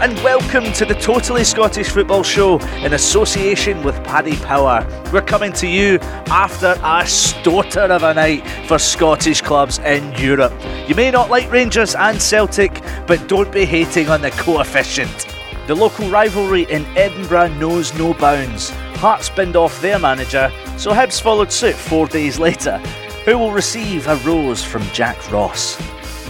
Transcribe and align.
and 0.00 0.14
welcome 0.22 0.72
to 0.74 0.84
the 0.84 0.94
Totally 0.94 1.42
Scottish 1.42 1.88
Football 1.88 2.22
Show 2.22 2.60
in 2.84 2.92
association 2.92 3.82
with 3.82 3.96
Paddy 4.04 4.36
Power. 4.36 4.86
We're 5.12 5.22
coming 5.22 5.52
to 5.54 5.66
you 5.66 5.98
after 6.28 6.68
a 6.68 7.02
storter 7.02 7.90
of 7.90 8.04
a 8.04 8.14
night 8.14 8.46
for 8.68 8.78
Scottish 8.78 9.42
clubs 9.42 9.80
in 9.80 10.12
Europe. 10.12 10.52
You 10.88 10.94
may 10.94 11.10
not 11.10 11.30
like 11.30 11.50
Rangers 11.50 11.96
and 11.96 12.22
Celtic, 12.22 12.80
but 13.08 13.26
don't 13.26 13.50
be 13.50 13.64
hating 13.64 14.08
on 14.08 14.22
the 14.22 14.30
coefficient. 14.30 15.26
The 15.66 15.74
local 15.74 16.08
rivalry 16.08 16.62
in 16.70 16.84
Edinburgh 16.96 17.54
knows 17.54 17.92
no 17.98 18.14
bounds. 18.14 18.70
Hearts 18.98 19.28
binned 19.28 19.56
off 19.56 19.80
their 19.80 19.98
manager, 19.98 20.52
so 20.76 20.92
Hibs 20.92 21.20
followed 21.20 21.50
suit 21.50 21.74
four 21.74 22.06
days 22.06 22.38
later. 22.38 22.78
Who 23.24 23.36
will 23.36 23.52
receive 23.52 24.06
a 24.06 24.14
rose 24.16 24.62
from 24.62 24.82
Jack 24.92 25.32
Ross? 25.32 25.76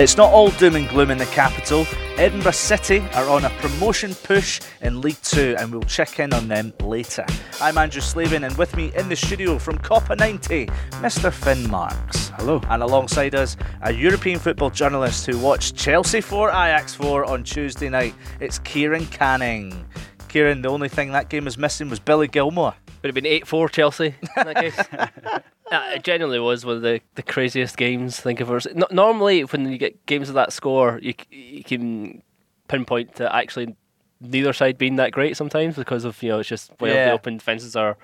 It's 0.01 0.17
not 0.17 0.33
all 0.33 0.51
doom 0.53 0.77
and 0.77 0.89
gloom 0.89 1.11
in 1.11 1.19
the 1.19 1.27
capital. 1.27 1.85
Edinburgh 2.19 2.53
City 2.53 3.01
are 3.15 3.29
on 3.29 3.45
a 3.45 3.51
promotion 3.59 4.15
push 4.15 4.61
in 4.81 5.01
League 5.01 5.21
Two, 5.25 5.57
and 5.59 5.73
we'll 5.73 5.83
check 5.83 6.21
in 6.21 6.33
on 6.33 6.47
them 6.47 6.73
later. 6.85 7.27
I'm 7.61 7.77
Andrew 7.77 8.01
Slavin, 8.01 8.45
and 8.45 8.57
with 8.57 8.77
me 8.77 8.93
in 8.95 9.09
the 9.09 9.17
studio 9.17 9.59
from 9.59 9.77
Copa 9.79 10.15
90, 10.15 10.67
Mr. 11.03 11.33
Finn 11.33 11.69
Marks. 11.69 12.29
Hello. 12.37 12.61
And 12.71 12.85
alongside 12.85 13.35
us, 13.35 13.57
a 13.83 13.93
European 13.93 14.39
football 14.39 14.71
journalist 14.71 15.27
who 15.27 15.37
watched 15.37 15.75
Chelsea 15.75 16.21
4 16.21 16.51
Ajax 16.51 16.95
4 16.95 17.25
on 17.25 17.43
Tuesday 17.43 17.89
night. 17.89 18.15
It's 18.39 18.61
Kieran 18.61 19.05
Canning. 19.07 19.85
Kieran, 20.29 20.63
the 20.63 20.69
only 20.69 20.89
thing 20.89 21.11
that 21.11 21.29
game 21.29 21.45
was 21.45 21.59
missing 21.59 21.91
was 21.91 21.99
Billy 21.99 22.29
Gilmour. 22.29 22.75
Would 23.03 23.09
have 23.09 23.15
been 23.15 23.27
8 23.27 23.47
4 23.47 23.69
Chelsea 23.69 24.07
in 24.07 24.45
that 24.47 24.57
case. 24.61 24.79
Uh, 24.79 25.41
it 25.95 26.03
genuinely 26.03 26.39
was 26.41 26.65
one 26.65 26.77
of 26.77 26.83
the, 26.83 27.01
the 27.15 27.23
craziest 27.23 27.77
games 27.77 28.19
I 28.19 28.23
think 28.23 28.41
I've 28.41 28.49
ever 28.49 28.61
seen. 28.61 28.75
No, 28.77 28.87
normally, 28.91 29.43
when 29.43 29.71
you 29.71 29.79
get 29.79 30.05
games 30.07 30.29
of 30.29 30.35
that 30.35 30.53
score, 30.53 30.99
you, 31.03 31.15
you 31.31 31.63
can 31.63 32.23
pinpoint 32.69 33.17
to 33.17 33.35
actually 33.35 33.77
neither 34.21 34.53
side 34.53 34.79
being 34.79 34.97
that 34.97 35.13
great 35.13 35.37
sometimes 35.37 35.77
because 35.77 36.05
of, 36.05 36.21
you 36.23 36.31
know, 36.31 36.41
it's 36.41 36.49
just 36.49 36.73
way 36.81 36.93
Yeah. 36.95 37.07
the 37.07 37.13
open 37.13 37.37
defences 37.37 37.77
are, 37.77 37.97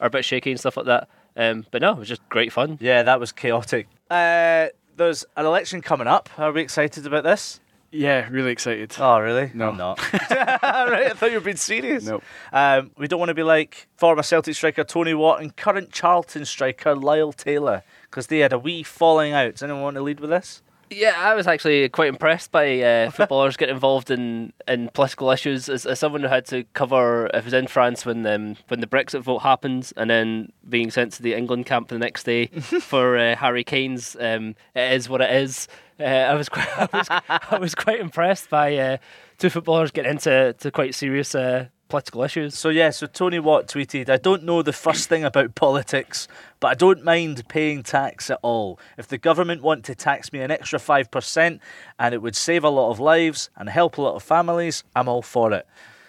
are 0.00 0.08
a 0.08 0.10
bit 0.10 0.24
shaky 0.24 0.50
and 0.50 0.60
stuff 0.60 0.76
like 0.76 0.86
that. 0.86 1.08
Um, 1.34 1.64
but 1.70 1.80
no, 1.80 1.92
it 1.92 1.98
was 1.98 2.08
just 2.08 2.28
great 2.28 2.52
fun. 2.52 2.76
Yeah, 2.80 3.02
that 3.04 3.18
was 3.18 3.32
chaotic. 3.32 3.88
Uh, 4.10 4.66
there's 4.96 5.24
an 5.38 5.46
election 5.46 5.80
coming 5.80 6.06
up. 6.06 6.28
Are 6.36 6.52
we 6.52 6.60
excited 6.60 7.06
about 7.06 7.24
this? 7.24 7.60
Yeah, 7.92 8.26
really 8.30 8.52
excited. 8.52 8.94
Oh, 8.98 9.20
really? 9.20 9.50
No. 9.52 9.68
I'm 9.68 9.76
not. 9.76 9.98
right, 10.30 11.06
I 11.06 11.10
thought 11.10 11.30
you 11.30 11.36
were 11.36 11.44
being 11.44 11.56
serious. 11.56 12.04
Nope. 12.04 12.24
Um, 12.52 12.90
we 12.96 13.06
don't 13.06 13.18
want 13.18 13.28
to 13.28 13.34
be 13.34 13.42
like 13.42 13.86
former 13.96 14.22
Celtic 14.22 14.54
striker 14.54 14.82
Tony 14.82 15.12
Watt 15.12 15.42
and 15.42 15.54
current 15.54 15.92
Charlton 15.92 16.46
striker 16.46 16.94
Lyle 16.94 17.32
Taylor 17.32 17.82
because 18.04 18.28
they 18.28 18.38
had 18.38 18.52
a 18.52 18.58
wee 18.58 18.82
falling 18.82 19.34
out. 19.34 19.52
Does 19.52 19.62
anyone 19.62 19.82
want 19.82 19.96
to 19.96 20.02
lead 20.02 20.20
with 20.20 20.30
this? 20.30 20.62
Yeah, 20.92 21.14
I 21.16 21.34
was 21.34 21.46
actually 21.46 21.88
quite 21.88 22.08
impressed 22.08 22.50
by 22.50 22.80
uh, 22.80 23.10
footballers 23.12 23.56
getting 23.56 23.74
involved 23.74 24.10
in, 24.10 24.52
in 24.68 24.88
political 24.90 25.30
issues. 25.30 25.68
As, 25.68 25.86
as 25.86 25.98
someone 25.98 26.22
who 26.22 26.28
had 26.28 26.46
to 26.46 26.64
cover, 26.74 27.26
if 27.28 27.36
it 27.36 27.44
was 27.44 27.54
in 27.54 27.66
France 27.66 28.04
when 28.04 28.26
um, 28.26 28.56
when 28.68 28.80
the 28.80 28.86
Brexit 28.86 29.22
vote 29.22 29.38
happens, 29.38 29.92
and 29.96 30.10
then 30.10 30.52
being 30.68 30.90
sent 30.90 31.12
to 31.14 31.22
the 31.22 31.34
England 31.34 31.66
camp 31.66 31.88
the 31.88 31.98
next 31.98 32.24
day 32.24 32.46
for 32.46 33.16
uh, 33.16 33.36
Harry 33.36 33.64
Kane's 33.64 34.16
um, 34.20 34.54
"It 34.74 34.92
Is 34.92 35.08
What 35.08 35.20
It 35.22 35.30
Is," 35.30 35.66
uh, 36.02 36.32
I 36.32 36.34
was 36.34 36.48
quite 36.48 36.68
I 36.78 36.88
was, 36.92 37.08
I 37.28 37.58
was 37.58 37.74
quite 37.74 38.00
impressed 38.00 38.50
by 38.50 38.76
uh, 38.76 38.96
two 39.38 39.50
footballers 39.50 39.90
getting 39.90 40.12
into 40.12 40.54
to 40.58 40.70
quite 40.70 40.94
serious 40.94 41.34
uh, 41.34 41.66
political 41.88 42.22
issues. 42.22 42.56
So 42.56 42.70
yeah, 42.70 42.90
so 42.90 43.06
Tony 43.06 43.38
Watt 43.38 43.66
tweeted, 43.66 44.08
"I 44.08 44.16
don't 44.16 44.44
know 44.44 44.62
the 44.62 44.72
first 44.72 45.08
thing 45.08 45.24
about 45.24 45.54
politics, 45.54 46.26
but 46.58 46.68
I 46.68 46.74
don't 46.74 47.04
mind 47.04 47.46
paying 47.48 47.82
tax 47.82 48.30
at 48.30 48.38
all. 48.42 48.78
If 48.96 49.08
the 49.08 49.18
government 49.18 49.62
want 49.62 49.84
to 49.84 49.94
tax 49.94 50.32
me 50.32 50.40
an 50.40 50.50
extra 50.50 50.78
five 50.78 51.10
percent, 51.10 51.60
and 51.98 52.14
it 52.14 52.22
would 52.22 52.36
save 52.36 52.64
a 52.64 52.70
lot 52.70 52.90
of 52.90 52.98
lives 52.98 53.50
and 53.56 53.68
help 53.68 53.98
a 53.98 54.02
lot 54.02 54.16
of 54.16 54.22
families, 54.22 54.84
I'm 54.96 55.08
all 55.08 55.22
for 55.22 55.52
it." 55.52 55.66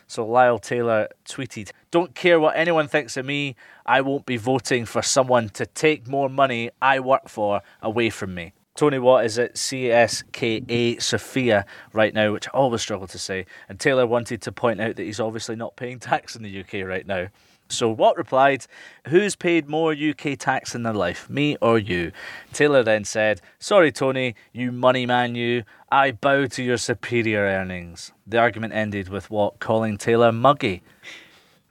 So 0.07 0.25
Lyle 0.25 0.59
Taylor 0.59 1.09
tweeted, 1.25 1.71
"Don't 1.91 2.15
care 2.15 2.39
what 2.39 2.55
anyone 2.55 2.87
thinks 2.87 3.17
of 3.17 3.25
me. 3.25 3.55
I 3.85 4.01
won't 4.01 4.25
be 4.25 4.37
voting 4.37 4.85
for 4.85 5.01
someone 5.01 5.49
to 5.49 5.65
take 5.65 6.07
more 6.07 6.29
money 6.29 6.69
I 6.81 6.99
work 6.99 7.29
for 7.29 7.61
away 7.81 8.09
from 8.09 8.33
me." 8.33 8.53
Tony 8.75 8.97
Watt 8.97 9.25
is 9.25 9.37
at 9.37 9.53
CSKA 9.53 10.99
Sofia 10.99 11.63
right 11.93 12.11
now, 12.11 12.33
which 12.33 12.47
I 12.47 12.51
always 12.51 12.81
struggle 12.81 13.05
to 13.05 13.19
say. 13.19 13.45
And 13.69 13.79
Taylor 13.79 14.07
wanted 14.07 14.41
to 14.41 14.51
point 14.51 14.81
out 14.81 14.95
that 14.95 15.03
he's 15.03 15.19
obviously 15.19 15.55
not 15.55 15.75
paying 15.75 15.99
tax 15.99 16.35
in 16.35 16.41
the 16.41 16.59
UK 16.59 16.87
right 16.87 17.05
now. 17.05 17.27
So 17.69 17.89
Watt 17.89 18.17
replied, 18.17 18.65
Who's 19.07 19.35
paid 19.35 19.69
more 19.69 19.93
UK 19.93 20.37
tax 20.39 20.73
in 20.73 20.81
their 20.81 20.93
life, 20.93 21.29
me 21.29 21.55
or 21.61 21.77
you? 21.77 22.11
Taylor 22.51 22.81
then 22.81 23.03
said, 23.03 23.41
Sorry, 23.59 23.91
Tony, 23.91 24.35
you 24.51 24.71
money 24.71 25.05
man, 25.05 25.35
you. 25.35 25.63
I 25.91 26.11
bow 26.11 26.47
to 26.47 26.63
your 26.63 26.77
superior 26.77 27.41
earnings. 27.41 28.11
The 28.25 28.39
argument 28.39 28.73
ended 28.73 29.07
with 29.07 29.29
Watt 29.29 29.59
calling 29.59 29.97
Taylor 29.97 30.31
muggy. 30.31 30.81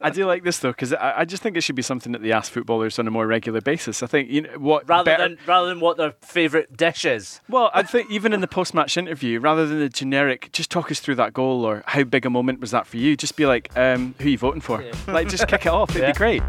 I 0.02 0.10
do 0.10 0.26
like 0.26 0.42
this 0.44 0.58
though 0.58 0.70
because 0.72 0.92
I, 0.92 1.20
I 1.20 1.24
just 1.24 1.42
think 1.42 1.56
it 1.56 1.60
should 1.62 1.76
be 1.76 1.82
something 1.82 2.12
that 2.12 2.22
they 2.22 2.32
ask 2.32 2.50
footballers 2.52 2.98
on 2.98 3.06
a 3.06 3.10
more 3.10 3.26
regular 3.26 3.60
basis. 3.60 4.02
I 4.02 4.06
think 4.06 4.28
you 4.30 4.42
know 4.42 4.50
what 4.58 4.88
Rather 4.88 5.04
better- 5.04 5.28
than 5.28 5.38
rather 5.46 5.68
than 5.68 5.80
what 5.80 5.96
their 5.96 6.12
favourite 6.22 6.76
dish 6.76 7.04
is. 7.04 7.40
Well, 7.48 7.70
I 7.74 7.82
think 7.82 8.10
even 8.10 8.32
in 8.32 8.40
the 8.40 8.48
post-match 8.48 8.96
interview, 8.96 9.40
rather 9.40 9.66
than 9.66 9.78
the 9.78 9.88
generic, 9.88 10.50
just 10.52 10.70
talk 10.70 10.90
us 10.90 11.00
through 11.00 11.14
that 11.16 11.32
goal 11.32 11.64
or 11.64 11.82
how 11.86 12.04
big 12.04 12.26
a 12.26 12.30
moment 12.30 12.60
was 12.60 12.70
that 12.72 12.86
for 12.86 12.96
you. 12.96 13.16
Just 13.16 13.36
be 13.36 13.46
like, 13.46 13.70
um, 13.76 14.14
who 14.18 14.26
are 14.26 14.30
you 14.30 14.38
voting 14.38 14.60
for? 14.60 14.84
Like, 15.06 15.28
just 15.28 15.46
kick 15.48 15.66
it 15.66 15.72
off. 15.72 15.90
It'd 15.90 16.02
Yeah. 16.02 16.12
be 16.12 16.16
great. 16.18 16.42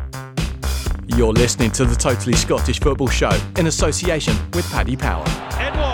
You're 1.17 1.33
listening 1.33 1.69
to 1.71 1.85
the 1.85 1.95
Totally 1.95 2.35
Scottish 2.35 2.79
Football 2.79 3.09
Show 3.09 3.29
in 3.57 3.67
association 3.67 4.35
with 4.53 4.69
Paddy 4.71 4.95
Power. 4.95 5.25
Edward, 5.59 5.92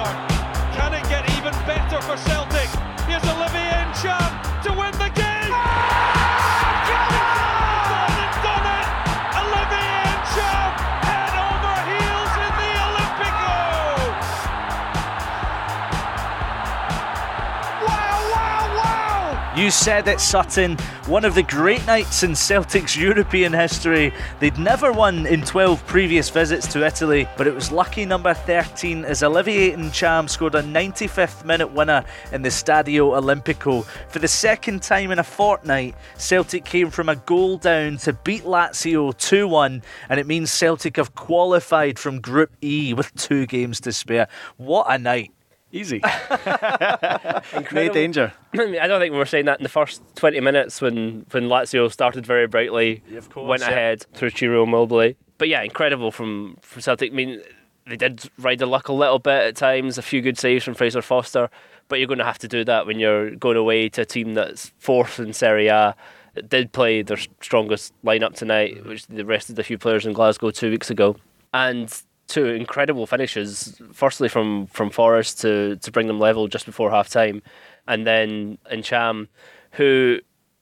You 19.59 19.71
said 19.71 20.07
it, 20.07 20.21
Sutton. 20.21 20.77
One 21.07 21.25
of 21.25 21.35
the 21.35 21.43
great 21.43 21.85
nights 21.85 22.23
in 22.23 22.33
Celtic's 22.33 22.95
European 22.95 23.51
history. 23.51 24.13
They'd 24.39 24.57
never 24.57 24.93
won 24.93 25.25
in 25.25 25.41
12 25.41 25.85
previous 25.85 26.29
visits 26.29 26.65
to 26.67 26.87
Italy, 26.87 27.27
but 27.35 27.45
it 27.45 27.53
was 27.53 27.69
lucky 27.69 28.05
number 28.05 28.33
13 28.33 29.03
as 29.03 29.21
Olivier 29.21 29.75
Ntcham 29.75 30.29
scored 30.29 30.55
a 30.55 30.63
95th 30.63 31.43
minute 31.43 31.73
winner 31.73 32.05
in 32.31 32.41
the 32.41 32.47
Stadio 32.47 33.19
Olimpico. 33.19 33.83
For 34.07 34.19
the 34.19 34.29
second 34.29 34.81
time 34.81 35.11
in 35.11 35.19
a 35.19 35.25
fortnight, 35.25 35.93
Celtic 36.15 36.63
came 36.63 36.89
from 36.89 37.09
a 37.09 37.17
goal 37.17 37.57
down 37.57 37.97
to 37.97 38.13
beat 38.13 38.43
Lazio 38.43 39.11
2 39.17 39.45
1, 39.45 39.83
and 40.07 40.19
it 40.21 40.25
means 40.25 40.51
Celtic 40.51 40.95
have 40.95 41.15
qualified 41.15 41.99
from 41.99 42.21
Group 42.21 42.51
E 42.63 42.93
with 42.93 43.13
two 43.15 43.45
games 43.45 43.81
to 43.81 43.91
spare. 43.91 44.29
What 44.55 44.85
a 44.89 44.97
night! 44.97 45.33
Easy. 45.71 45.99
no 47.71 47.89
danger. 47.93 48.33
I 48.53 48.87
don't 48.87 48.99
think 48.99 49.11
we 49.11 49.17
were 49.19 49.25
saying 49.25 49.45
that 49.45 49.59
in 49.59 49.63
the 49.63 49.69
first 49.69 50.01
20 50.15 50.39
minutes 50.39 50.81
when, 50.81 51.25
when 51.31 51.43
Lazio 51.43 51.91
started 51.91 52.25
very 52.25 52.47
brightly, 52.47 53.03
Of 53.15 53.29
course, 53.29 53.47
went 53.47 53.61
yeah. 53.61 53.69
ahead 53.69 54.05
through 54.13 54.31
Ciro 54.31 54.63
Immobile. 54.63 55.13
But 55.37 55.47
yeah, 55.47 55.61
incredible 55.61 56.11
from, 56.11 56.57
from 56.61 56.81
Celtic. 56.81 57.11
I 57.11 57.15
mean, 57.15 57.41
they 57.87 57.97
did 57.97 58.29
ride 58.39 58.59
the 58.59 58.65
luck 58.65 58.87
a 58.87 58.93
little 58.93 59.19
bit 59.19 59.43
at 59.43 59.55
times, 59.55 59.97
a 59.97 60.01
few 60.01 60.21
good 60.21 60.37
saves 60.37 60.63
from 60.63 60.73
Fraser 60.73 61.01
Forster, 61.01 61.49
but 61.87 61.99
you're 61.99 62.07
going 62.07 62.19
to 62.19 62.25
have 62.25 62.39
to 62.39 62.47
do 62.47 62.63
that 62.65 62.85
when 62.85 62.99
you're 62.99 63.31
going 63.31 63.57
away 63.57 63.89
to 63.89 64.01
a 64.01 64.05
team 64.05 64.33
that's 64.33 64.71
fourth 64.79 65.19
in 65.19 65.33
Serie 65.33 65.67
A. 65.67 65.95
That 66.35 66.49
did 66.49 66.71
play 66.71 67.01
their 67.01 67.17
strongest 67.41 67.93
lineup 68.03 68.35
tonight, 68.35 68.85
which 68.85 69.07
they 69.07 69.23
rested 69.23 69.57
a 69.57 69.63
few 69.63 69.79
players 69.79 70.05
in 70.05 70.13
Glasgow 70.13 70.51
two 70.51 70.69
weeks 70.69 70.91
ago. 70.91 71.15
And 71.53 71.91
two 72.29 72.45
incredible 72.45 73.05
finishes. 73.05 73.81
Firstly, 73.91 74.29
from 74.29 74.67
from 74.67 74.89
Forrest 74.89 75.41
to 75.41 75.75
to 75.75 75.91
bring 75.91 76.07
them 76.07 76.19
level 76.19 76.47
just 76.47 76.65
before 76.65 76.91
half 76.91 77.09
time, 77.09 77.41
and 77.87 78.07
then 78.07 78.57
Ntcham, 78.71 79.27
who 79.73 80.19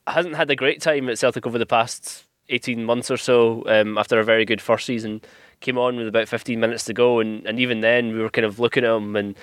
hasn't 0.08 0.36
had 0.36 0.50
a 0.50 0.56
great 0.56 0.82
time 0.82 1.10
at 1.10 1.20
Celtic 1.20 1.46
over 1.46 1.60
the 1.60 1.66
past 1.68 2.26
eighteen 2.50 2.84
months 2.84 3.12
or 3.12 3.18
so. 3.18 3.64
Um, 3.68 3.98
after 3.98 4.20
a 4.20 4.24
very 4.24 4.46
good 4.46 4.62
first 4.62 4.86
season, 4.86 5.22
came 5.60 5.78
on 5.78 5.98
with 5.98 6.08
about 6.08 6.28
fifteen 6.28 6.60
minutes 6.60 6.86
to 6.86 6.94
go, 6.94 7.20
and 7.20 7.46
and 7.46 7.60
even 7.60 7.82
then 7.82 8.14
we 8.14 8.20
were 8.24 8.32
kind 8.32 8.46
of 8.46 8.60
looking 8.60 8.84
at 8.84 8.96
him 8.96 9.16
and. 9.16 9.36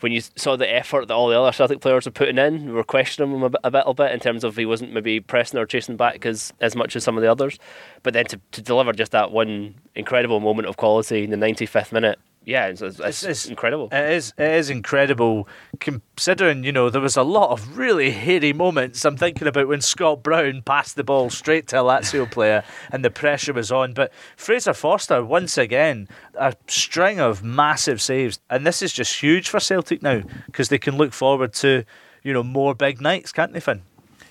When 0.00 0.12
you 0.12 0.20
saw 0.20 0.56
the 0.56 0.72
effort 0.72 1.08
that 1.08 1.14
all 1.14 1.28
the 1.28 1.40
other 1.40 1.50
Celtic 1.50 1.80
players 1.80 2.06
were 2.06 2.12
putting 2.12 2.38
in, 2.38 2.66
we 2.66 2.72
were 2.72 2.84
questioning 2.84 3.34
him 3.34 3.42
a, 3.42 3.50
bit, 3.50 3.60
a 3.64 3.70
little 3.70 3.94
bit 3.94 4.12
in 4.12 4.20
terms 4.20 4.44
of 4.44 4.56
he 4.56 4.64
wasn't 4.64 4.92
maybe 4.92 5.18
pressing 5.18 5.58
or 5.58 5.66
chasing 5.66 5.96
back 5.96 6.24
as, 6.24 6.52
as 6.60 6.76
much 6.76 6.94
as 6.94 7.02
some 7.02 7.16
of 7.16 7.22
the 7.22 7.30
others. 7.30 7.58
But 8.04 8.14
then 8.14 8.26
to, 8.26 8.40
to 8.52 8.62
deliver 8.62 8.92
just 8.92 9.10
that 9.12 9.32
one 9.32 9.74
incredible 9.96 10.38
moment 10.38 10.68
of 10.68 10.76
quality 10.76 11.24
in 11.24 11.30
the 11.30 11.36
95th 11.36 11.90
minute, 11.90 12.18
yeah, 12.44 12.66
it's, 12.66 12.80
it's, 12.80 12.98
It's- 12.98 13.22
it's- 13.22 13.46
incredible. 13.46 13.88
It 13.92 14.10
is. 14.12 14.32
It 14.38 14.52
is 14.52 14.70
incredible, 14.70 15.46
considering 15.80 16.64
you 16.64 16.72
know 16.72 16.90
there 16.90 17.00
was 17.00 17.16
a 17.16 17.22
lot 17.22 17.50
of 17.50 17.76
really 17.76 18.10
hairy 18.10 18.52
moments. 18.52 19.04
I'm 19.04 19.16
thinking 19.16 19.46
about 19.46 19.68
when 19.68 19.80
Scott 19.80 20.22
Brown 20.22 20.62
passed 20.62 20.96
the 20.96 21.04
ball 21.04 21.30
straight 21.30 21.68
to 21.68 21.80
a 21.80 21.82
Lazio 21.82 22.30
player, 22.30 22.64
and 22.90 23.04
the 23.04 23.10
pressure 23.10 23.52
was 23.52 23.70
on. 23.72 23.92
But 23.92 24.12
Fraser 24.36 24.72
Forster 24.74 25.24
once 25.24 25.58
again 25.58 26.08
a 26.34 26.54
string 26.66 27.20
of 27.20 27.42
massive 27.42 28.00
saves, 28.00 28.38
and 28.48 28.66
this 28.66 28.82
is 28.82 28.92
just 28.92 29.20
huge 29.20 29.48
for 29.48 29.60
Celtic 29.60 30.02
now 30.02 30.22
because 30.46 30.68
they 30.68 30.78
can 30.78 30.96
look 30.96 31.12
forward 31.12 31.52
to 31.54 31.84
you 32.22 32.32
know 32.32 32.42
more 32.42 32.74
big 32.74 33.00
nights, 33.00 33.32
can't 33.32 33.52
they, 33.52 33.60
Finn? 33.60 33.82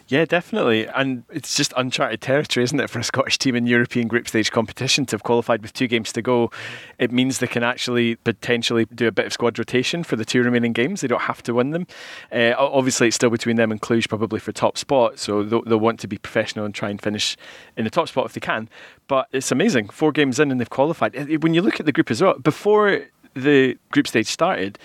Yeah, 0.09 0.23
definitely. 0.23 0.87
And 0.87 1.23
it's 1.29 1.57
just 1.57 1.73
uncharted 1.75 2.21
territory, 2.21 2.63
isn't 2.63 2.79
it, 2.79 2.89
for 2.89 2.99
a 2.99 3.03
Scottish 3.03 3.37
team 3.37 3.55
in 3.55 3.67
European 3.67 4.07
group 4.07 4.29
stage 4.29 4.51
competition 4.51 5.05
to 5.07 5.15
have 5.15 5.23
qualified 5.23 5.61
with 5.61 5.73
two 5.73 5.87
games 5.87 6.13
to 6.13 6.21
go. 6.21 6.49
It 6.97 7.11
means 7.11 7.39
they 7.39 7.47
can 7.47 7.61
actually 7.61 8.15
potentially 8.15 8.85
do 8.85 9.07
a 9.07 9.11
bit 9.11 9.25
of 9.25 9.33
squad 9.33 9.59
rotation 9.59 10.05
for 10.05 10.15
the 10.15 10.23
two 10.23 10.41
remaining 10.41 10.71
games. 10.71 11.01
They 11.01 11.09
don't 11.09 11.23
have 11.23 11.43
to 11.43 11.53
win 11.53 11.71
them. 11.71 11.87
Uh, 12.31 12.53
obviously, 12.57 13.07
it's 13.07 13.17
still 13.17 13.29
between 13.29 13.57
them 13.57 13.69
and 13.69 13.81
Cluj, 13.81 14.07
probably 14.07 14.39
for 14.39 14.53
top 14.53 14.77
spot. 14.77 15.19
So 15.19 15.43
they'll, 15.43 15.63
they'll 15.63 15.77
want 15.77 15.99
to 15.99 16.07
be 16.07 16.17
professional 16.17 16.63
and 16.63 16.73
try 16.73 16.89
and 16.89 17.01
finish 17.01 17.35
in 17.75 17.83
the 17.83 17.89
top 17.89 18.07
spot 18.07 18.27
if 18.27 18.33
they 18.33 18.39
can. 18.39 18.69
But 19.09 19.27
it's 19.33 19.51
amazing. 19.51 19.89
Four 19.89 20.13
games 20.13 20.39
in 20.39 20.51
and 20.51 20.59
they've 20.61 20.69
qualified. 20.69 21.43
When 21.43 21.53
you 21.53 21.61
look 21.61 21.81
at 21.81 21.85
the 21.85 21.91
group 21.91 22.09
as 22.11 22.21
well, 22.21 22.39
before 22.39 23.01
the 23.33 23.77
group 23.91 24.07
stage 24.07 24.27
started, 24.27 24.79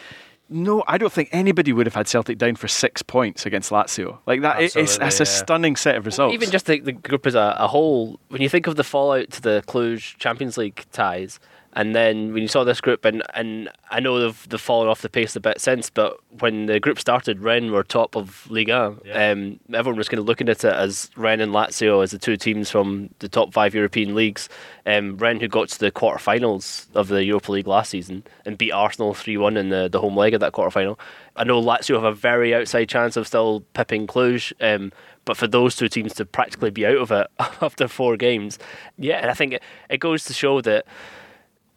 no, 0.52 0.84
I 0.86 0.98
don't 0.98 1.12
think 1.12 1.28
anybody 1.32 1.72
would 1.72 1.86
have 1.86 1.94
had 1.94 2.06
Celtic 2.08 2.38
down 2.38 2.54
for 2.56 2.68
six 2.68 3.02
points 3.02 3.46
against 3.46 3.70
Lazio. 3.70 4.18
Like 4.26 4.42
that, 4.42 4.60
it- 4.60 4.76
it's, 4.76 4.98
it's 5.06 5.20
a 5.20 5.24
stunning 5.26 5.76
set 5.76 5.96
of 5.96 6.06
results. 6.06 6.34
Even 6.34 6.50
just 6.50 6.66
the, 6.66 6.80
the 6.80 6.92
group 6.92 7.26
as 7.26 7.34
a, 7.34 7.56
a 7.58 7.66
whole, 7.68 8.20
when 8.28 8.40
you 8.42 8.48
think 8.48 8.66
of 8.66 8.76
the 8.76 8.84
fallout 8.84 9.30
to 9.32 9.40
the 9.42 9.64
Cluj 9.66 10.16
Champions 10.18 10.56
League 10.56 10.84
ties, 10.92 11.40
and 11.74 11.94
then 11.94 12.32
when 12.32 12.42
you 12.42 12.48
saw 12.48 12.64
this 12.64 12.80
group, 12.80 13.04
and, 13.04 13.22
and 13.34 13.70
I 13.90 14.00
know 14.00 14.20
they've, 14.20 14.48
they've 14.48 14.60
fallen 14.60 14.88
off 14.88 15.00
the 15.00 15.08
pace 15.08 15.34
a 15.36 15.40
bit 15.40 15.60
since, 15.60 15.88
but 15.88 16.18
when 16.40 16.66
the 16.66 16.78
group 16.78 16.98
started, 16.98 17.40
Rennes 17.40 17.70
were 17.70 17.82
top 17.82 18.14
of 18.14 18.50
Ligue. 18.50 18.68
Yeah. 18.68 18.92
Um, 19.04 19.58
everyone 19.72 19.96
was 19.96 20.08
kind 20.08 20.18
of 20.18 20.26
looking 20.26 20.50
at 20.50 20.64
it 20.64 20.72
as 20.72 21.10
Rennes 21.16 21.40
and 21.40 21.52
Lazio 21.52 22.02
as 22.02 22.10
the 22.10 22.18
two 22.18 22.36
teams 22.36 22.70
from 22.70 23.08
the 23.20 23.28
top 23.28 23.54
five 23.54 23.74
European 23.74 24.14
leagues. 24.14 24.50
Um, 24.84 25.16
Rennes, 25.16 25.40
who 25.40 25.48
got 25.48 25.70
to 25.70 25.78
the 25.78 25.90
quarterfinals 25.90 26.86
of 26.94 27.08
the 27.08 27.24
Europa 27.24 27.52
League 27.52 27.66
last 27.66 27.90
season 27.90 28.24
and 28.44 28.58
beat 28.58 28.72
Arsenal 28.72 29.14
3 29.14 29.38
1 29.38 29.56
in 29.56 29.70
the, 29.70 29.88
the 29.88 30.00
home 30.00 30.16
leg 30.16 30.34
of 30.34 30.40
that 30.40 30.52
quarterfinal. 30.52 30.98
I 31.36 31.44
know 31.44 31.62
Lazio 31.62 31.94
have 31.94 32.04
a 32.04 32.12
very 32.12 32.54
outside 32.54 32.90
chance 32.90 33.16
of 33.16 33.26
still 33.26 33.60
pipping 33.72 34.06
Cluj. 34.06 34.52
Um, 34.60 34.92
but 35.24 35.36
for 35.36 35.46
those 35.46 35.76
two 35.76 35.88
teams 35.88 36.14
to 36.14 36.24
practically 36.24 36.70
be 36.70 36.84
out 36.84 36.96
of 36.96 37.12
it 37.12 37.28
after 37.38 37.88
four 37.88 38.16
games, 38.16 38.58
yeah, 38.98 39.18
and 39.18 39.30
I 39.30 39.34
think 39.34 39.54
it, 39.54 39.62
it 39.88 39.98
goes 39.98 40.24
to 40.24 40.32
show 40.32 40.60
that 40.62 40.84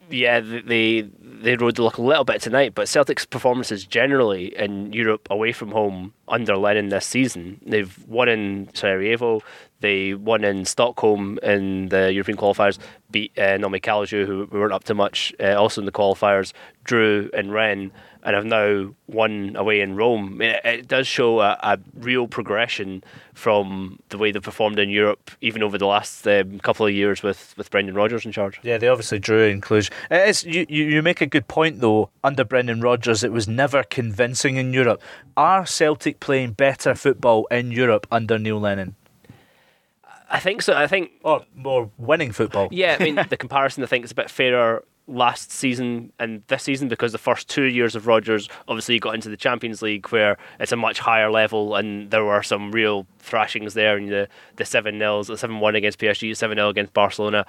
yeah, 0.09 0.39
they 0.39 1.01
they 1.01 1.55
rode 1.55 1.75
the 1.75 1.83
luck 1.83 1.97
a 1.97 2.01
little 2.01 2.23
bit 2.23 2.41
tonight, 2.41 2.73
but 2.73 2.87
Celtic's 2.89 3.25
performances 3.25 3.85
generally 3.85 4.55
in 4.57 4.93
Europe 4.93 5.27
away 5.29 5.51
from 5.51 5.71
home 5.71 6.13
under 6.27 6.57
Lennon 6.57 6.89
this 6.89 7.05
season, 7.05 7.59
they've 7.65 7.97
won 8.07 8.29
in 8.29 8.69
Sarajevo, 8.73 9.41
they 9.81 10.13
won 10.13 10.43
in 10.43 10.65
Stockholm 10.65 11.37
in 11.43 11.89
the 11.89 12.11
European 12.11 12.37
qualifiers, 12.37 12.77
beat 13.11 13.37
uh, 13.37 13.57
Nõmme 13.57 13.81
Kalju, 13.81 14.25
who 14.25 14.47
weren't 14.51 14.73
up 14.73 14.83
to 14.85 14.93
much, 14.93 15.33
uh, 15.39 15.53
also 15.53 15.81
in 15.81 15.85
the 15.85 15.91
qualifiers, 15.91 16.53
drew 16.83 17.29
in 17.33 17.51
Rennes, 17.51 17.91
and 18.23 18.35
have 18.35 18.45
now 18.45 18.95
won 19.07 19.55
away 19.55 19.81
in 19.81 19.95
Rome. 19.95 20.25
I 20.25 20.29
mean, 20.29 20.49
it, 20.49 20.61
it 20.65 20.87
does 20.87 21.05
show 21.05 21.41
a, 21.41 21.59
a 21.61 21.77
real 21.93 22.27
progression 22.27 23.03
from 23.35 23.99
the 24.09 24.17
way 24.17 24.31
they've 24.31 24.41
performed 24.41 24.79
in 24.79 24.89
Europe, 24.89 25.29
even 25.41 25.61
over 25.61 25.77
the 25.77 25.85
last 25.85 26.27
um, 26.27 26.59
couple 26.59 26.87
of 26.87 26.93
years 26.93 27.21
with, 27.21 27.53
with 27.55 27.69
Brendan 27.69 27.93
Rodgers 27.93 28.25
in 28.25 28.31
charge. 28.31 28.59
Yeah, 28.63 28.79
they 28.79 28.87
obviously 28.87 29.19
drew 29.19 29.43
in 29.43 29.61
Cluj. 29.61 29.91
It 30.09 30.27
is, 30.27 30.43
you, 30.43 30.65
you, 30.67 30.85
you 30.85 31.01
make 31.03 31.21
a 31.21 31.27
good 31.27 31.47
point, 31.47 31.81
though. 31.81 32.09
Under 32.23 32.43
Brendan 32.43 32.81
Rodgers, 32.81 33.23
it 33.23 33.31
was 33.31 33.47
never 33.47 33.83
convincing 33.83 34.55
in 34.55 34.73
Europe. 34.73 35.01
Are 35.37 35.65
Celtic 35.65 36.19
playing 36.19 36.53
better 36.53 36.95
football 36.95 37.45
in 37.51 37.71
Europe 37.71 38.07
under 38.09 38.39
Neil 38.39 38.59
Lennon? 38.59 38.95
I 40.29 40.39
think 40.39 40.61
so. 40.61 40.73
I 40.73 40.87
think 40.87 41.11
Or 41.23 41.45
more 41.55 41.91
winning 41.97 42.31
football? 42.31 42.67
Yeah, 42.71 42.97
I 42.99 43.03
mean 43.03 43.15
the 43.29 43.37
comparison 43.37 43.83
I 43.83 43.87
think 43.87 44.05
is 44.05 44.11
a 44.11 44.15
bit 44.15 44.29
fairer 44.29 44.83
last 45.07 45.51
season 45.51 46.11
and 46.17 46.41
this 46.47 46.63
season 46.63 46.87
because 46.87 47.11
the 47.11 47.17
first 47.19 47.47
two 47.47 47.65
years 47.65 47.95
of 47.95 48.07
Rodgers 48.07 48.49
obviously 48.67 48.99
got 48.99 49.13
into 49.13 49.29
the 49.29 49.37
Champions 49.37 49.81
League 49.81 50.07
where 50.09 50.35
it's 50.59 50.71
a 50.71 50.75
much 50.75 50.97
higher 50.99 51.29
level 51.29 51.75
and 51.75 52.09
there 52.09 52.25
were 52.25 52.41
some 52.41 52.71
real 52.71 53.05
thrashings 53.19 53.75
there 53.75 53.97
and 53.97 54.09
the 54.09 54.27
the 54.55 54.65
seven 54.65 54.97
nils, 54.97 55.27
the 55.27 55.37
seven 55.37 55.59
one 55.59 55.75
against 55.75 55.99
PSG, 55.99 56.35
seven 56.35 56.57
0 56.57 56.69
against 56.69 56.93
Barcelona. 56.93 57.45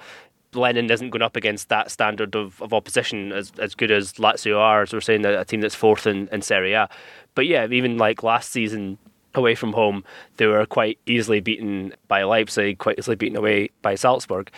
Lennon 0.53 0.89
isn't 0.89 1.09
going 1.09 1.21
up 1.21 1.35
against 1.35 1.69
that 1.69 1.91
standard 1.91 2.35
of, 2.35 2.61
of 2.61 2.73
opposition 2.73 3.31
as 3.31 3.51
as 3.57 3.75
good 3.75 3.91
as 3.91 4.13
Lazio 4.13 4.57
are, 4.57 4.83
as 4.83 4.93
we're 4.93 5.01
saying 5.01 5.25
a, 5.25 5.41
a 5.41 5.45
team 5.45 5.61
that's 5.61 5.75
fourth 5.75 6.05
in, 6.05 6.27
in 6.31 6.41
Serie 6.41 6.73
A. 6.73 6.89
But 7.35 7.47
yeah, 7.47 7.67
even 7.69 7.97
like 7.97 8.23
last 8.23 8.51
season 8.51 8.97
away 9.37 9.55
from 9.55 9.73
home, 9.73 10.03
they 10.37 10.47
were 10.47 10.65
quite 10.65 10.99
easily 11.05 11.39
beaten 11.39 11.93
by 12.07 12.23
Leipzig, 12.23 12.79
quite 12.79 12.99
easily 12.99 13.15
beaten 13.15 13.37
away 13.37 13.69
by 13.81 13.95
Salzburg, 13.95 14.51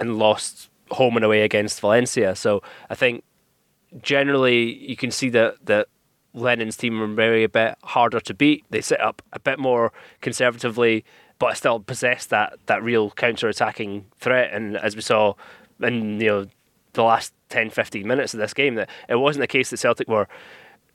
and 0.00 0.18
lost 0.18 0.68
home 0.90 1.16
and 1.16 1.24
away 1.24 1.42
against 1.42 1.80
Valencia. 1.80 2.34
So 2.34 2.62
I 2.90 2.94
think 2.94 3.24
generally 4.02 4.74
you 4.74 4.96
can 4.96 5.10
see 5.10 5.28
that 5.30 5.64
that 5.66 5.88
Lennon's 6.34 6.76
team 6.76 6.98
were 6.98 7.06
very 7.06 7.44
a 7.44 7.48
bit 7.48 7.76
harder 7.84 8.20
to 8.20 8.34
beat. 8.34 8.64
They 8.70 8.80
set 8.80 9.00
up 9.00 9.22
a 9.32 9.38
bit 9.38 9.58
more 9.58 9.92
conservatively, 10.20 11.04
but 11.38 11.56
still 11.56 11.80
possess 11.80 12.26
that 12.26 12.58
that 12.66 12.82
real 12.82 13.10
counter 13.12 13.48
attacking 13.48 14.06
threat. 14.18 14.52
And 14.52 14.76
as 14.76 14.96
we 14.96 15.02
saw 15.02 15.34
in 15.80 16.20
you 16.20 16.26
know 16.26 16.46
the 16.92 17.02
last 17.02 17.32
10, 17.48 17.70
15 17.70 18.06
minutes 18.06 18.34
of 18.34 18.40
this 18.40 18.54
game, 18.54 18.74
that 18.76 18.88
it 19.08 19.16
wasn't 19.16 19.40
the 19.40 19.46
case 19.46 19.70
that 19.70 19.78
Celtic 19.78 20.08
were 20.08 20.28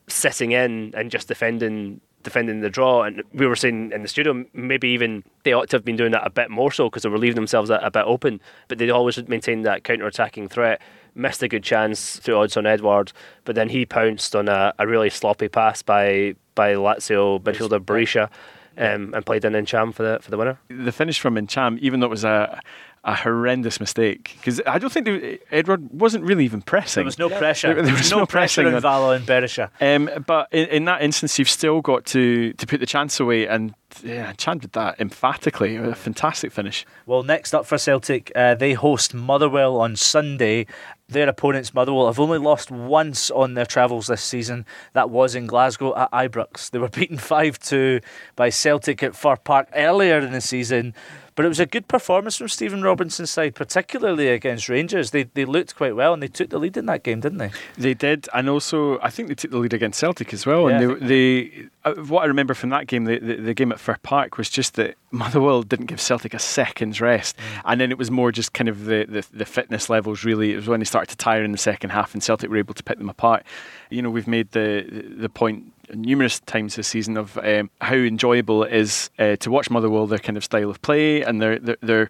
sitting 0.08 0.52
in 0.52 0.94
and 0.96 1.12
just 1.12 1.28
defending 1.28 2.02
defending 2.24 2.62
the 2.62 2.70
draw. 2.70 3.04
And 3.04 3.24
we 3.34 3.48
were 3.48 3.56
saying 3.56 3.92
in 3.94 4.02
the 4.02 4.08
studio, 4.08 4.46
maybe 4.54 4.90
even 4.90 5.24
they 5.44 5.54
ought 5.54 5.70
to 5.70 5.76
have 5.78 5.86
been 5.86 5.96
doing 5.96 6.12
that 6.12 6.26
a 6.26 6.30
bit 6.30 6.50
more 6.50 6.72
so 6.72 6.90
because 6.90 7.04
they 7.04 7.10
were 7.10 7.18
leaving 7.18 7.36
themselves 7.36 7.70
a, 7.70 7.76
a 7.76 7.92
bit 7.92 8.04
open. 8.06 8.42
But 8.68 8.78
they 8.78 8.90
always 8.90 9.18
maintained 9.28 9.66
that 9.66 9.84
counter 9.84 10.08
attacking 10.08 10.50
threat. 10.50 10.82
Missed 11.16 11.44
a 11.44 11.48
good 11.48 11.64
chance 11.64 12.20
through 12.20 12.36
Odsonne 12.36 12.68
Edouard, 12.68 13.12
but 13.44 13.56
then 13.56 13.70
he 13.70 13.86
pounced 13.86 14.36
on 14.36 14.48
a, 14.48 14.74
a 14.78 14.88
really 14.88 15.10
sloppy 15.10 15.50
pass 15.50 15.82
by 15.82 16.36
by 16.56 16.74
Lazio 16.74 17.42
midfielder 17.42 17.80
Berisha. 17.80 18.30
Um, 18.78 19.14
and 19.14 19.26
played 19.26 19.44
in 19.44 19.54
Ntcham 19.54 19.94
for 19.94 20.04
the 20.04 20.20
for 20.22 20.32
the 20.32 20.38
winner. 20.38 20.58
the 20.70 20.94
finish 20.94 21.20
from 21.20 21.36
Ntcham, 21.36 21.80
even 21.80 22.00
though 22.00 22.06
it 22.06 22.12
was 22.12 22.24
a 22.24 22.62
a 23.04 23.16
horrendous 23.16 23.80
mistake, 23.80 24.36
because 24.38 24.62
I 24.68 24.78
don't 24.78 24.92
think 24.92 25.06
they, 25.06 25.40
Edouard 25.52 25.90
wasn't 25.92 26.26
really 26.26 26.44
even 26.46 26.62
pressing. 26.62 27.02
There 27.02 27.06
was 27.06 27.18
no 27.20 27.30
pressure. 27.30 27.74
There- 27.74 27.84
there 27.84 27.94
was 27.94 28.12
no, 28.12 28.20
no 28.20 28.26
pressure 28.26 28.64
pressing 28.64 28.76
on- 28.76 28.82
Valon 28.82 29.22
Berisha. 29.22 29.70
Um, 29.80 30.24
but 30.26 30.48
in, 30.52 30.68
in 30.68 30.86
that 30.86 31.02
instance, 31.02 31.40
you've 31.40 31.50
still 31.50 31.82
got 31.82 32.06
to, 32.08 32.54
to 32.54 32.68
put 32.68 32.80
the 32.80 32.86
chance 32.86 33.20
away, 33.20 33.48
and 33.48 33.74
yeah, 34.04 34.32
Ntcham 34.34 34.62
did 34.62 34.74
that 34.74 35.00
emphatically. 35.00 35.76
A 35.78 35.96
fantastic 35.96 36.52
finish. 36.52 36.86
Well, 37.06 37.24
next 37.24 37.54
up 37.56 37.66
for 37.66 37.78
Celtic, 37.78 38.32
uh, 38.36 38.56
they 38.56 38.74
host 38.74 39.14
Motherwell 39.14 39.78
on 39.78 39.96
Sunday. 39.96 40.66
Their 41.08 41.28
opponents, 41.28 41.74
Motherwell, 41.74 42.06
have 42.06 42.20
only 42.20 42.38
lost 42.38 42.70
once 42.70 43.32
on 43.32 43.56
their 43.56 43.66
travels 43.66 44.06
this 44.06 44.22
season. 44.22 44.64
That 44.94 45.10
was 45.10 45.34
in 45.34 45.48
Glasgow 45.48 45.96
at 45.96 46.12
Ibrox. 46.12 46.70
They 46.70 46.78
were 46.78 46.88
beaten 47.00 47.18
5 47.18 47.58
2 47.58 48.00
by 48.36 48.50
Celtic 48.50 49.02
at 49.02 49.16
Fir 49.16 49.38
Park 49.38 49.70
earlier 49.74 50.20
in 50.20 50.34
the 50.34 50.42
season. 50.42 50.94
But 51.40 51.46
it 51.46 51.48
was 51.48 51.62
a 51.62 51.66
good 51.66 51.88
performance 51.88 52.36
from 52.36 52.50
Stephen 52.50 52.82
Robinson's 52.82 53.30
side, 53.32 53.56
particularly 53.56 54.28
against 54.28 54.68
Rangers. 54.68 55.12
They, 55.12 55.24
they 55.24 55.46
looked 55.46 55.74
quite 55.74 55.96
well 55.96 56.14
and 56.14 56.22
they 56.22 56.28
took 56.28 56.50
the 56.50 56.60
lead 56.60 56.76
in 56.76 56.86
that 56.88 57.02
game, 57.04 57.22
didn't 57.22 57.38
they? 57.38 57.52
They 57.78 57.94
did, 57.94 58.28
and 58.34 58.50
also 58.50 59.00
I 59.00 59.10
think 59.10 59.30
they 59.30 59.36
took 59.36 59.52
the 59.52 59.58
lead 59.58 59.72
against 59.74 60.02
Celtic 60.02 60.34
as 60.34 60.46
well. 60.46 60.70
Yeah, 60.70 60.82
and 60.82 61.00
they, 61.00 61.08
they 61.08 61.68
uh, 61.86 61.94
what 62.10 62.24
I 62.24 62.26
remember 62.26 62.54
from 62.54 62.72
that 62.72 62.88
game, 62.88 63.06
the, 63.06 63.20
the, 63.20 63.36
the 63.36 63.54
game 63.54 63.72
at 63.72 63.80
Fir 63.80 63.96
Park, 64.04 64.38
was 64.38 64.50
just 64.50 64.74
that 64.74 64.96
Motherwell 65.12 65.64
didn't 65.64 65.86
give 65.86 66.02
Celtic 66.02 66.34
a 66.34 66.40
second's 66.40 67.00
rest, 67.00 67.38
Mm. 67.38 67.62
and 67.64 67.80
then 67.80 67.92
it 67.92 67.98
was 67.98 68.12
more 68.12 68.34
just 68.34 68.52
kind 68.52 68.68
of 68.68 68.84
the, 68.84 69.06
the 69.08 69.26
the 69.32 69.46
fitness 69.46 69.90
levels. 69.90 70.26
Really, 70.26 70.52
it 70.52 70.58
was 70.58 70.68
when 70.68 70.82
they 70.82 70.86
started 70.86 71.10
to 71.12 71.16
tire 71.16 71.42
in 71.46 71.54
the 71.54 71.58
second 71.58 71.92
half, 71.92 72.14
and 72.14 72.22
Celtic 72.22 72.50
were 72.50 72.58
able 72.58 72.74
to 72.74 72.84
pick 72.84 72.98
them 72.98 73.08
apart. 73.10 73.46
You 73.90 74.02
know, 74.02 74.10
we've 74.10 74.28
made 74.28 74.52
the 74.52 74.86
the 75.18 75.30
point 75.30 75.72
numerous 75.94 76.40
times 76.42 76.76
this 76.76 76.88
season 76.88 77.18
of 77.18 77.38
um, 77.38 77.70
how 77.82 77.96
enjoyable 77.96 78.64
it 78.64 78.74
is 78.74 79.10
uh, 79.20 79.36
to 79.38 79.52
watch 79.52 79.70
Motherwell, 79.70 80.08
their 80.08 80.20
kind 80.20 80.38
of 80.38 80.44
style 80.44 80.70
of 80.70 80.82
play, 80.82 81.22
and 81.22 81.42
their 81.42 81.60
their, 81.60 81.78
their 81.82 82.10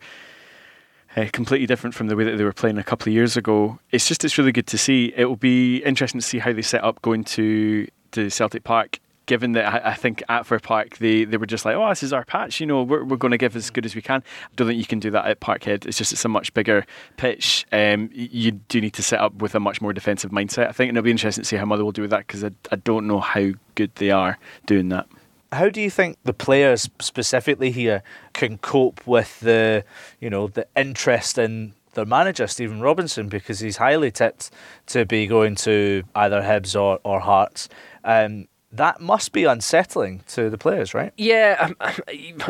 uh, 1.16 1.28
completely 1.32 1.68
different 1.68 1.96
from 1.96 2.08
the 2.08 2.16
way 2.16 2.24
that 2.24 2.38
they 2.38 2.44
were 2.44 2.54
playing 2.54 2.78
a 2.78 2.84
couple 2.84 3.10
of 3.10 3.14
years 3.14 3.36
ago. 3.36 3.80
It's 3.92 4.08
just 4.08 4.24
it's 4.24 4.38
really 4.38 4.52
good 4.52 4.68
to 4.68 4.78
see. 4.78 5.14
It 5.16 5.26
will 5.26 5.36
be 5.36 5.78
interesting 5.78 6.22
to 6.22 6.26
see 6.26 6.40
how 6.40 6.54
they 6.54 6.62
set 6.62 6.84
up 6.84 7.02
going 7.02 7.24
to 7.26 7.88
to 8.12 8.30
Celtic 8.30 8.64
Park. 8.64 9.00
Given 9.30 9.52
that 9.52 9.86
I, 9.86 9.94
think 9.94 10.24
at 10.28 10.48
Fir 10.48 10.58
Park 10.58 10.98
they, 10.98 11.24
they 11.24 11.38
were 11.38 11.46
just 11.46 11.64
like, 11.64 11.76
oh, 11.76 11.88
this 11.90 12.02
is 12.02 12.12
our 12.12 12.26
patch, 12.26 12.60
you 12.60 12.66
know, 12.66 12.82
we're, 12.82 13.04
we're 13.04 13.16
going 13.16 13.30
to 13.30 13.38
give 13.38 13.56
as 13.56 13.70
good 13.70 13.86
as 13.86 13.94
we 13.94 14.02
can. 14.02 14.24
I 14.26 14.50
don't 14.56 14.66
think 14.66 14.80
you 14.80 14.88
can 14.88 14.98
do 14.98 15.12
that 15.12 15.28
at 15.28 15.40
Parkhead. 15.40 15.86
It's 15.86 16.00
just 16.00 16.12
it's 16.12 16.26
a 16.26 16.30
much 16.30 16.52
bigger 16.56 16.84
pitch. 17.18 17.68
Um, 17.72 18.10
you 18.12 18.54
do 18.54 18.82
need 18.82 18.94
to 18.94 19.04
set 19.04 19.20
up 19.20 19.36
with 19.36 19.54
a 19.54 19.60
much 19.60 19.82
more 19.82 19.94
defensive 19.94 20.32
mindset, 20.32 20.68
I 20.68 20.72
think, 20.72 20.90
and 20.90 20.98
it'll 20.98 21.06
be 21.06 21.12
interesting 21.12 21.44
to 21.44 21.48
see 21.48 21.58
how 21.58 21.66
Motherwell 21.66 21.92
do 21.92 22.02
with 22.02 22.10
that 22.10 22.26
because 22.26 22.44
I, 22.44 22.50
I 22.72 22.78
don't 22.78 23.06
know 23.06 23.20
how 23.20 23.52
good 23.76 23.94
they 23.96 24.10
are 24.10 24.40
doing 24.66 24.90
that. 24.90 25.08
How 25.52 25.70
do 25.70 25.80
you 25.80 25.92
think 25.92 26.18
the 26.24 26.34
players 26.34 26.90
specifically 27.00 27.70
here 27.70 28.02
can 28.34 28.58
cope 28.58 29.06
with 29.06 29.40
the, 29.42 29.84
you 30.20 30.32
know, 30.32 30.48
the 30.48 30.68
interest 30.76 31.38
in 31.38 31.74
their 31.94 32.06
manager 32.06 32.48
Stephen 32.48 32.82
Robinson 32.82 33.30
because 33.30 33.60
he's 33.60 33.78
highly 33.78 34.12
tipped 34.12 34.52
to 34.88 35.06
be 35.06 35.28
going 35.28 35.56
to 35.56 36.04
either 36.16 36.42
Hibs 36.42 36.80
or 36.80 37.00
or 37.04 37.20
Hearts. 37.20 37.70
Um, 38.04 38.48
that 38.72 39.02
must 39.02 39.32
be 39.32 39.46
unsettling 39.46 40.24
to 40.28 40.50
the 40.50 40.58
players, 40.58 40.94
right? 40.94 41.12
Yeah, 41.18 41.70
um, 41.80 41.94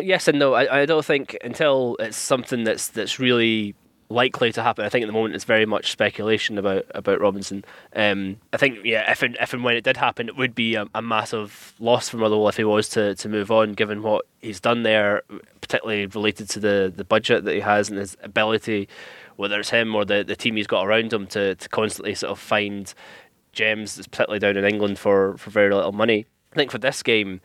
yes 0.01 0.27
and 0.27 0.39
no. 0.39 0.53
I, 0.53 0.81
I 0.81 0.85
don't 0.85 1.05
think 1.05 1.37
until 1.43 1.95
it's 1.99 2.17
something 2.17 2.63
that's 2.63 2.89
that's 2.89 3.19
really 3.19 3.75
likely 4.09 4.51
to 4.51 4.63
happen. 4.63 4.83
I 4.83 4.89
think 4.89 5.03
at 5.03 5.05
the 5.05 5.13
moment 5.13 5.35
it's 5.35 5.43
very 5.43 5.65
much 5.65 5.91
speculation 5.91 6.57
about 6.57 6.85
about 6.93 7.21
Robinson. 7.21 7.63
Um, 7.95 8.37
I 8.51 8.57
think 8.57 8.79
yeah, 8.83 9.09
if 9.11 9.21
and, 9.21 9.37
if 9.39 9.53
and 9.53 9.63
when 9.63 9.75
it 9.75 9.83
did 9.83 9.97
happen, 9.97 10.27
it 10.27 10.35
would 10.35 10.55
be 10.55 10.75
a, 10.75 10.87
a 10.95 11.01
massive 11.01 11.73
loss 11.79 12.09
for 12.09 12.17
Motherwell 12.17 12.49
if 12.49 12.57
he 12.57 12.63
was 12.63 12.89
to, 12.89 13.15
to 13.15 13.29
move 13.29 13.51
on, 13.51 13.73
given 13.73 14.01
what 14.01 14.25
he's 14.41 14.59
done 14.59 14.83
there, 14.83 15.21
particularly 15.61 16.05
related 16.07 16.49
to 16.49 16.59
the, 16.59 16.91
the 16.95 17.03
budget 17.03 17.43
that 17.45 17.53
he 17.53 17.59
has 17.61 17.89
and 17.89 17.99
his 17.99 18.17
ability, 18.23 18.89
whether 19.35 19.59
it's 19.59 19.69
him 19.69 19.93
or 19.95 20.05
the, 20.05 20.23
the 20.23 20.35
team 20.35 20.55
he's 20.55 20.67
got 20.67 20.85
around 20.85 21.13
him, 21.13 21.27
to, 21.27 21.55
to 21.55 21.69
constantly 21.69 22.15
sort 22.15 22.31
of 22.31 22.39
find 22.39 22.93
gems, 23.59 23.97
particularly 24.07 24.39
down 24.39 24.57
in 24.57 24.65
England 24.65 24.97
for, 24.97 25.37
for 25.37 25.49
very 25.49 25.73
little 25.73 25.91
money. 25.91 26.25
I 26.53 26.55
think 26.55 26.71
for 26.71 26.77
this 26.77 27.03
game, 27.03 27.41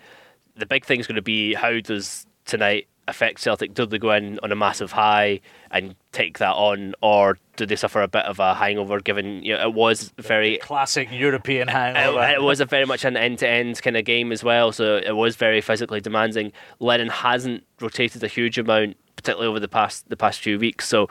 the 0.56 0.64
big 0.64 0.84
thing 0.84 1.00
is 1.00 1.06
going 1.06 1.16
to 1.16 1.22
be 1.22 1.54
how 1.54 1.80
does 1.80 2.26
tonight 2.44 2.86
affect 3.08 3.40
Celtic? 3.40 3.74
Do 3.74 3.84
they 3.84 3.98
go 3.98 4.12
in 4.12 4.38
on 4.42 4.52
a 4.52 4.56
massive 4.56 4.92
high 4.92 5.40
and 5.70 5.96
take 6.12 6.38
that 6.38 6.54
on, 6.54 6.94
or 7.02 7.38
do 7.56 7.66
they 7.66 7.76
suffer 7.76 8.00
a 8.00 8.08
bit 8.08 8.24
of 8.24 8.38
a 8.38 8.54
hangover? 8.54 9.00
Given 9.00 9.42
you 9.42 9.54
know 9.54 9.68
it 9.68 9.74
was 9.74 10.12
very 10.18 10.58
Classic 10.58 11.08
European 11.10 11.68
hangover. 11.68 12.22
it, 12.22 12.34
it 12.34 12.42
was 12.42 12.60
a 12.60 12.64
very 12.64 12.86
much 12.86 13.04
an 13.04 13.16
end-to-end 13.16 13.82
kind 13.82 13.96
of 13.96 14.04
game 14.04 14.32
as 14.32 14.44
well, 14.44 14.72
so 14.72 14.96
it 14.96 15.16
was 15.16 15.36
very 15.36 15.60
physically 15.60 16.00
demanding. 16.00 16.52
Lennon 16.78 17.08
hasn't 17.08 17.64
rotated 17.80 18.22
a 18.22 18.28
huge 18.28 18.56
amount, 18.58 18.96
particularly 19.16 19.48
over 19.48 19.60
the 19.60 19.68
past 19.68 20.08
the 20.08 20.16
past 20.16 20.40
few 20.40 20.58
weeks. 20.58 20.88
So 20.88 21.08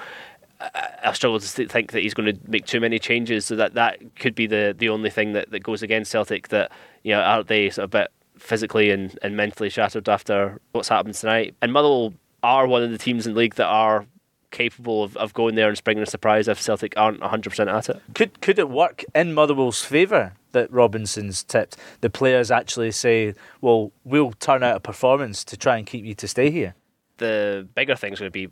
I, 1.04 1.14
struggle 1.14 1.40
to 1.40 1.68
think 1.68 1.92
that 1.92 2.02
he's 2.02 2.14
going 2.14 2.34
to 2.34 2.50
make 2.50 2.66
too 2.66 2.80
many 2.80 3.00
changes. 3.00 3.46
So 3.46 3.56
that 3.56 3.74
that 3.74 4.16
could 4.16 4.36
be 4.36 4.48
the 4.48 4.76
the 4.78 4.90
only 4.90 5.10
thing 5.10 5.34
that, 5.34 5.52
that 5.52 5.62
goes 5.62 5.82
against 5.84 6.12
Celtic. 6.12 6.50
That 6.50 6.72
you 7.04 7.12
know 7.14 7.22
are 7.22 7.44
they 7.44 7.70
sort 7.70 7.86
of 7.86 7.90
a 7.96 8.04
bit 8.04 8.12
physically 8.38 8.92
and, 8.92 9.18
and 9.22 9.38
mentally 9.38 9.70
shattered 9.70 10.10
after 10.10 10.60
what's 10.72 10.90
happened 10.90 11.16
tonight? 11.16 11.56
And 11.62 11.72
Motherwell 11.72 12.14
are 12.42 12.68
one 12.68 12.84
of 12.84 12.92
the 12.92 12.98
teams 12.98 13.26
in 13.26 13.34
the 13.34 13.40
league 13.40 13.56
that 13.56 13.68
are 13.68 14.06
capable 14.52 15.04
of, 15.04 15.18
of 15.18 15.34
going 15.34 15.56
there 15.56 15.68
and 15.68 15.78
springing 15.78 16.04
a 16.04 16.06
surprise 16.06 16.48
if 16.48 16.62
Celtic 16.62 16.94
aren't 16.96 17.20
100% 17.20 17.74
at 17.74 17.90
it. 17.90 18.02
Could 18.14 18.40
could 18.40 18.60
it 18.60 18.70
work 18.70 19.04
in 19.14 19.34
Motherwell's 19.34 19.82
favour 19.82 20.34
that 20.54 20.72
Robinson's 20.72 21.44
tipped? 21.44 21.76
The 22.02 22.10
players 22.10 22.52
actually 22.52 22.92
say, 22.92 23.34
"Well, 23.60 23.92
we'll 24.06 24.32
turn 24.34 24.64
out 24.64 24.78
a 24.78 24.80
performance 24.80 25.44
to 25.46 25.58
try 25.58 25.78
and 25.78 25.86
keep 25.86 26.06
you 26.06 26.14
to 26.16 26.28
stay 26.28 26.52
here." 26.52 26.76
The 27.18 27.68
bigger 27.76 27.96
thing's 27.96 28.20
going 28.20 28.32
to 28.32 28.48
be 28.48 28.50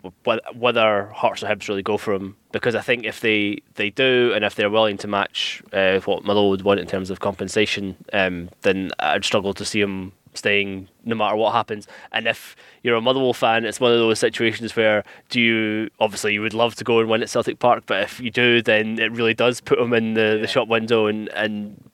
whether 0.54 1.08
Hearts 1.08 1.44
or 1.44 1.48
Hibs 1.48 1.68
really 1.68 1.82
go 1.82 1.98
for 1.98 2.14
him. 2.14 2.38
Because 2.52 2.76
I 2.76 2.82
think 2.82 3.06
if 3.06 3.20
they, 3.20 3.60
they 3.76 3.90
do, 3.90 4.32
and 4.36 4.44
if 4.46 4.56
they're 4.56 4.70
willing 4.70 4.98
to 5.00 5.08
match 5.08 5.62
uh, 5.74 6.00
what 6.02 6.24
Motherwell 6.24 6.50
would 6.50 6.62
want 6.62 6.80
in 6.80 6.88
terms 6.88 7.10
of 7.10 7.20
compensation, 7.20 7.96
um, 8.14 8.50
then 8.62 8.92
I'd 9.00 9.26
struggle 9.26 9.54
to 9.54 9.66
see 9.66 9.82
him 9.82 10.14
staying 10.34 10.88
no 11.04 11.16
matter 11.16 11.36
what 11.36 11.54
happens. 11.54 11.88
And 12.12 12.28
if 12.28 12.56
you're 12.84 12.96
a 12.96 13.02
Motherwell 13.02 13.34
fan, 13.34 13.66
it's 13.66 13.80
one 13.80 13.92
of 13.92 13.98
those 13.98 14.20
situations 14.20 14.76
where 14.76 15.04
do 15.30 15.42
you 15.42 15.90
obviously 16.00 16.34
you 16.34 16.42
would 16.42 16.54
love 16.54 16.76
to 16.76 16.84
go 16.84 17.00
and 17.00 17.10
win 17.10 17.22
at 17.22 17.30
Celtic 17.30 17.60
Park, 17.60 17.84
but 17.86 18.04
if 18.04 18.20
you 18.20 18.32
do, 18.32 18.62
then 18.62 19.00
it 19.00 19.12
really 19.12 19.34
does 19.34 19.62
put 19.62 19.80
them 19.80 19.94
in 19.94 20.14
the, 20.14 20.38
the 20.40 20.48
shop 20.48 20.68
window 20.68 21.08
and 21.08 21.28
and 21.30 21.91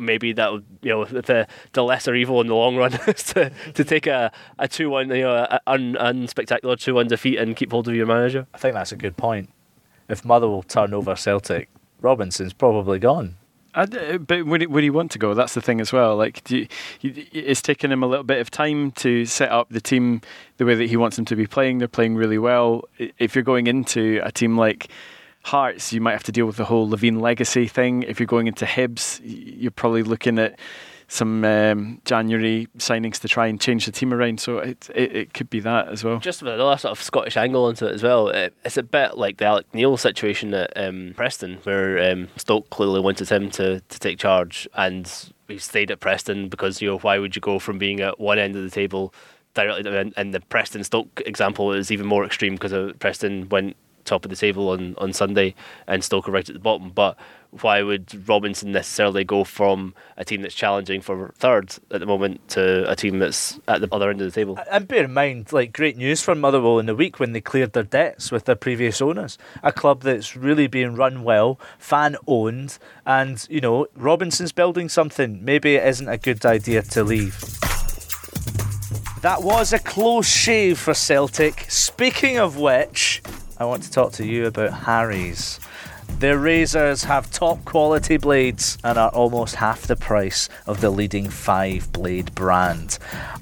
maybe 0.00 0.32
that 0.32 0.52
would 0.52 0.64
you 0.82 0.90
know 0.90 1.04
the 1.04 1.46
the 1.72 1.84
lesser 1.84 2.14
evil 2.14 2.40
in 2.40 2.46
the 2.46 2.54
long 2.54 2.76
run 2.76 2.94
is 3.06 3.22
to, 3.24 3.50
to 3.74 3.84
take 3.84 4.06
a, 4.06 4.32
a 4.58 4.68
two 4.68 4.90
one 4.90 5.08
you 5.10 5.22
know 5.22 5.34
a 5.34 5.60
un, 5.66 5.94
unspectacular 5.94 6.78
two 6.78 6.94
one 6.94 7.06
defeat 7.06 7.38
and 7.38 7.56
keep 7.56 7.70
hold 7.70 7.88
of 7.88 7.94
your 7.94 8.06
manager. 8.06 8.46
I 8.54 8.58
think 8.58 8.74
that's 8.74 8.92
a 8.92 8.96
good 8.96 9.16
point. 9.16 9.50
If 10.08 10.24
Motherwell 10.24 10.62
turn 10.62 10.92
over 10.92 11.14
Celtic, 11.14 11.68
Robinson's 12.00 12.52
probably 12.52 12.98
gone. 12.98 13.36
I 13.74 13.86
d 13.86 14.18
but 14.18 14.46
would 14.46 14.62
he, 14.62 14.66
would 14.66 14.82
he 14.82 14.90
want 14.90 15.12
to 15.12 15.18
go? 15.18 15.34
That's 15.34 15.54
the 15.54 15.60
thing 15.60 15.80
as 15.80 15.92
well. 15.92 16.16
Like, 16.16 16.42
do 16.44 16.58
you, 16.58 16.68
you, 17.00 17.26
it's 17.32 17.62
taken 17.62 17.92
him 17.92 18.02
a 18.02 18.06
little 18.06 18.24
bit 18.24 18.40
of 18.40 18.50
time 18.50 18.90
to 18.92 19.24
set 19.26 19.50
up 19.50 19.68
the 19.70 19.80
team 19.80 20.22
the 20.56 20.64
way 20.64 20.74
that 20.74 20.88
he 20.88 20.96
wants 20.96 21.16
them 21.16 21.24
to 21.26 21.36
be 21.36 21.46
playing. 21.46 21.78
They're 21.78 21.88
playing 21.88 22.16
really 22.16 22.38
well. 22.38 22.84
If 22.98 23.34
you're 23.34 23.44
going 23.44 23.68
into 23.68 24.20
a 24.24 24.32
team 24.32 24.58
like 24.58 24.88
Hearts, 25.42 25.92
you 25.92 26.00
might 26.00 26.12
have 26.12 26.22
to 26.24 26.32
deal 26.32 26.46
with 26.46 26.56
the 26.56 26.64
whole 26.64 26.88
Levein 26.88 27.20
legacy 27.20 27.66
thing. 27.66 28.02
If 28.02 28.20
you're 28.20 28.26
going 28.26 28.46
into 28.46 28.66
Hibs, 28.66 29.20
you're 29.24 29.70
probably 29.70 30.02
looking 30.02 30.38
at 30.38 30.58
some 31.10 31.44
um, 31.44 32.00
January 32.04 32.68
signings 32.78 33.18
to 33.18 33.26
try 33.26 33.48
and 33.48 33.60
change 33.60 33.84
the 33.84 33.90
team 33.90 34.14
around. 34.14 34.38
So 34.38 34.58
it, 34.58 34.88
it, 34.94 35.16
it 35.16 35.34
could 35.34 35.50
be 35.50 35.58
that 35.60 35.88
as 35.88 36.04
well. 36.04 36.20
Just 36.20 36.40
with 36.40 36.54
another 36.54 36.78
sort 36.78 36.92
of 36.92 37.02
Scottish 37.02 37.36
angle 37.36 37.68
into 37.68 37.88
it 37.88 37.94
as 37.94 38.02
well, 38.02 38.28
it, 38.28 38.54
it's 38.64 38.76
a 38.76 38.82
bit 38.82 39.16
like 39.16 39.38
the 39.38 39.46
Alex 39.46 39.68
Neil 39.72 39.96
situation 39.96 40.54
at 40.54 40.72
um, 40.76 41.14
Preston, 41.16 41.58
where 41.64 42.12
um, 42.12 42.28
Stoke 42.36 42.70
clearly 42.70 43.00
wanted 43.00 43.28
him 43.28 43.50
to, 43.50 43.80
to 43.80 43.98
take 43.98 44.18
charge, 44.18 44.68
and 44.74 45.32
he 45.48 45.58
stayed 45.58 45.90
at 45.90 45.98
Preston 45.98 46.48
because 46.48 46.80
you 46.80 46.88
know 46.88 46.98
why 46.98 47.18
would 47.18 47.34
you 47.34 47.42
go 47.42 47.58
from 47.58 47.78
being 47.78 48.00
at 48.00 48.20
one 48.20 48.38
end 48.38 48.54
of 48.54 48.62
the 48.62 48.70
table 48.70 49.12
directly 49.54 49.82
to, 49.82 50.12
and 50.16 50.32
the 50.32 50.40
Preston 50.40 50.84
Stoke 50.84 51.22
example 51.26 51.72
is 51.72 51.90
even 51.90 52.06
more 52.06 52.24
extreme 52.24 52.54
because 52.54 52.92
Preston 53.00 53.48
went 53.48 53.76
top 54.04 54.24
of 54.24 54.30
the 54.30 54.36
table 54.36 54.70
on, 54.70 54.94
on 54.98 55.12
Sunday 55.12 55.54
and 55.86 56.02
Stoke 56.02 56.28
are 56.28 56.32
right 56.32 56.48
at 56.48 56.54
the 56.54 56.60
bottom. 56.60 56.90
But 56.90 57.16
why 57.50 57.82
would 57.82 58.28
Robinson 58.28 58.72
necessarily 58.72 59.24
go 59.24 59.42
from 59.42 59.94
a 60.16 60.24
team 60.24 60.42
that's 60.42 60.54
challenging 60.54 61.00
for 61.00 61.32
third 61.36 61.74
at 61.90 62.00
the 62.00 62.06
moment 62.06 62.48
to 62.50 62.88
a 62.88 62.94
team 62.94 63.18
that's 63.18 63.58
at 63.66 63.80
the 63.80 63.88
other 63.92 64.10
end 64.10 64.20
of 64.20 64.26
the 64.26 64.32
table? 64.32 64.58
And 64.70 64.86
bear 64.86 65.04
in 65.04 65.12
mind, 65.12 65.52
like 65.52 65.72
great 65.72 65.96
news 65.96 66.22
for 66.22 66.34
Motherwell 66.34 66.78
in 66.78 66.86
the 66.86 66.94
week 66.94 67.18
when 67.18 67.32
they 67.32 67.40
cleared 67.40 67.72
their 67.72 67.82
debts 67.82 68.30
with 68.30 68.44
their 68.44 68.54
previous 68.54 69.02
owners. 69.02 69.36
A 69.62 69.72
club 69.72 70.02
that's 70.02 70.36
really 70.36 70.68
being 70.68 70.94
run 70.94 71.24
well, 71.24 71.58
fan 71.78 72.16
owned, 72.26 72.78
and 73.04 73.46
you 73.50 73.60
know 73.60 73.86
Robinson's 73.96 74.52
building 74.52 74.88
something. 74.88 75.44
Maybe 75.44 75.74
it 75.74 75.86
isn't 75.86 76.08
a 76.08 76.18
good 76.18 76.44
idea 76.46 76.82
to 76.82 77.02
leave. 77.02 77.40
That 79.22 79.42
was 79.42 79.74
a 79.74 79.78
close 79.78 80.26
shave 80.26 80.78
for 80.78 80.94
Celtic. 80.94 81.66
Speaking 81.68 82.38
of 82.38 82.56
which, 82.56 83.20
I 83.60 83.64
want 83.66 83.82
to 83.82 83.90
talk 83.90 84.12
to 84.12 84.24
you 84.24 84.46
about 84.46 84.72
Harry's. 84.72 85.60
Their 86.18 86.38
razors 86.38 87.04
have 87.04 87.30
top 87.30 87.62
quality 87.66 88.16
blades 88.16 88.78
and 88.82 88.96
are 88.96 89.10
almost 89.10 89.56
half 89.56 89.82
the 89.82 89.96
price 89.96 90.48
of 90.66 90.80
the 90.80 90.88
leading 90.88 91.28
five 91.28 91.92
blade 91.92 92.34
brand. 92.34 92.98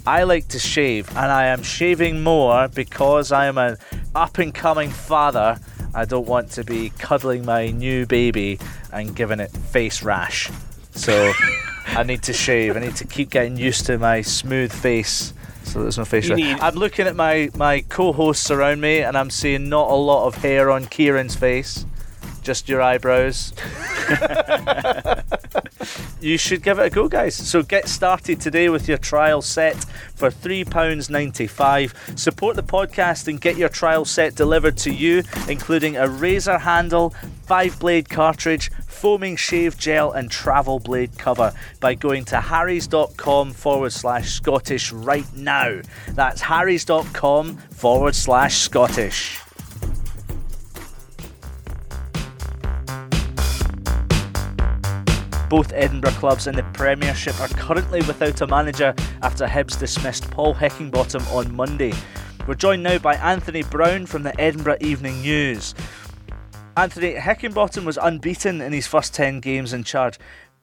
I 0.08 0.24
like 0.24 0.48
to 0.48 0.58
shave 0.58 1.08
and 1.10 1.30
I 1.30 1.44
am 1.46 1.62
shaving 1.62 2.24
more 2.24 2.66
because 2.66 3.30
I 3.30 3.46
am 3.46 3.58
an 3.58 3.76
up 4.16 4.38
and 4.38 4.52
coming 4.52 4.90
father. 4.90 5.60
I 5.94 6.04
don't 6.04 6.26
want 6.26 6.50
to 6.52 6.64
be 6.64 6.90
cuddling 6.98 7.44
my 7.44 7.70
new 7.70 8.04
baby 8.04 8.58
and 8.92 9.14
giving 9.14 9.38
it 9.38 9.52
face 9.52 10.02
rash. 10.02 10.50
So 10.96 11.32
I 11.86 12.02
need 12.02 12.24
to 12.24 12.32
shave. 12.32 12.76
I 12.76 12.80
need 12.80 12.96
to 12.96 13.06
keep 13.06 13.30
getting 13.30 13.56
used 13.56 13.86
to 13.86 13.98
my 13.98 14.22
smooth 14.22 14.72
face 14.72 15.32
so 15.72 15.82
there's 15.82 15.98
no 15.98 16.04
facial. 16.04 16.36
need- 16.36 16.58
I'm 16.60 16.74
looking 16.74 17.06
at 17.06 17.16
my 17.16 17.50
my 17.56 17.80
co-hosts 17.88 18.50
around 18.50 18.80
me, 18.80 19.00
and 19.00 19.16
I'm 19.16 19.30
seeing 19.30 19.68
not 19.68 19.90
a 19.90 19.94
lot 19.94 20.26
of 20.26 20.36
hair 20.36 20.70
on 20.70 20.86
Kieran's 20.86 21.36
face, 21.36 21.84
just 22.42 22.68
your 22.68 22.82
eyebrows. 22.82 23.52
you 26.20 26.36
should 26.38 26.62
give 26.62 26.78
it 26.78 26.86
a 26.86 26.90
go, 26.90 27.08
guys. 27.08 27.34
So 27.34 27.62
get 27.62 27.88
started 27.88 28.40
today 28.40 28.68
with 28.68 28.88
your 28.88 28.98
trial 28.98 29.42
set 29.42 29.76
for 30.14 30.30
£3.95. 30.30 32.18
Support 32.18 32.56
the 32.56 32.62
podcast 32.62 33.28
and 33.28 33.40
get 33.40 33.56
your 33.56 33.68
trial 33.68 34.04
set 34.04 34.34
delivered 34.34 34.76
to 34.78 34.92
you, 34.92 35.22
including 35.48 35.96
a 35.96 36.08
razor 36.08 36.58
handle, 36.58 37.10
five 37.46 37.78
blade 37.78 38.08
cartridge, 38.08 38.70
foaming 38.98 39.36
shave 39.36 39.78
gel, 39.78 40.12
and 40.12 40.30
travel 40.30 40.80
blade 40.80 41.16
cover 41.16 41.52
by 41.80 41.94
going 41.94 42.24
to 42.26 42.40
harrys.com 42.40 43.52
forward 43.52 43.92
slash 43.92 44.32
Scottish 44.32 44.92
right 44.92 45.26
now. 45.36 45.80
That's 46.10 46.40
harrys.com 46.40 47.56
forward 47.56 48.14
slash 48.14 48.58
Scottish. 48.58 49.40
Both 55.48 55.72
Edinburgh 55.72 56.10
clubs 56.10 56.46
in 56.46 56.56
the 56.56 56.62
Premiership 56.74 57.40
are 57.40 57.48
currently 57.48 58.00
without 58.00 58.40
a 58.42 58.46
manager 58.46 58.94
after 59.22 59.46
Hibs 59.46 59.78
dismissed 59.78 60.30
Paul 60.30 60.54
Heckingbottom 60.54 61.32
on 61.32 61.54
Monday. 61.54 61.94
We're 62.46 62.54
joined 62.54 62.82
now 62.82 62.98
by 62.98 63.14
Anthony 63.14 63.62
Brown 63.62 64.06
from 64.06 64.24
the 64.24 64.38
Edinburgh 64.38 64.78
Evening 64.80 65.22
News. 65.22 65.74
Anthony 66.78 67.14
Heckingbottom 67.14 67.84
was 67.84 67.98
unbeaten 68.00 68.60
in 68.60 68.72
his 68.72 68.86
first 68.86 69.12
10 69.12 69.40
games 69.40 69.72
in 69.72 69.82
charge, 69.82 70.16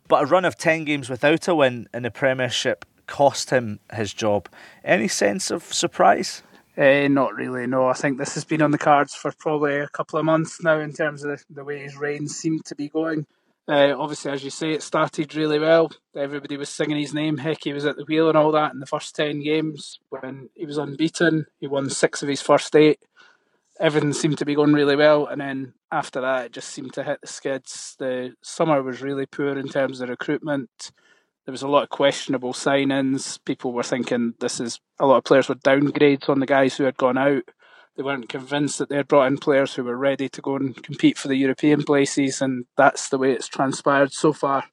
but 0.08 0.24
a 0.24 0.26
run 0.26 0.46
of 0.46 0.58
10 0.58 0.86
games 0.86 1.10
without 1.10 1.46
a 1.50 1.54
win 1.54 1.90
in 1.94 2.04
the 2.04 2.10
Premiership 2.10 2.86
cost 3.06 3.50
him 3.50 3.82
his 3.94 4.14
job. 4.14 4.48
Any 4.86 5.10
sense 5.10 5.52
of 5.52 5.74
surprise? 5.74 6.42
Uh, 6.78 7.10
not 7.10 7.36
really, 7.36 7.68
no. 7.68 7.90
I 7.90 7.94
think 7.96 8.18
this 8.18 8.34
has 8.36 8.46
been 8.46 8.62
on 8.62 8.72
the 8.72 8.78
cards 8.78 9.14
for 9.14 9.34
probably 9.38 9.76
a 9.76 9.90
couple 9.90 10.18
of 10.18 10.24
months 10.24 10.64
now 10.64 10.80
in 10.80 10.94
terms 10.94 11.26
of 11.26 11.32
the, 11.32 11.44
the 11.54 11.66
way 11.66 11.80
his 11.80 11.98
reign 11.98 12.30
seemed 12.30 12.64
to 12.64 12.76
be 12.76 12.88
going. 12.88 13.26
Uh, 13.68 13.94
obviously, 13.98 14.32
as 14.32 14.42
you 14.42 14.52
say, 14.52 14.72
it 14.72 14.84
started 14.84 15.36
really 15.36 15.60
well. 15.60 15.92
Everybody 16.16 16.56
was 16.56 16.70
singing 16.70 16.98
his 16.98 17.14
name. 17.14 17.40
Heck, 17.40 17.66
he 17.66 17.74
was 17.74 17.86
at 17.86 17.98
the 17.98 18.06
wheel 18.06 18.30
and 18.30 18.38
all 18.38 18.54
that 18.54 18.72
in 18.72 18.80
the 18.80 18.86
first 18.86 19.18
10 19.18 19.44
games 19.44 20.00
when 20.12 20.48
he 20.54 20.66
was 20.66 20.78
unbeaten. 20.78 21.48
He 21.60 21.68
won 21.68 21.90
six 21.90 22.24
of 22.24 22.30
his 22.30 22.42
first 22.42 22.74
eight. 22.74 23.00
Everything 23.80 24.14
seemed 24.14 24.38
to 24.38 24.46
be 24.46 24.56
going 24.56 24.74
really 24.74 24.96
well. 24.96 25.28
And 25.28 25.42
then 25.42 25.74
after 25.92 26.22
that, 26.22 26.46
it 26.46 26.52
just 26.54 26.70
seemed 26.70 26.94
to 26.94 27.04
hit 27.04 27.20
the 27.22 27.28
skids. 27.28 27.96
The 28.00 28.36
summer 28.42 28.82
was 28.82 29.02
really 29.02 29.26
poor 29.26 29.58
in 29.58 29.68
terms 29.68 30.02
of 30.02 30.10
recruitment. 30.10 30.92
There 31.46 31.52
was 31.52 31.62
a 31.62 31.68
lot 31.68 31.84
of 31.84 31.90
questionable 31.90 32.54
signings. 32.54 33.40
People 33.46 33.74
were 33.74 33.84
thinking 33.84 34.34
this 34.40 34.60
is 34.60 34.80
a 35.00 35.06
lot 35.06 35.18
of 35.18 35.24
players 35.26 35.50
were 35.50 35.56
downgrades 35.56 36.28
on 36.30 36.40
the 36.40 36.46
guys 36.46 36.76
who 36.78 36.86
had 36.86 36.98
gone 36.98 37.18
out. 37.18 37.44
They 37.96 38.04
weren't 38.04 38.30
convinced 38.30 38.80
that 38.80 38.90
they 38.90 38.98
had 38.98 39.08
brought 39.08 39.28
in 39.28 39.38
players 39.38 39.76
who 39.76 39.84
were 39.84 39.96
ready 39.96 40.28
to 40.28 40.42
go 40.42 40.56
and 40.56 40.82
compete 40.84 41.18
for 41.18 41.28
the 41.28 41.38
European 41.38 41.84
places, 41.84 42.42
and 42.42 42.66
that's 42.76 43.10
the 43.10 43.18
way 43.18 43.32
it's 43.32 43.48
transpired 43.48 44.12
so 44.12 44.34
far. 44.34 44.66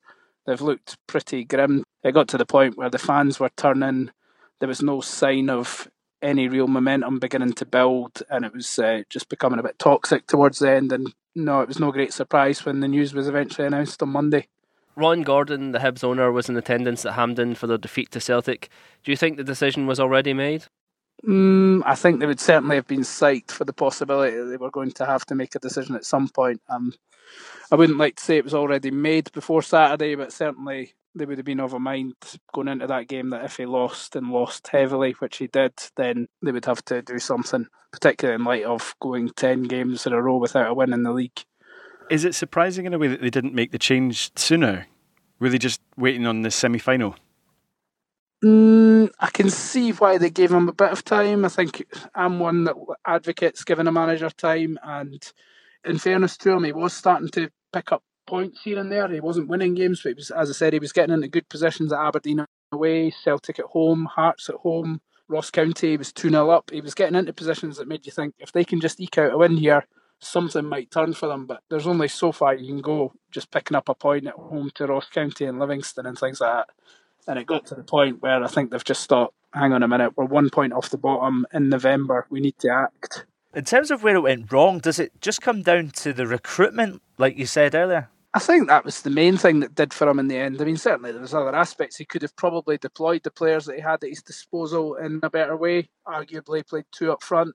They've 0.46 0.60
looked 0.60 0.96
pretty 1.06 1.44
grim. 1.44 1.84
It 2.02 2.12
got 2.12 2.26
to 2.28 2.38
the 2.38 2.46
point 2.46 2.76
where 2.76 2.90
the 2.90 2.98
fans 2.98 3.38
were 3.38 3.50
turning. 3.56 4.10
There 4.58 4.68
was 4.68 4.82
no 4.82 5.00
sign 5.00 5.50
of 5.50 5.88
any 6.22 6.48
real 6.48 6.68
momentum 6.68 7.18
beginning 7.18 7.52
to 7.54 7.66
build, 7.66 8.22
and 8.30 8.44
it 8.44 8.52
was 8.52 8.78
uh, 8.78 9.02
just 9.08 9.28
becoming 9.28 9.58
a 9.58 9.62
bit 9.62 9.78
toxic 9.78 10.26
towards 10.26 10.58
the 10.58 10.70
end. 10.70 10.92
And 10.92 11.12
no, 11.34 11.60
it 11.60 11.68
was 11.68 11.80
no 11.80 11.92
great 11.92 12.12
surprise 12.12 12.64
when 12.64 12.80
the 12.80 12.88
news 12.88 13.14
was 13.14 13.28
eventually 13.28 13.66
announced 13.66 14.02
on 14.02 14.10
Monday. 14.10 14.46
Ron 14.94 15.22
Gordon, 15.22 15.72
the 15.72 15.78
Hibs 15.78 16.04
owner, 16.04 16.30
was 16.30 16.48
in 16.48 16.56
attendance 16.56 17.06
at 17.06 17.14
Hampden 17.14 17.54
for 17.54 17.66
their 17.66 17.78
defeat 17.78 18.10
to 18.12 18.20
Celtic. 18.20 18.68
Do 19.02 19.10
you 19.10 19.16
think 19.16 19.36
the 19.36 19.44
decision 19.44 19.86
was 19.86 19.98
already 19.98 20.34
made? 20.34 20.66
Mm, 21.26 21.82
I 21.86 21.94
think 21.94 22.20
they 22.20 22.26
would 22.26 22.40
certainly 22.40 22.76
have 22.76 22.86
been 22.86 23.00
psyched 23.00 23.52
for 23.52 23.64
the 23.64 23.72
possibility 23.72 24.36
that 24.36 24.44
they 24.44 24.56
were 24.56 24.70
going 24.70 24.90
to 24.92 25.06
have 25.06 25.24
to 25.26 25.34
make 25.34 25.54
a 25.54 25.60
decision 25.60 25.94
at 25.94 26.04
some 26.04 26.28
point. 26.28 26.60
Um, 26.68 26.92
I 27.70 27.76
wouldn't 27.76 27.98
like 27.98 28.16
to 28.16 28.24
say 28.24 28.36
it 28.36 28.44
was 28.44 28.54
already 28.54 28.90
made 28.90 29.32
before 29.32 29.62
Saturday, 29.62 30.14
but 30.14 30.32
certainly 30.32 30.94
they 31.14 31.26
would 31.26 31.38
have 31.38 31.44
been 31.44 31.60
of 31.60 31.74
a 31.74 31.78
mind 31.78 32.14
going 32.52 32.68
into 32.68 32.86
that 32.86 33.08
game 33.08 33.30
that 33.30 33.44
if 33.44 33.56
he 33.56 33.66
lost 33.66 34.16
and 34.16 34.30
lost 34.30 34.68
heavily, 34.68 35.12
which 35.18 35.38
he 35.38 35.46
did, 35.46 35.72
then 35.96 36.28
they 36.42 36.52
would 36.52 36.64
have 36.64 36.84
to 36.86 37.02
do 37.02 37.18
something, 37.18 37.66
particularly 37.92 38.36
in 38.36 38.44
light 38.44 38.64
of 38.64 38.94
going 39.00 39.30
10 39.36 39.64
games 39.64 40.06
in 40.06 40.12
a 40.12 40.22
row 40.22 40.36
without 40.36 40.70
a 40.70 40.74
win 40.74 40.92
in 40.92 41.02
the 41.02 41.12
league. 41.12 41.44
Is 42.10 42.24
it 42.24 42.34
surprising 42.34 42.86
in 42.86 42.94
a 42.94 42.98
way 42.98 43.08
that 43.08 43.20
they 43.20 43.30
didn't 43.30 43.54
make 43.54 43.72
the 43.72 43.78
change 43.78 44.30
sooner? 44.36 44.86
Were 45.38 45.48
they 45.48 45.58
just 45.58 45.80
waiting 45.96 46.26
on 46.26 46.42
the 46.42 46.50
semi 46.50 46.78
final? 46.78 47.16
Mm, 48.44 49.10
I 49.20 49.30
can 49.30 49.50
see 49.50 49.92
why 49.92 50.18
they 50.18 50.30
gave 50.30 50.50
him 50.50 50.68
a 50.68 50.72
bit 50.72 50.90
of 50.90 51.04
time. 51.04 51.44
I 51.44 51.48
think 51.48 51.86
I'm 52.14 52.40
one 52.40 52.64
that 52.64 52.74
advocates 53.06 53.64
giving 53.64 53.86
a 53.86 53.92
manager 53.92 54.30
time, 54.30 54.78
and 54.82 55.32
in 55.84 55.98
fairness 55.98 56.36
to 56.38 56.52
him, 56.52 56.64
he 56.64 56.72
was 56.72 56.92
starting 56.92 57.28
to 57.30 57.50
pick 57.72 57.92
up 57.92 58.02
points 58.26 58.62
here 58.62 58.78
and 58.78 58.90
there. 58.90 59.08
He 59.08 59.20
wasn't 59.20 59.48
winning 59.48 59.74
games, 59.74 60.02
but 60.02 60.10
he 60.10 60.14
was, 60.14 60.30
as 60.30 60.50
I 60.50 60.52
said, 60.52 60.72
he 60.72 60.78
was 60.78 60.92
getting 60.92 61.14
into 61.14 61.28
good 61.28 61.48
positions 61.48 61.92
at 61.92 62.00
Aberdeen 62.00 62.44
away, 62.72 63.10
Celtic 63.10 63.58
at 63.58 63.66
home, 63.66 64.06
Hearts 64.06 64.48
at 64.48 64.56
home, 64.56 65.00
Ross 65.28 65.50
County. 65.50 65.90
He 65.90 65.96
was 65.96 66.12
2 66.12 66.30
0 66.30 66.50
up. 66.50 66.70
He 66.70 66.80
was 66.80 66.94
getting 66.94 67.14
into 67.14 67.32
positions 67.32 67.76
that 67.76 67.88
made 67.88 68.06
you 68.06 68.12
think 68.12 68.34
if 68.38 68.52
they 68.52 68.64
can 68.64 68.80
just 68.80 69.00
eke 69.00 69.18
out 69.18 69.32
a 69.32 69.38
win 69.38 69.56
here, 69.56 69.86
something 70.18 70.64
might 70.64 70.90
turn 70.90 71.12
for 71.12 71.28
them. 71.28 71.46
But 71.46 71.62
there's 71.68 71.86
only 71.86 72.08
so 72.08 72.32
far 72.32 72.54
you 72.54 72.66
can 72.66 72.82
go 72.82 73.12
just 73.30 73.50
picking 73.50 73.76
up 73.76 73.88
a 73.88 73.94
point 73.94 74.26
at 74.26 74.34
home 74.34 74.70
to 74.74 74.86
Ross 74.86 75.08
County 75.08 75.44
and 75.44 75.58
Livingston 75.58 76.06
and 76.06 76.18
things 76.18 76.40
like 76.40 76.66
that. 76.66 76.74
And 77.26 77.38
it 77.38 77.46
got 77.46 77.66
to 77.66 77.74
the 77.74 77.84
point 77.84 78.20
where 78.20 78.42
I 78.42 78.48
think 78.48 78.70
they've 78.70 78.84
just 78.84 79.08
thought, 79.08 79.32
hang 79.54 79.72
on 79.72 79.82
a 79.82 79.88
minute, 79.88 80.16
we're 80.16 80.24
one 80.24 80.50
point 80.50 80.72
off 80.72 80.90
the 80.90 80.98
bottom 80.98 81.46
in 81.52 81.68
November. 81.68 82.26
We 82.30 82.40
need 82.40 82.58
to 82.60 82.70
act. 82.70 83.26
In 83.54 83.64
terms 83.64 83.90
of 83.90 84.02
where 84.02 84.16
it 84.16 84.22
went 84.22 84.50
wrong, 84.50 84.78
does 84.78 84.98
it 84.98 85.12
just 85.20 85.42
come 85.42 85.62
down 85.62 85.90
to 85.96 86.12
the 86.12 86.26
recruitment, 86.26 87.02
like 87.22 87.38
you 87.38 87.46
said 87.46 87.74
earlier? 87.74 88.10
I 88.34 88.40
think 88.40 88.66
that 88.66 88.84
was 88.84 89.02
the 89.02 89.10
main 89.10 89.36
thing 89.36 89.60
that 89.60 89.76
did 89.76 89.94
for 89.94 90.08
him 90.08 90.18
in 90.18 90.26
the 90.26 90.36
end. 90.36 90.60
I 90.60 90.64
mean, 90.64 90.76
certainly 90.76 91.12
there 91.12 91.20
was 91.20 91.34
other 91.34 91.54
aspects. 91.54 91.96
He 91.96 92.04
could 92.04 92.22
have 92.22 92.34
probably 92.34 92.78
deployed 92.78 93.22
the 93.22 93.30
players 93.30 93.66
that 93.66 93.76
he 93.76 93.80
had 93.80 94.02
at 94.02 94.10
his 94.10 94.22
disposal 94.22 94.96
in 94.96 95.20
a 95.22 95.30
better 95.30 95.56
way. 95.56 95.88
Arguably 96.06 96.66
played 96.66 96.86
two 96.90 97.12
up 97.12 97.22
front. 97.22 97.54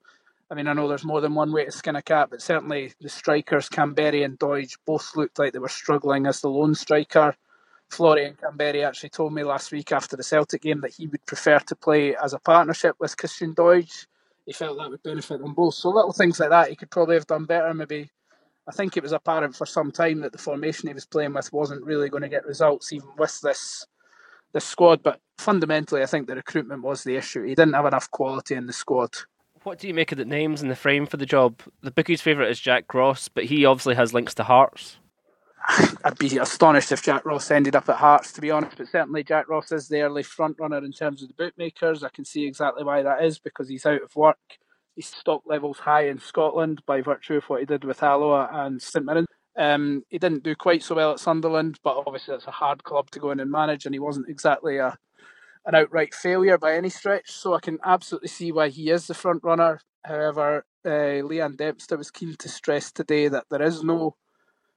I 0.49 0.55
mean, 0.55 0.67
I 0.67 0.73
know 0.73 0.87
there's 0.87 1.03
more 1.03 1.19
than 1.19 1.35
one 1.35 1.51
way 1.51 1.65
to 1.65 1.71
skin 1.71 1.97
a 1.97 2.01
cat, 2.01 2.29
but 2.29 2.41
certainly 2.41 2.93
the 3.01 3.09
strikers, 3.09 3.67
Kamberi 3.67 4.23
and 4.23 4.39
Doidge, 4.39 4.77
both 4.85 5.17
looked 5.17 5.37
like 5.37 5.51
they 5.51 5.59
were 5.59 5.67
struggling 5.67 6.27
as 6.27 6.39
the 6.39 6.49
lone 6.49 6.73
striker. 6.73 7.35
Florian 7.89 8.35
Kamberi 8.35 8.87
actually 8.87 9.09
told 9.09 9.33
me 9.33 9.43
last 9.43 9.73
week 9.73 9.91
after 9.91 10.15
the 10.15 10.23
Celtic 10.23 10.61
game 10.61 10.79
that 10.81 10.93
he 10.93 11.07
would 11.07 11.25
prefer 11.25 11.59
to 11.59 11.75
play 11.75 12.15
as 12.15 12.31
a 12.31 12.39
partnership 12.39 12.95
with 12.99 13.17
Christian 13.17 13.53
Doidge. 13.53 14.05
He 14.45 14.53
felt 14.53 14.77
that 14.77 14.91
would 14.91 15.03
benefit 15.03 15.41
them 15.41 15.53
both. 15.53 15.73
So 15.73 15.89
little 15.89 16.13
things 16.13 16.39
like 16.39 16.51
that 16.51 16.69
he 16.69 16.77
could 16.77 16.91
probably 16.91 17.15
have 17.15 17.27
done 17.27 17.43
better. 17.43 17.73
Maybe 17.73 18.09
I 18.67 18.73
think 18.73 18.97
it 18.97 19.03
was 19.03 19.13
apparent 19.13 19.55
for 19.55 19.65
some 19.65 19.91
time 19.91 20.21
that 20.21 20.33
the 20.33 20.37
formation 20.37 20.87
he 20.87 20.93
was 20.93 21.05
playing 21.05 21.33
with 21.33 21.53
wasn't 21.53 21.85
really 21.85 22.09
going 22.09 22.23
to 22.23 22.29
get 22.29 22.45
results 22.45 22.91
even 22.91 23.09
with 23.17 23.39
this 23.41 23.85
this 24.53 24.65
squad. 24.65 25.03
But 25.03 25.21
fundamentally, 25.37 26.03
I 26.03 26.05
think 26.05 26.27
the 26.27 26.35
recruitment 26.35 26.83
was 26.83 27.03
the 27.03 27.15
issue. 27.15 27.43
He 27.43 27.55
didn't 27.55 27.73
have 27.73 27.85
enough 27.85 28.11
quality 28.11 28.55
in 28.55 28.67
the 28.67 28.73
squad. 28.73 29.11
What 29.63 29.79
do 29.79 29.87
you 29.87 29.93
make 29.93 30.11
of 30.11 30.17
the 30.17 30.25
names 30.25 30.61
in 30.61 30.69
the 30.69 30.75
frame 30.75 31.05
for 31.05 31.17
the 31.17 31.25
job? 31.25 31.61
The 31.81 31.91
bookie's 31.91 32.21
favourite 32.21 32.49
is 32.49 32.59
Jack 32.59 32.93
Ross, 32.93 33.27
but 33.27 33.45
he 33.45 33.65
obviously 33.65 33.95
has 33.95 34.13
links 34.13 34.33
to 34.35 34.43
Hearts. 34.43 34.97
I'd 36.03 36.17
be 36.17 36.37
astonished 36.37 36.91
if 36.91 37.03
Jack 37.03 37.25
Ross 37.25 37.51
ended 37.51 37.75
up 37.75 37.89
at 37.89 37.97
Hearts, 37.97 38.31
to 38.33 38.41
be 38.41 38.51
honest. 38.51 38.77
But 38.77 38.87
certainly, 38.87 39.23
Jack 39.23 39.49
Ross 39.49 39.71
is 39.71 39.89
the 39.89 40.01
early 40.01 40.23
front 40.23 40.57
runner 40.59 40.77
in 40.77 40.93
terms 40.93 41.21
of 41.21 41.27
the 41.27 41.33
bookmakers. 41.33 42.03
I 42.03 42.09
can 42.09 42.23
see 42.23 42.45
exactly 42.45 42.83
why 42.83 43.01
that 43.03 43.23
is 43.23 43.39
because 43.39 43.67
he's 43.67 43.85
out 43.85 44.01
of 44.01 44.15
work. 44.15 44.37
His 44.97 45.05
stock 45.05 45.43
levels 45.45 45.77
high 45.77 46.07
in 46.07 46.19
Scotland 46.19 46.81
by 46.87 47.01
virtue 47.01 47.35
of 47.35 47.45
what 47.45 47.59
he 47.59 47.67
did 47.67 47.83
with 47.83 48.01
Alloa 48.01 48.49
and 48.51 48.81
St 48.81 49.05
Mirren. 49.05 49.27
Um, 49.55 50.03
he 50.09 50.17
didn't 50.17 50.43
do 50.43 50.55
quite 50.55 50.81
so 50.81 50.95
well 50.95 51.11
at 51.11 51.19
Sunderland, 51.19 51.79
but 51.83 52.03
obviously 52.05 52.33
that's 52.33 52.47
a 52.47 52.51
hard 52.51 52.83
club 52.83 53.11
to 53.11 53.19
go 53.19 53.29
in 53.29 53.39
and 53.39 53.51
manage, 53.51 53.85
and 53.85 53.93
he 53.93 53.99
wasn't 53.99 54.27
exactly 54.27 54.77
a 54.77 54.97
an 55.67 55.75
outright 55.75 56.15
failure 56.15 56.57
by 56.57 56.73
any 56.73 56.89
stretch. 56.89 57.29
So 57.29 57.53
I 57.53 57.59
can 57.59 57.77
absolutely 57.85 58.29
see 58.29 58.51
why 58.51 58.69
he 58.69 58.89
is 58.89 59.05
the 59.05 59.13
front 59.13 59.43
runner. 59.43 59.81
However, 60.03 60.65
uh, 60.83 61.21
Leanne 61.21 61.57
Dempster 61.57 61.97
was 61.97 62.09
keen 62.09 62.35
to 62.39 62.49
stress 62.49 62.91
today 62.91 63.27
that 63.27 63.45
there 63.51 63.61
is 63.61 63.83
no 63.83 64.15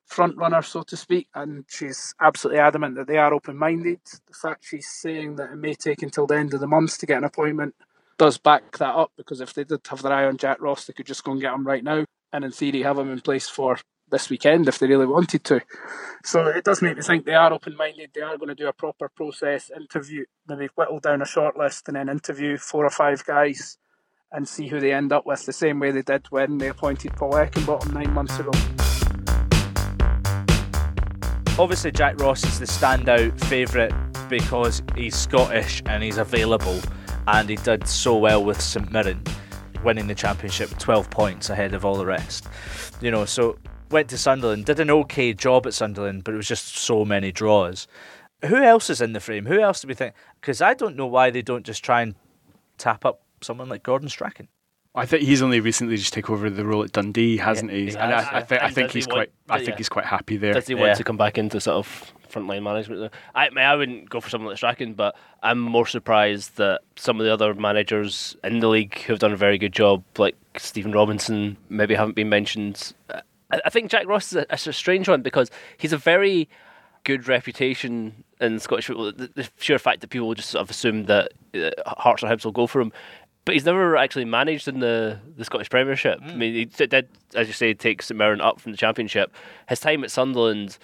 front 0.04 0.36
runner, 0.36 0.60
so 0.60 0.82
to 0.82 0.96
speak, 0.96 1.28
and 1.34 1.64
she's 1.68 2.12
absolutely 2.20 2.60
adamant 2.60 2.96
that 2.96 3.06
they 3.06 3.16
are 3.16 3.32
open 3.32 3.56
minded. 3.56 4.00
The 4.04 4.34
fact 4.34 4.64
she's 4.64 4.88
saying 4.88 5.36
that 5.36 5.52
it 5.52 5.56
may 5.56 5.74
take 5.74 6.02
until 6.02 6.26
the 6.26 6.36
end 6.36 6.52
of 6.52 6.60
the 6.60 6.66
month 6.66 6.98
to 6.98 7.06
get 7.06 7.18
an 7.18 7.24
appointment 7.24 7.74
does 8.20 8.36
back 8.36 8.76
that 8.76 8.94
up 8.94 9.10
because 9.16 9.40
if 9.40 9.54
they 9.54 9.64
did 9.64 9.80
have 9.88 10.02
their 10.02 10.12
eye 10.12 10.26
on 10.26 10.36
Jack 10.36 10.60
Ross, 10.60 10.84
they 10.84 10.92
could 10.92 11.06
just 11.06 11.24
go 11.24 11.32
and 11.32 11.40
get 11.40 11.54
him 11.54 11.66
right 11.66 11.82
now 11.82 12.04
and 12.34 12.44
in 12.44 12.52
theory 12.52 12.82
have 12.82 12.98
him 12.98 13.10
in 13.10 13.22
place 13.22 13.48
for 13.48 13.78
this 14.10 14.28
weekend 14.28 14.68
if 14.68 14.78
they 14.78 14.86
really 14.86 15.06
wanted 15.06 15.42
to. 15.44 15.62
So 16.22 16.46
it 16.48 16.62
does 16.62 16.82
make 16.82 16.98
me 16.98 17.02
think 17.02 17.24
they 17.24 17.32
are 17.32 17.50
open 17.50 17.74
minded, 17.78 18.10
they 18.14 18.20
are 18.20 18.36
going 18.36 18.50
to 18.50 18.54
do 18.54 18.68
a 18.68 18.74
proper 18.74 19.08
process, 19.08 19.70
interview, 19.74 20.26
maybe 20.46 20.68
whittle 20.74 21.00
down 21.00 21.22
a 21.22 21.24
short 21.24 21.56
list 21.56 21.88
and 21.88 21.96
then 21.96 22.10
interview 22.10 22.58
four 22.58 22.84
or 22.84 22.90
five 22.90 23.24
guys 23.24 23.78
and 24.30 24.46
see 24.46 24.68
who 24.68 24.80
they 24.80 24.92
end 24.92 25.14
up 25.14 25.24
with 25.24 25.46
the 25.46 25.52
same 25.54 25.80
way 25.80 25.90
they 25.90 26.02
did 26.02 26.26
when 26.28 26.58
they 26.58 26.68
appointed 26.68 27.16
Paul 27.16 27.32
Heckingbottom 27.32 27.94
nine 27.94 28.12
months 28.12 28.38
ago 28.38 28.52
obviously 31.58 31.92
Jack 31.92 32.18
Ross 32.20 32.42
is 32.44 32.58
the 32.58 32.64
standout 32.64 33.38
favourite 33.44 33.92
because 34.30 34.82
he's 34.96 35.14
Scottish 35.14 35.82
and 35.84 36.02
he's 36.02 36.16
available, 36.16 36.80
and 37.26 37.48
he 37.48 37.56
did 37.56 37.86
so 37.86 38.16
well 38.16 38.44
with 38.44 38.60
St 38.60 38.90
Mirren, 38.90 39.22
winning 39.84 40.06
the 40.06 40.14
championship 40.14 40.70
12 40.78 41.10
points 41.10 41.50
ahead 41.50 41.74
of 41.74 41.84
all 41.84 41.96
the 41.96 42.06
rest. 42.06 42.46
You 43.00 43.10
know, 43.10 43.24
so 43.24 43.58
went 43.90 44.08
to 44.10 44.18
Sunderland, 44.18 44.66
did 44.66 44.80
an 44.80 44.90
okay 44.90 45.32
job 45.32 45.66
at 45.66 45.74
Sunderland, 45.74 46.24
but 46.24 46.34
it 46.34 46.36
was 46.36 46.48
just 46.48 46.76
so 46.76 47.04
many 47.04 47.32
draws. 47.32 47.86
Who 48.46 48.56
else 48.56 48.88
is 48.88 49.00
in 49.00 49.12
the 49.12 49.20
frame? 49.20 49.46
Who 49.46 49.60
else 49.60 49.80
do 49.80 49.88
we 49.88 49.94
think? 49.94 50.14
Because 50.40 50.62
I 50.62 50.74
don't 50.74 50.96
know 50.96 51.06
why 51.06 51.30
they 51.30 51.42
don't 51.42 51.66
just 51.66 51.84
try 51.84 52.02
and 52.02 52.14
tap 52.78 53.04
up 53.04 53.22
someone 53.42 53.68
like 53.68 53.82
Gordon 53.82 54.08
Strachan. 54.08 54.48
I 54.94 55.06
think 55.06 55.22
he's 55.22 55.40
only 55.40 55.60
recently 55.60 55.96
just 55.96 56.12
taken 56.12 56.34
over 56.34 56.50
the 56.50 56.64
role 56.64 56.82
at 56.82 56.92
Dundee, 56.92 57.36
hasn't 57.36 57.70
he? 57.70 57.90
he 57.90 57.96
and 57.96 58.12
has. 58.12 58.26
I, 58.26 58.38
I, 58.38 58.42
think 58.42 58.62
I 58.62 58.70
think 58.70 58.90
he's 58.90 59.04
he 59.04 59.12
want- 59.12 59.30
quite 59.30 59.32
I 59.48 59.58
yeah. 59.58 59.64
think 59.66 59.76
he's 59.76 59.88
quite 59.88 60.04
happy 60.04 60.36
there. 60.36 60.54
Does 60.54 60.66
he 60.66 60.74
want 60.74 60.88
Yeah. 60.88 60.94
to 60.94 61.04
come 61.04 61.16
back 61.16 61.38
into 61.38 61.60
sort 61.60 61.76
of 61.76 62.12
frontline 62.28 62.62
management? 62.62 63.12
I, 63.34 63.46
I, 63.46 63.50
mean, 63.50 63.64
I 63.64 63.76
wouldn't 63.76 64.10
go 64.10 64.20
for 64.20 64.28
someone 64.28 64.48
like 64.48 64.56
Strachan, 64.56 64.94
but 64.94 65.14
I'm 65.44 65.60
more 65.60 65.86
surprised 65.86 66.56
that 66.56 66.80
some 66.96 67.20
of 67.20 67.26
the 67.26 67.32
other 67.32 67.54
managers 67.54 68.36
in 68.42 68.58
the 68.58 68.68
league 68.68 68.98
who've 69.02 69.18
done 69.18 69.32
a 69.32 69.36
very 69.36 69.58
good 69.58 69.72
job, 69.72 70.02
like 70.18 70.36
Stephen 70.56 70.90
Robinson, 70.90 71.56
maybe 71.68 71.94
haven't 71.94 72.16
been 72.16 72.28
mentioned. 72.28 72.92
I, 73.10 73.22
I 73.64 73.70
think 73.70 73.90
Jack 73.92 74.08
Ross 74.08 74.32
is 74.32 74.44
a, 74.50 74.70
a 74.70 74.72
strange 74.72 75.08
one 75.08 75.22
because 75.22 75.52
he's 75.78 75.92
a 75.92 75.98
very 75.98 76.48
good 77.04 77.28
reputation 77.28 78.24
in 78.40 78.58
Scottish 78.58 78.86
football. 78.86 79.12
The, 79.12 79.30
the 79.34 79.48
sheer 79.58 79.78
fact 79.78 80.00
that 80.00 80.08
people 80.08 80.34
just 80.34 80.50
sort 80.50 80.62
of 80.62 80.70
assume 80.70 81.04
that 81.04 81.32
uh, 81.54 81.70
Hearts 81.86 82.22
or 82.22 82.26
Hibs 82.28 82.44
will 82.44 82.52
go 82.52 82.66
for 82.66 82.80
him. 82.80 82.92
But 83.50 83.56
he's 83.56 83.64
never 83.64 83.96
actually 83.96 84.26
managed 84.26 84.68
in 84.68 84.78
the, 84.78 85.18
the 85.36 85.44
Scottish 85.44 85.68
Premiership. 85.68 86.20
I 86.22 86.34
mean, 86.36 86.54
he 86.54 86.66
did, 86.66 87.08
as 87.34 87.48
you 87.48 87.52
say, 87.52 87.74
take 87.74 88.00
St 88.00 88.16
Mirren 88.16 88.40
up 88.40 88.60
from 88.60 88.70
the 88.70 88.78
Championship. 88.78 89.34
His 89.68 89.80
time 89.80 90.04
at 90.04 90.12
Sunderland, 90.12 90.78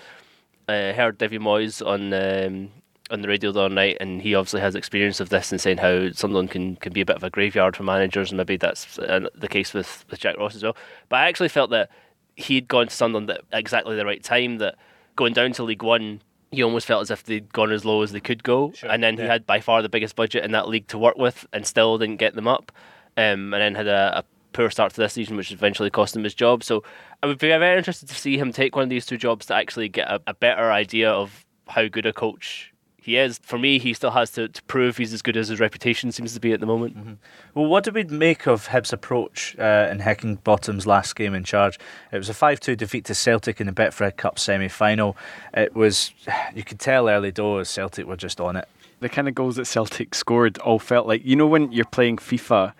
uh, 0.67 0.93
heard 0.93 1.17
Davy 1.17 1.39
Moyes 1.39 1.81
on 1.81 2.13
um, 2.13 2.73
on 3.09 3.21
the 3.21 3.29
radio 3.29 3.53
the 3.53 3.61
other 3.61 3.73
night, 3.73 3.99
and 4.01 4.21
he 4.21 4.35
obviously 4.35 4.63
has 4.63 4.75
experience 4.75 5.21
of 5.21 5.29
this 5.29 5.53
and 5.53 5.61
saying 5.61 5.79
how 5.79 6.11
Sunderland 6.11 6.51
can, 6.51 6.75
can 6.75 6.93
be 6.93 7.03
a 7.03 7.07
bit 7.07 7.15
of 7.15 7.23
a 7.23 7.31
graveyard 7.31 7.77
for 7.77 7.85
managers, 7.85 8.33
and 8.33 8.39
maybe 8.39 8.57
that's 8.57 8.99
uh, 8.99 9.29
the 9.33 9.47
case 9.47 9.73
with, 9.73 10.05
with 10.11 10.19
Jack 10.19 10.37
Ross 10.37 10.57
as 10.57 10.65
well. 10.65 10.77
But 11.09 11.21
I 11.21 11.29
actually 11.29 11.51
felt 11.51 11.71
that 11.71 11.89
he'd 12.35 12.67
gone 12.67 12.89
to 12.89 12.93
Sunderland 12.93 13.31
at 13.31 13.43
exactly 13.53 13.95
the 13.95 14.05
right 14.05 14.25
time, 14.25 14.59
that 14.59 14.75
going 15.15 15.35
down 15.35 15.53
to 15.53 15.63
League 15.63 15.85
One, 15.85 16.21
he 16.57 16.63
almost 16.63 16.87
felt 16.87 17.03
as 17.03 17.11
if 17.11 17.23
they'd 17.25 17.53
gone 17.53 17.71
as 17.71 17.85
low 17.85 18.03
as 18.03 18.13
they 18.13 18.21
could 18.21 18.43
go, 18.43 18.73
and 18.83 19.03
then 19.03 19.17
he 19.17 19.23
had 19.23 19.47
by 19.47 19.61
far 19.61 19.83
the 19.83 19.89
biggest 19.89 20.17
budget 20.17 20.45
in 20.45 20.53
that 20.53 20.69
league 20.69 20.89
to 20.89 20.99
work 20.99 21.17
with, 21.17 21.47
and 21.53 21.67
still 21.67 21.99
didn't 21.99 22.17
get 22.17 22.35
them 22.35 22.49
up, 22.49 22.73
um, 23.17 23.53
and 23.53 23.63
then 23.63 23.75
had 23.75 23.87
a, 23.87 24.19
a 24.19 24.25
poor 24.53 24.71
start 24.71 24.93
to 24.95 25.01
this 25.01 25.13
season, 25.13 25.37
which 25.37 25.53
eventually 25.53 25.91
cost 25.91 26.17
him 26.17 26.25
his 26.25 26.35
job. 26.35 26.65
So 26.65 26.83
I 27.23 27.27
would 27.27 27.39
be 27.39 27.49
very 27.49 27.77
interested 27.77 28.09
to 28.09 28.15
see 28.15 28.39
him 28.39 28.53
take 28.53 28.75
one 28.75 28.85
of 28.85 28.89
these 28.91 29.07
two 29.07 29.19
jobs 29.19 29.47
to 29.47 29.55
actually 29.55 29.89
get 29.89 30.09
a, 30.09 30.21
a 30.27 30.35
better 30.35 30.73
idea 30.73 31.11
of 31.11 31.45
how 31.69 31.87
good 31.89 32.07
a 32.07 32.13
coach 32.13 32.73
he 33.07 33.17
is. 33.17 33.39
For 33.39 33.57
me, 33.57 33.79
he 33.79 33.95
still 33.95 34.11
has 34.11 34.33
to, 34.33 34.49
to 34.49 34.63
prove 34.65 34.97
he's 34.97 35.13
as 35.13 35.23
good 35.23 35.37
as 35.37 35.47
his 35.47 35.61
reputation 35.61 36.11
seems 36.11 36.35
to 36.35 36.41
be 36.41 36.53
at 36.53 36.59
the 36.59 36.67
moment. 36.67 36.99
Mm-hmm. 36.99 37.13
Well, 37.55 37.67
what 37.67 37.85
did 37.85 37.95
we 37.95 38.03
make 38.03 38.49
of 38.49 38.67
Hibs' 38.67 38.93
approach 38.93 39.57
uh, 39.61 39.87
in 39.89 40.01
Heckingbottom's 40.01 40.89
last 40.89 41.15
game 41.15 41.33
in 41.33 41.45
charge? 41.45 41.79
It 42.11 42.19
was 42.19 42.29
a 42.29 42.35
5 42.35 42.59
2 42.59 42.75
defeat 42.75 43.05
to 43.05 43.15
Celtic 43.15 43.61
in 43.61 43.69
the 43.69 43.73
Betfred 43.73 44.17
Cup 44.17 44.41
semi 44.41 44.67
final. 44.67 45.17
It 45.55 45.77
was, 45.77 46.13
you 46.53 46.65
could 46.65 46.81
tell 46.81 47.09
early 47.09 47.31
doors 47.31 47.69
Celtic 47.69 48.07
were 48.07 48.17
just 48.17 48.41
on 48.41 48.57
it. 48.57 48.69
The 48.99 49.09
kind 49.09 49.29
of 49.29 49.37
goals 49.37 49.55
that 49.55 49.67
Celtic 49.67 50.13
scored 50.13 50.59
all 50.59 50.81
felt 50.81 51.07
like, 51.07 51.25
you 51.25 51.37
know, 51.37 51.47
when 51.47 51.71
you're 51.71 51.85
playing 51.85 52.17
FIFA 52.17 52.73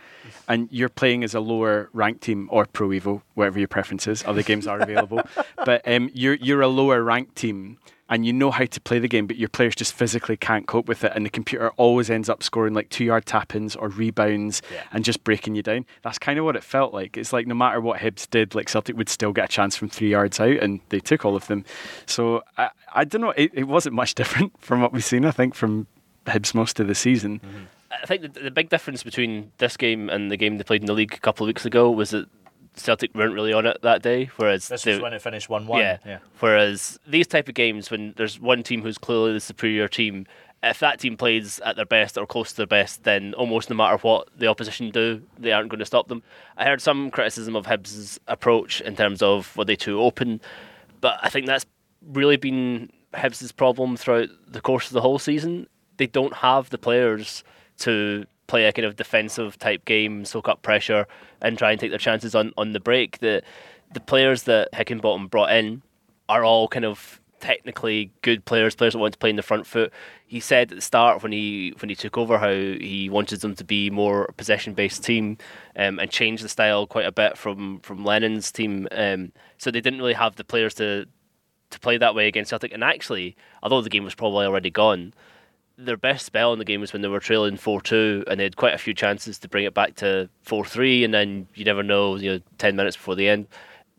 and 0.49 0.67
you're 0.73 0.89
playing 0.89 1.23
as 1.23 1.37
a 1.37 1.41
lower 1.41 1.89
ranked 1.93 2.23
team 2.23 2.49
or 2.51 2.67
Pro 2.67 2.89
Evo, 2.89 3.23
whatever 3.35 3.61
your 3.61 3.69
preference 3.69 4.09
is, 4.09 4.25
other 4.25 4.43
games 4.43 4.67
are 4.67 4.81
available, 4.81 5.21
but 5.65 5.87
um, 5.87 6.11
you're, 6.13 6.35
you're 6.35 6.63
a 6.63 6.69
lower 6.69 7.05
ranked 7.05 7.37
team 7.37 7.79
and 8.09 8.25
you 8.25 8.33
know 8.33 8.51
how 8.51 8.65
to 8.65 8.81
play 8.81 8.99
the 8.99 9.09
game, 9.09 9.27
but 9.27 9.37
your 9.37 9.49
players 9.49 9.75
just 9.75 9.93
physically 9.93 10.37
can't 10.37 10.67
cope 10.67 10.87
with 10.87 11.03
it. 11.03 11.13
And 11.15 11.27
the 11.27 11.31
computer 11.31 11.71
always 11.77 12.09
ends 12.09 12.29
up 12.29 12.43
scoring 12.43 12.73
like 12.75 12.89
two 12.89 13.05
yard 13.05 13.27
tap 13.27 13.55
ins 13.55 13.75
or 13.75 13.89
rebounds 13.89 14.63
Yeah. 14.73 14.83
and 14.93 15.05
just 15.05 15.25
breaking 15.25 15.55
you 15.57 15.63
down. 15.63 15.87
That's 16.03 16.19
kind 16.19 16.39
of 16.39 16.45
what 16.45 16.55
it 16.57 16.63
felt 16.63 16.95
like. 16.95 17.17
It's 17.17 17.33
like 17.33 17.47
no 17.47 17.55
matter 17.55 17.81
what 17.81 18.01
Hibs 18.01 18.31
did, 18.31 18.55
like 18.55 18.69
Celtic 18.69 18.97
would 18.97 19.09
still 19.09 19.33
get 19.33 19.47
a 19.47 19.49
chance 19.49 19.75
from 19.77 19.89
three 19.89 20.11
yards 20.11 20.39
out, 20.39 20.57
and 20.57 20.81
they 20.91 21.01
took 21.01 21.25
all 21.25 21.35
of 21.37 21.47
them. 21.49 21.65
So 22.07 22.43
I, 22.57 22.71
I 22.95 23.05
don't 23.05 23.21
know, 23.23 23.31
it, 23.37 23.51
it 23.55 23.65
wasn't 23.65 23.95
much 23.97 24.15
different 24.21 24.53
from 24.61 24.81
what 24.81 24.93
we've 24.93 25.05
seen, 25.05 25.25
I 25.25 25.31
think, 25.33 25.55
from 25.55 25.87
Hibs 26.27 26.55
most 26.55 26.79
of 26.81 26.87
the 26.87 26.95
season. 26.95 27.41
Mm-hmm. 27.41 27.65
I 28.03 28.07
think 28.07 28.23
the, 28.23 28.29
the 28.41 28.51
big 28.51 28.69
difference 28.69 29.03
between 29.03 29.53
this 29.59 29.77
game 29.77 30.11
and 30.11 30.31
the 30.31 30.37
game 30.37 30.59
they 30.59 30.65
played 30.65 30.83
in 30.83 30.87
the 30.87 30.93
league 30.93 31.15
a 31.15 31.19
couple 31.21 31.45
of 31.45 31.49
weeks 31.49 31.65
ago 31.65 31.91
was 31.91 32.11
that 32.11 32.27
Celtic 32.77 33.15
weren't 33.15 33.35
really 33.35 33.53
on 33.53 33.67
it 33.67 33.79
that 33.83 34.03
day, 34.03 34.31
whereas 34.37 34.69
This 34.69 34.83
they, 34.83 34.99
when 34.99 35.13
it 35.13 35.23
finished 35.23 35.49
1 35.49 35.67
1. 35.67 35.81
yeah. 35.81 36.19
Whereas 36.41 36.99
these 37.07 37.27
type 37.27 37.49
of 37.49 37.55
games, 37.55 37.91
when 37.91 38.15
there's 38.17 38.39
one 38.39 38.63
team 38.63 38.83
who's 38.83 38.99
clearly 38.99 39.33
the 39.33 39.41
superior 39.41 39.89
team, 39.89 40.27
if 40.63 40.81
that 40.81 41.01
team 41.01 41.17
plays 41.17 41.61
at 41.61 41.77
their 41.77 41.85
best 41.87 42.17
or 42.19 42.27
close 42.27 42.51
to 42.51 42.57
their 42.57 42.67
best, 42.67 43.05
then 43.05 43.35
almost 43.35 43.71
no 43.71 43.77
matter 43.77 43.97
what 43.99 44.29
the 44.37 44.47
opposition 44.47 44.91
do, 44.91 45.23
they 45.39 45.53
aren't 45.53 45.69
going 45.69 45.79
to 45.79 45.85
stop 45.87 46.09
them. 46.09 46.23
I 46.57 46.65
heard 46.65 46.81
some 46.81 47.11
criticism 47.11 47.55
of 47.57 47.67
Hibs' 47.67 48.19
approach 48.27 48.81
in 48.81 48.97
terms 48.97 49.23
of 49.23 49.57
were 49.57 49.65
they 49.65 49.77
too 49.77 50.01
open, 50.01 50.41
but 51.01 51.19
I 51.23 51.29
think 51.29 51.47
that's 51.47 51.67
really 52.07 52.37
been 52.37 52.91
Hibs' 53.15 53.55
problem 53.55 53.97
throughout 53.97 54.29
the 54.49 54.61
course 54.61 54.87
of 54.87 54.93
the 54.93 55.01
whole 55.01 55.19
season. 55.19 55.69
They 55.99 56.07
don't 56.07 56.35
have 56.35 56.71
the 56.71 56.79
players 56.79 57.45
to 57.79 58.25
play 58.47 58.65
a 58.65 58.73
kind 58.73 58.87
of 58.87 58.97
defensive 58.97 59.59
type 59.59 59.85
game, 59.85 60.25
soak 60.25 60.49
up 60.49 60.63
pressure, 60.63 61.07
and 61.41 61.59
try 61.59 61.71
and 61.71 61.81
take 61.81 61.91
their 61.91 61.99
chances 61.99 62.35
on, 62.35 62.53
on 62.57 62.73
the 62.73 62.81
break. 62.81 63.19
The 63.19 63.43
the 63.93 64.01
players 64.01 64.43
that 64.45 64.73
Heckingbottom 64.73 65.31
brought 65.31 65.53
in 65.53 65.83
are 66.29 66.45
all 66.45 66.67
kind 66.67 66.85
of 66.85 67.21
technically 67.41 68.11
good 68.23 68.45
players, 68.45 68.75
players 68.75 68.95
that 68.95 68.99
want 68.99 69.13
to 69.13 69.19
play 69.19 69.31
in 69.31 69.37
the 69.37 69.43
front 69.43 69.67
foot. 69.67 69.93
He 70.27 70.41
said 70.41 70.73
at 70.73 70.77
the 70.77 70.83
start 70.83 71.23
when 71.23 71.33
he 71.33 71.75
when 71.79 71.89
he 71.89 71.95
took 71.95 72.19
over 72.19 72.39
how 72.39 72.53
he 72.53 73.09
wanted 73.11 73.41
them 73.41 73.55
to 73.55 73.65
be 73.65 73.91
more 73.91 74.29
possession 74.37 74.75
based 74.75 75.05
team 75.05 75.39
um, 75.77 75.99
and 75.99 76.11
change 76.11 76.43
the 76.43 76.49
style 76.49 76.87
quite 76.87 77.07
a 77.07 77.13
bit 77.13 77.39
from 77.39 77.81
from 77.81 78.05
Lennon's 78.05 78.51
team. 78.51 78.89
Um, 78.91 79.33
so 79.59 79.71
they 79.71 79.81
didn't 79.81 80.01
really 80.01 80.15
have 80.15 80.37
the 80.37 80.45
players 80.45 80.75
to 80.75 81.07
to 81.71 81.81
play 81.81 81.99
that 81.99 82.15
way 82.15 82.27
against 82.27 82.51
Celtic. 82.51 82.73
And 82.73 82.85
actually, 82.85 83.37
although 83.63 83.81
the 83.81 83.91
game 83.91 84.05
was 84.05 84.15
probably 84.15 84.47
already 84.47 84.71
gone, 84.71 85.15
their 85.79 85.97
best 85.97 86.25
spell 86.25 86.53
in 86.53 86.59
the 86.59 86.65
game 86.65 86.81
was 86.81 86.93
when 86.93 87.03
they 87.03 87.09
were 87.09 87.21
trailing 87.21 87.57
4 87.57 87.81
2 87.81 88.25
and 88.27 88.41
they 88.41 88.45
had 88.45 88.57
quite 88.57 88.75
a 88.75 88.79
few 88.79 88.95
chances 88.95 89.39
to 89.39 89.49
bring 89.49 89.65
it 89.65 89.75
back 89.75 89.95
to 89.97 90.29
4 90.43 90.65
3, 90.65 91.05
and 91.05 91.13
then 91.13 91.47
you 91.55 91.65
never 91.65 91.83
know, 91.83 92.17
you 92.17 92.33
know, 92.33 92.41
10 92.59 92.77
minutes 92.77 92.97
before 92.97 93.15
the 93.15 93.29
end. 93.29 93.47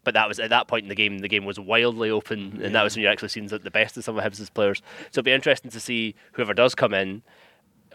But 0.03 0.13
that 0.13 0.27
was 0.27 0.39
at 0.39 0.49
that 0.51 0.67
point 0.67 0.83
in 0.83 0.89
the 0.89 0.95
game, 0.95 1.19
the 1.19 1.27
game 1.27 1.45
was 1.45 1.59
wildly 1.59 2.09
open, 2.09 2.61
and 2.63 2.73
that 2.73 2.83
was 2.83 2.95
when 2.95 3.03
you 3.03 3.09
actually 3.09 3.29
seen 3.29 3.47
the 3.47 3.71
best 3.71 3.97
of 3.97 4.03
some 4.03 4.17
of 4.17 4.23
Hibs' 4.23 4.53
players. 4.53 4.81
So 5.11 5.19
it'll 5.19 5.23
be 5.23 5.33
interesting 5.33 5.69
to 5.71 5.79
see 5.79 6.15
whoever 6.31 6.53
does 6.53 6.75
come 6.75 6.93
in, 6.93 7.21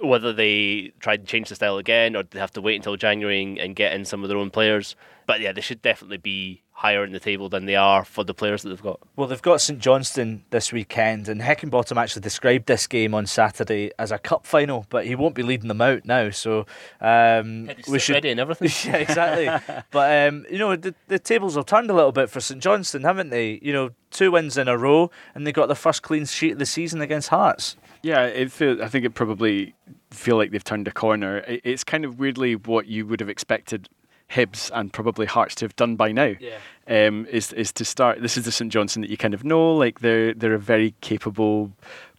whether 0.01 0.33
they 0.33 0.93
try 1.01 1.15
and 1.15 1.27
change 1.27 1.49
the 1.49 1.55
style 1.55 1.79
again 1.79 2.15
or 2.15 2.23
they 2.23 2.39
have 2.39 2.51
to 2.53 2.61
wait 2.61 2.77
until 2.77 2.97
January 2.97 3.59
and 3.59 3.75
get 3.75 3.93
in 3.95 4.05
some 4.05 4.23
of 4.23 4.29
their 4.29 4.39
own 4.39 4.51
players. 4.51 4.95
But 5.27 5.41
yeah, 5.41 5.53
they 5.53 5.61
should 5.61 5.81
definitely 5.81 6.19
be 6.19 6.62
higher 6.83 7.05
in 7.05 7.13
the 7.13 7.21
table 7.21 7.49
than 7.49 7.65
they 7.65 7.77
are 7.77 8.05
for 8.05 8.25
the 8.25 8.35
players 8.35 8.63
that 8.63 8.71
they've 8.71 8.83
got. 8.83 8.99
Well, 9.15 9.29
they've 9.29 9.41
got 9.41 9.61
St 9.61 9.79
Johnstone 9.79 10.43
this 10.51 10.73
weekend, 10.73 11.29
and 11.29 11.41
Heckingbottom 11.41 11.97
actually 11.97 12.23
described 12.23 12.67
this 12.67 12.89
game 12.89 13.15
on 13.15 13.25
Saturday 13.27 13.93
as 14.01 14.11
a 14.11 14.19
cup 14.19 14.45
final, 14.45 14.85
but 14.89 15.07
he 15.07 15.15
won't 15.15 15.37
be 15.37 15.45
leading 15.45 15.69
them 15.69 15.81
out 15.81 16.05
now. 16.05 16.31
So 16.31 16.67
um, 17.01 17.71
we 17.87 18.01
should. 18.01 18.15
ready 18.15 18.31
and 18.31 18.41
everything. 18.41 18.69
yeah, 18.93 18.99
exactly. 18.99 19.77
but 19.93 20.29
um, 20.29 20.45
you 20.51 20.59
know, 20.59 20.75
the, 20.75 20.93
the 21.07 21.21
tables 21.21 21.55
have 21.55 21.67
turned 21.67 21.89
a 21.89 21.95
little 21.95 22.11
bit 22.11 22.29
for 22.29 22.41
St 22.41 22.61
Johnstone, 22.61 23.03
haven't 23.03 23.31
they? 23.31 23.61
You 23.63 23.73
know, 23.73 23.91
two 24.11 24.33
wins 24.33 24.59
in 24.59 24.67
a 24.67 24.77
row, 24.77 25.09
and 25.37 25.47
they 25.47 25.53
got 25.53 25.67
their 25.67 25.77
first 25.77 26.03
clean 26.03 26.27
sheet 26.27 26.55
of 26.55 26.59
the 26.59 26.67
season 26.67 27.01
against 27.01 27.29
Hearts. 27.29 27.77
Yeah, 28.03 28.25
it 28.25 28.51
feel, 28.51 28.83
I 28.83 28.89
think 28.89 29.05
it 29.05 29.15
probably 29.15 29.77
feel 30.11 30.37
like 30.37 30.51
they've 30.51 30.65
turned 30.65 30.89
a 30.89 30.93
corner. 30.93 31.39
It, 31.39 31.61
it's 31.63 31.85
kind 31.85 32.05
of 32.05 32.19
weirdly 32.19 32.57
what 32.57 32.87
you 32.89 33.07
would 33.07 33.21
have 33.21 33.29
expected 33.29 33.89
Hibs 34.33 34.71
and 34.75 34.93
probably 34.93 35.27
Hearts 35.27 35.55
to 35.57 35.65
have 35.65 35.77
done 35.77 35.97
by 35.97 36.13
now. 36.13 36.35
Yeah. 36.41 36.59
Um, 36.89 37.27
is 37.27 37.53
is 37.53 37.73
to 37.73 37.85
start. 37.85 38.23
This 38.23 38.37
is 38.37 38.45
the 38.45 38.53
St 38.53 38.73
Johnstone 38.73 39.03
that 39.03 39.11
you 39.11 39.17
kind 39.17 39.35
of 39.35 39.45
know. 39.45 39.75
Like 39.75 40.01
they're 40.01 40.35
they're 40.35 40.55
a 40.55 40.59
very 40.59 40.95
capable, 41.01 41.71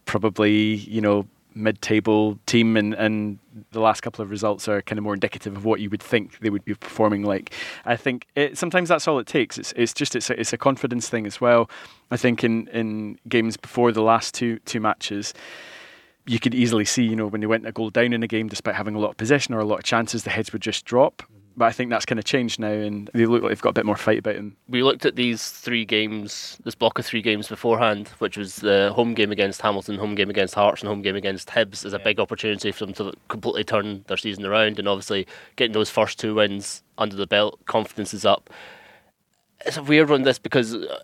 probably 0.06 0.74
you 0.74 1.00
know 1.00 1.26
mid-table 1.56 2.38
team, 2.46 2.76
and 2.76 2.94
and 2.94 3.38
the 3.72 3.80
last 3.80 4.00
couple 4.00 4.22
of 4.22 4.30
results 4.30 4.68
are 4.68 4.80
kind 4.82 4.98
of 4.98 5.02
more 5.02 5.14
indicative 5.14 5.56
of 5.56 5.64
what 5.64 5.80
you 5.80 5.90
would 5.90 6.02
think 6.02 6.38
they 6.40 6.50
would 6.50 6.64
be 6.64 6.74
performing 6.74 7.22
like. 7.22 7.52
I 7.84 7.96
think 7.96 8.26
it, 8.34 8.56
sometimes 8.56 8.88
that's 8.88 9.06
all 9.06 9.18
it 9.18 9.26
takes. 9.26 9.58
It's 9.58 9.72
it's 9.76 9.92
just 9.92 10.16
it's 10.16 10.30
a, 10.30 10.40
it's 10.40 10.52
a 10.52 10.58
confidence 10.58 11.08
thing 11.08 11.26
as 11.26 11.40
well. 11.40 11.68
I 12.10 12.16
think 12.16 12.42
in 12.42 12.68
in 12.68 13.18
games 13.28 13.56
before 13.56 13.92
the 13.92 14.02
last 14.02 14.34
two 14.34 14.58
two 14.60 14.80
matches 14.80 15.34
you 16.26 16.40
could 16.40 16.54
easily 16.54 16.84
see, 16.86 17.02
you 17.02 17.14
know, 17.14 17.26
when 17.26 17.42
they 17.42 17.46
went 17.46 17.66
a 17.66 17.72
goal 17.72 17.90
down 17.90 18.12
in 18.12 18.22
a 18.22 18.26
game, 18.26 18.48
despite 18.48 18.74
having 18.74 18.94
a 18.94 18.98
lot 18.98 19.10
of 19.10 19.16
possession 19.16 19.54
or 19.54 19.58
a 19.58 19.64
lot 19.64 19.80
of 19.80 19.84
chances, 19.84 20.24
the 20.24 20.30
heads 20.30 20.52
would 20.52 20.62
just 20.62 20.84
drop. 20.86 21.22
But 21.56 21.66
I 21.66 21.72
think 21.72 21.90
that's 21.90 22.04
kind 22.04 22.18
of 22.18 22.24
changed 22.24 22.58
now, 22.58 22.72
and 22.72 23.08
they 23.14 23.26
look 23.26 23.42
like 23.42 23.50
they've 23.50 23.60
got 23.60 23.70
a 23.70 23.74
bit 23.74 23.86
more 23.86 23.96
fight 23.96 24.18
about 24.18 24.34
them. 24.34 24.56
we 24.68 24.82
looked 24.82 25.06
at 25.06 25.14
these 25.14 25.50
three 25.50 25.84
games, 25.84 26.58
this 26.64 26.74
block 26.74 26.98
of 26.98 27.06
three 27.06 27.22
games 27.22 27.46
beforehand, 27.46 28.08
which 28.18 28.36
was 28.36 28.56
the 28.56 28.92
home 28.92 29.14
game 29.14 29.30
against 29.30 29.62
Hamilton, 29.62 29.96
home 29.96 30.16
game 30.16 30.30
against 30.30 30.56
Hearts, 30.56 30.82
and 30.82 30.88
home 30.88 31.02
game 31.02 31.14
against 31.14 31.48
Hibs, 31.48 31.84
as 31.84 31.92
a 31.92 32.00
big 32.00 32.18
opportunity 32.18 32.72
for 32.72 32.86
them 32.86 32.94
to 32.94 33.12
completely 33.28 33.62
turn 33.62 34.04
their 34.08 34.16
season 34.16 34.44
around. 34.44 34.80
And 34.80 34.88
obviously, 34.88 35.28
getting 35.54 35.74
those 35.74 35.90
first 35.90 36.18
two 36.18 36.34
wins 36.34 36.82
under 36.98 37.14
the 37.14 37.26
belt, 37.26 37.60
confidence 37.66 38.12
is 38.12 38.26
up. 38.26 38.50
It's 39.64 39.76
a 39.76 39.82
weird 39.82 40.10
one, 40.10 40.22
this, 40.22 40.40
because 40.40 40.74
uh, 40.74 41.02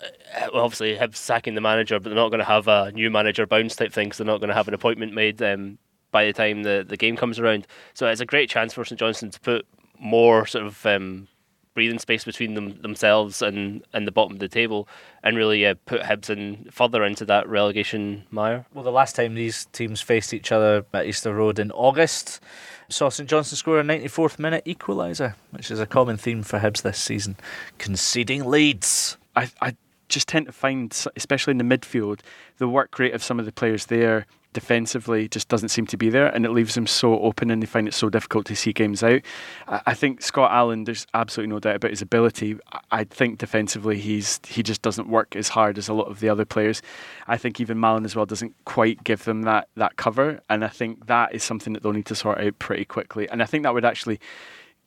well, 0.52 0.64
obviously 0.64 0.96
Hibs 0.96 1.16
sacking 1.16 1.54
the 1.54 1.60
manager, 1.60 2.00
but 2.00 2.08
they're 2.08 2.16
not 2.16 2.30
going 2.30 2.40
to 2.40 2.44
have 2.44 2.66
a 2.66 2.90
new 2.90 3.08
manager 3.08 3.46
bounce 3.46 3.76
type 3.76 3.92
thing, 3.92 4.08
because 4.08 4.18
they're 4.18 4.26
not 4.26 4.40
going 4.40 4.48
to 4.48 4.54
have 4.54 4.66
an 4.66 4.74
appointment 4.74 5.14
made 5.14 5.40
um, 5.42 5.78
by 6.10 6.24
the 6.26 6.32
time 6.32 6.64
the, 6.64 6.84
the 6.86 6.96
game 6.96 7.16
comes 7.16 7.38
around. 7.38 7.68
So 7.94 8.08
it's 8.08 8.20
a 8.20 8.26
great 8.26 8.50
chance 8.50 8.74
for 8.74 8.84
St 8.84 8.98
Johnstone 8.98 9.30
to 9.30 9.40
put 9.40 9.66
more 10.00 10.46
sort 10.46 10.66
of 10.66 10.84
um, 10.86 11.28
breathing 11.74 11.98
space 11.98 12.24
between 12.24 12.54
them 12.54 12.80
themselves 12.82 13.42
and, 13.42 13.84
and 13.92 14.06
the 14.06 14.12
bottom 14.12 14.32
of 14.32 14.38
the 14.40 14.48
table, 14.48 14.88
and 15.22 15.36
really 15.36 15.64
uh, 15.64 15.74
put 15.86 16.02
Hibs 16.02 16.30
in 16.30 16.68
further 16.70 17.04
into 17.04 17.24
that 17.26 17.48
relegation 17.48 18.24
mire. 18.30 18.66
Well, 18.74 18.84
the 18.84 18.90
last 18.90 19.16
time 19.16 19.34
these 19.34 19.66
teams 19.66 20.00
faced 20.00 20.34
each 20.34 20.50
other 20.52 20.84
at 20.92 21.06
Easter 21.06 21.34
Road 21.34 21.58
in 21.58 21.70
August, 21.72 22.40
saw 22.88 23.08
St 23.08 23.28
Johnstone 23.28 23.56
score 23.56 23.80
a 23.80 23.84
94th 23.84 24.38
minute 24.38 24.64
equaliser, 24.64 25.34
which 25.50 25.70
is 25.70 25.80
a 25.80 25.86
common 25.86 26.16
theme 26.16 26.42
for 26.42 26.58
Hibs 26.58 26.82
this 26.82 26.98
season, 26.98 27.36
conceding 27.78 28.44
leads. 28.44 29.16
I, 29.36 29.50
I 29.60 29.76
just 30.08 30.28
tend 30.28 30.46
to 30.46 30.52
find, 30.52 30.92
especially 31.14 31.52
in 31.52 31.58
the 31.58 31.64
midfield, 31.64 32.20
the 32.58 32.68
work 32.68 32.98
rate 32.98 33.14
of 33.14 33.22
some 33.22 33.38
of 33.38 33.46
the 33.46 33.52
players 33.52 33.86
there 33.86 34.26
defensively 34.52 35.28
just 35.28 35.48
doesn't 35.48 35.68
seem 35.68 35.86
to 35.86 35.96
be 35.96 36.10
there, 36.10 36.26
and 36.26 36.44
it 36.44 36.50
leaves 36.50 36.74
them 36.74 36.86
so 36.86 37.18
open, 37.20 37.50
and 37.50 37.62
they 37.62 37.66
find 37.66 37.86
it 37.86 37.94
so 37.94 38.08
difficult 38.08 38.46
to 38.46 38.56
see 38.56 38.72
games 38.72 39.02
out. 39.02 39.20
I, 39.68 39.94
think 39.94 40.22
Scott 40.22 40.50
Allan, 40.50 40.84
there's 40.84 41.06
absolutely 41.14 41.54
no 41.54 41.60
doubt 41.60 41.76
about 41.76 41.90
his 41.90 42.02
ability. 42.02 42.58
I, 42.90 43.04
think 43.04 43.38
defensively, 43.38 43.98
he's 43.98 44.40
he 44.46 44.62
just 44.62 44.82
doesn't 44.82 45.08
work 45.08 45.36
as 45.36 45.48
hard 45.48 45.78
as 45.78 45.88
a 45.88 45.94
lot 45.94 46.08
of 46.08 46.20
the 46.20 46.28
other 46.28 46.44
players. 46.44 46.82
I 47.26 47.36
think 47.36 47.60
even 47.60 47.78
Mallan 47.78 48.04
as 48.04 48.16
well 48.16 48.26
doesn't 48.26 48.54
quite 48.64 49.04
give 49.04 49.24
them 49.24 49.42
that 49.42 49.68
that 49.76 49.96
cover, 49.96 50.40
and 50.48 50.64
I 50.64 50.68
think 50.68 51.06
that 51.06 51.34
is 51.34 51.44
something 51.44 51.72
that 51.72 51.82
they'll 51.82 51.92
need 51.92 52.06
to 52.06 52.14
sort 52.14 52.38
out 52.38 52.58
pretty 52.58 52.84
quickly. 52.84 53.28
And 53.28 53.42
I 53.42 53.46
think 53.46 53.64
that 53.64 53.74
would 53.74 53.84
actually 53.84 54.20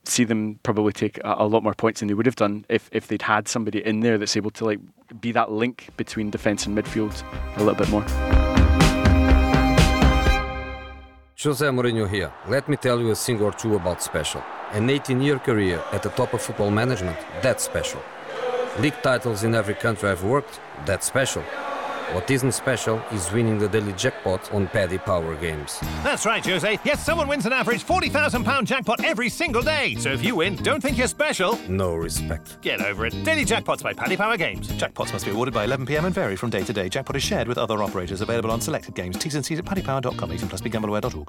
see 0.05 0.23
them 0.23 0.59
probably 0.63 0.91
take 0.91 1.17
a, 1.19 1.35
a 1.39 1.47
lot 1.47 1.63
more 1.63 1.73
points 1.73 2.01
than 2.01 2.07
they 2.07 2.13
would 2.13 2.25
have 2.25 2.35
done 2.35 2.65
if, 2.69 2.89
if 2.91 3.07
they'd 3.07 3.21
had 3.21 3.47
somebody 3.47 3.85
in 3.85 4.01
there 4.01 4.17
that's 4.17 4.35
able 4.35 4.51
to 4.51 4.65
like 4.65 4.79
be 5.21 5.31
that 5.31 5.51
link 5.51 5.87
between 5.97 6.29
defence 6.29 6.65
and 6.65 6.77
midfield 6.77 7.23
a 7.55 7.59
little 7.63 7.75
bit 7.75 7.89
more. 7.89 8.42
Jose 11.43 11.65
Mourinho 11.65 12.07
here. 12.09 12.31
Let 12.47 12.69
me 12.69 12.77
tell 12.77 13.01
you 13.01 13.11
a 13.11 13.15
thing 13.15 13.41
or 13.41 13.51
two 13.51 13.75
about 13.75 14.01
special. 14.01 14.41
An 14.71 14.89
18 14.89 15.21
year 15.21 15.39
career 15.39 15.83
at 15.91 16.01
the 16.01 16.09
top 16.09 16.33
of 16.33 16.41
football 16.41 16.71
management, 16.71 17.17
that's 17.41 17.65
special. 17.65 18.01
League 18.79 19.01
titles 19.01 19.43
in 19.43 19.53
every 19.53 19.75
country 19.75 20.09
I've 20.09 20.23
worked, 20.23 20.61
that's 20.85 21.05
special. 21.05 21.43
What 22.13 22.29
isn't 22.29 22.51
special 22.51 23.01
is 23.11 23.31
winning 23.31 23.57
the 23.57 23.67
daily 23.67 23.91
jackpot 23.93 24.53
on 24.53 24.67
Paddy 24.67 24.99
Power 24.99 25.35
Games. 25.35 25.79
That's 26.03 26.27
right, 26.27 26.45
Jose. 26.45 26.77
Yes, 26.85 27.03
someone 27.03 27.27
wins 27.27 27.47
an 27.47 27.53
average 27.53 27.83
£40,000 27.83 28.65
jackpot 28.65 29.03
every 29.03 29.29
single 29.29 29.63
day. 29.63 29.95
So 29.95 30.11
if 30.11 30.23
you 30.23 30.35
win, 30.35 30.55
don't 30.57 30.79
think 30.79 30.95
you're 30.95 31.07
special. 31.07 31.57
No 31.67 31.95
respect. 31.95 32.61
Get 32.61 32.81
over 32.81 33.07
it. 33.07 33.23
Daily 33.23 33.45
jackpots 33.45 33.81
by 33.81 33.93
Paddy 33.93 34.15
Power 34.15 34.37
Games. 34.37 34.67
Jackpots 34.73 35.11
must 35.11 35.25
be 35.25 35.31
awarded 35.31 35.55
by 35.55 35.65
11pm 35.65 36.05
and 36.05 36.13
vary 36.13 36.35
from 36.35 36.51
day 36.51 36.61
to 36.61 36.71
day. 36.71 36.87
Jackpot 36.87 37.15
is 37.15 37.23
shared 37.23 37.47
with 37.47 37.57
other 37.57 37.81
operators. 37.81 38.21
Available 38.21 38.51
on 38.51 38.61
selected 38.61 38.93
games. 38.93 39.17
T's 39.17 39.33
and 39.33 39.43
C's 39.43 39.57
at 39.57 39.65
paddypower.com. 39.65 40.31
18 40.31 40.49
plus 40.49 40.61
begambleaware.org. 40.61 41.27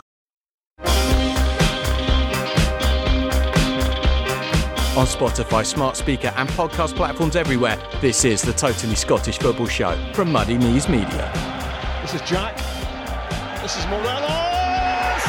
On 4.97 5.07
Spotify, 5.07 5.67
smart 5.67 5.97
speaker, 5.97 6.33
and 6.37 6.49
podcast 6.51 6.95
platforms 6.95 7.35
everywhere, 7.35 7.77
this 8.01 8.25
is 8.25 8.41
the 8.43 8.53
Totally 8.53 8.95
Scottish 8.95 9.39
Football 9.39 9.67
Show 9.67 9.97
from 10.13 10.31
Muddy 10.31 10.57
Knees 10.57 10.89
Media. 10.89 11.33
This 12.01 12.15
is 12.15 12.21
Jack. 12.21 12.57
This 13.61 13.77
is 13.77 13.85
Morelos. 13.89 15.25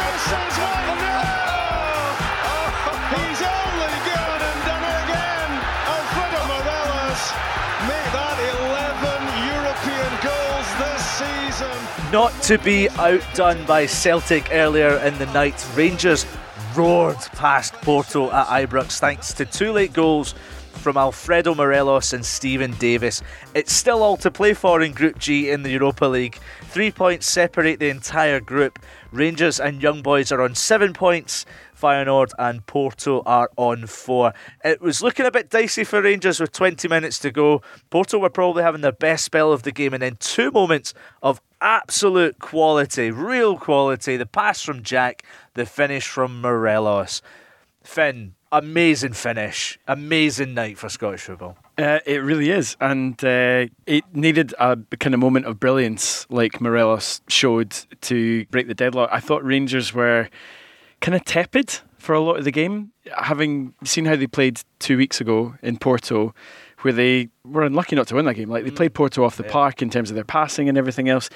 This 0.00 0.24
is 0.24 0.32
1 0.32 0.88
He's 3.12 3.42
only 3.44 4.00
gone 4.08 4.40
and 4.40 4.60
done 4.64 4.84
it 4.88 4.96
again. 5.04 5.50
Alfredo 5.92 6.40
Morelos 6.48 7.22
made 7.84 8.08
that 8.16 8.40
11 8.64 9.20
European 9.52 10.08
goals 10.24 10.68
this 10.80 11.04
season. 11.20 11.76
Not 12.10 12.32
to 12.44 12.56
be 12.56 12.88
outdone 12.96 13.62
by 13.66 13.84
Celtic 13.84 14.48
earlier 14.52 14.96
in 15.00 15.18
the 15.18 15.26
night, 15.26 15.62
Rangers 15.74 16.24
roared 16.76 17.16
past 17.32 17.72
Porto 17.74 18.30
at 18.30 18.46
Ibrox 18.48 18.98
thanks 18.98 19.32
to 19.32 19.46
two 19.46 19.72
late 19.72 19.94
goals 19.94 20.34
from 20.72 20.98
Alfredo 20.98 21.54
Morelos 21.54 22.12
and 22.12 22.24
Stephen 22.24 22.72
Davis. 22.72 23.22
It's 23.54 23.72
still 23.72 24.02
all 24.02 24.16
to 24.18 24.30
play 24.30 24.52
for 24.52 24.82
in 24.82 24.92
Group 24.92 25.18
G 25.18 25.50
in 25.50 25.62
the 25.62 25.70
Europa 25.70 26.04
League. 26.04 26.38
Three 26.64 26.90
points 26.90 27.26
separate 27.26 27.80
the 27.80 27.88
entire 27.88 28.40
group. 28.40 28.78
Rangers 29.10 29.58
and 29.58 29.82
Young 29.82 30.02
Boys 30.02 30.30
are 30.30 30.42
on 30.42 30.54
seven 30.54 30.92
points. 30.92 31.46
Feyenoord 31.80 32.32
and 32.38 32.64
Porto 32.66 33.22
are 33.26 33.50
on 33.56 33.86
four. 33.86 34.32
It 34.64 34.80
was 34.80 35.02
looking 35.02 35.26
a 35.26 35.30
bit 35.30 35.50
dicey 35.50 35.84
for 35.84 36.02
Rangers 36.02 36.40
with 36.40 36.52
20 36.52 36.88
minutes 36.88 37.18
to 37.20 37.30
go. 37.30 37.62
Porto 37.90 38.18
were 38.18 38.30
probably 38.30 38.62
having 38.62 38.80
their 38.80 38.92
best 38.92 39.24
spell 39.24 39.52
of 39.52 39.62
the 39.62 39.72
game, 39.72 39.92
and 39.92 40.02
then 40.02 40.16
two 40.18 40.50
moments 40.50 40.94
of 41.22 41.40
absolute 41.60 42.38
quality, 42.38 43.10
real 43.10 43.56
quality. 43.58 44.16
The 44.16 44.26
pass 44.26 44.62
from 44.62 44.82
Jack, 44.82 45.24
the 45.56 45.66
finish 45.66 46.06
from 46.06 46.40
Morelos. 46.40 47.20
Finn, 47.82 48.34
amazing 48.52 49.12
finish, 49.12 49.78
amazing 49.86 50.54
night 50.54 50.78
for 50.78 50.88
Scottish 50.88 51.22
football. 51.22 51.56
Uh, 51.78 52.00
it 52.06 52.18
really 52.18 52.50
is, 52.50 52.76
and 52.80 53.22
uh, 53.24 53.66
it 53.86 54.04
needed 54.12 54.54
a 54.58 54.76
kind 54.98 55.14
of 55.14 55.20
moment 55.20 55.46
of 55.46 55.60
brilliance 55.60 56.26
like 56.30 56.60
Morelos 56.60 57.20
showed 57.28 57.70
to 58.02 58.44
break 58.46 58.66
the 58.66 58.74
deadlock. 58.74 59.10
I 59.12 59.20
thought 59.20 59.44
Rangers 59.44 59.92
were 59.92 60.28
kind 61.00 61.14
of 61.14 61.24
tepid 61.24 61.80
for 61.98 62.14
a 62.14 62.20
lot 62.20 62.36
of 62.36 62.44
the 62.44 62.50
game, 62.50 62.92
having 63.16 63.74
seen 63.84 64.04
how 64.04 64.16
they 64.16 64.26
played 64.26 64.60
two 64.78 64.96
weeks 64.96 65.20
ago 65.20 65.54
in 65.62 65.76
Porto, 65.76 66.34
where 66.82 66.92
they 66.92 67.28
were 67.44 67.62
unlucky 67.62 67.96
not 67.96 68.08
to 68.08 68.14
win 68.14 68.24
that 68.26 68.34
game. 68.34 68.48
Like 68.48 68.64
they 68.64 68.70
played 68.70 68.94
Porto 68.94 69.24
off 69.24 69.36
the 69.36 69.44
park 69.44 69.82
in 69.82 69.90
terms 69.90 70.10
of 70.10 70.14
their 70.14 70.24
passing 70.24 70.68
and 70.68 70.78
everything 70.78 71.08
else. 71.08 71.28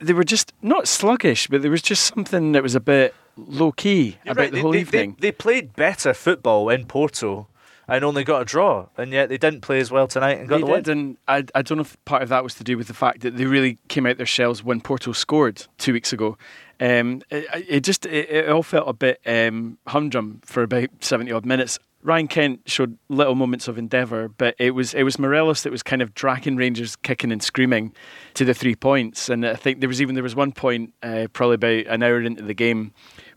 They 0.00 0.12
were 0.12 0.24
just 0.24 0.52
not 0.62 0.88
sluggish, 0.88 1.48
but 1.48 1.62
there 1.62 1.70
was 1.70 1.82
just 1.82 2.12
something 2.14 2.52
that 2.52 2.62
was 2.62 2.74
a 2.74 2.80
bit 2.80 3.14
low 3.36 3.72
key 3.72 4.18
You're 4.24 4.32
about 4.32 4.42
right, 4.42 4.52
the 4.52 4.60
whole 4.60 4.72
they, 4.72 4.80
evening. 4.80 5.16
They, 5.18 5.28
they 5.28 5.32
played 5.32 5.74
better 5.74 6.14
football 6.14 6.68
in 6.68 6.86
Porto 6.86 7.48
and 7.86 8.02
only 8.04 8.24
got 8.24 8.40
a 8.40 8.44
draw, 8.44 8.86
and 8.96 9.12
yet 9.12 9.28
they 9.28 9.36
didn't 9.36 9.60
play 9.60 9.78
as 9.78 9.90
well 9.90 10.06
tonight 10.06 10.38
and 10.38 10.48
got 10.48 10.56
They 10.56 10.62
the 10.62 10.70
win. 10.70 10.88
and 10.90 11.16
I, 11.28 11.44
I 11.54 11.62
don't 11.62 11.76
know 11.76 11.82
if 11.82 12.02
part 12.06 12.22
of 12.22 12.30
that 12.30 12.42
was 12.42 12.54
to 12.54 12.64
do 12.64 12.78
with 12.78 12.86
the 12.86 12.94
fact 12.94 13.20
that 13.20 13.36
they 13.36 13.44
really 13.44 13.78
came 13.88 14.06
out 14.06 14.16
their 14.16 14.24
shells 14.26 14.64
when 14.64 14.80
Porto 14.80 15.12
scored 15.12 15.66
two 15.78 15.92
weeks 15.92 16.12
ago. 16.12 16.38
Um, 16.80 17.22
it, 17.30 17.46
it 17.68 17.80
just 17.80 18.06
it, 18.06 18.30
it 18.30 18.48
all 18.48 18.62
felt 18.62 18.88
a 18.88 18.92
bit 18.94 19.20
um, 19.26 19.78
humdrum 19.86 20.40
for 20.44 20.62
about 20.62 20.88
seventy 21.00 21.30
odd 21.30 21.44
minutes. 21.44 21.78
Ryan 22.02 22.28
Kent 22.28 22.60
showed 22.66 22.98
little 23.08 23.34
moments 23.34 23.66
of 23.66 23.78
endeavour, 23.78 24.28
but 24.28 24.54
it 24.58 24.72
was 24.72 24.92
it 24.92 25.04
was 25.04 25.18
Morelos 25.18 25.62
that 25.62 25.70
was 25.70 25.82
kind 25.82 26.02
of 26.02 26.14
dragging 26.14 26.56
Rangers 26.56 26.96
kicking 26.96 27.32
and 27.32 27.42
screaming 27.42 27.94
to 28.34 28.44
the 28.44 28.52
three 28.54 28.74
points. 28.74 29.28
And 29.30 29.46
I 29.46 29.54
think 29.54 29.80
there 29.80 29.88
was 29.88 30.02
even 30.02 30.14
there 30.14 30.24
was 30.24 30.34
one 30.36 30.52
point 30.52 30.92
uh, 31.02 31.28
probably 31.32 31.54
about 31.54 31.92
an 31.94 32.02
hour 32.02 32.20
into 32.20 32.42
the 32.42 32.54
game 32.54 32.92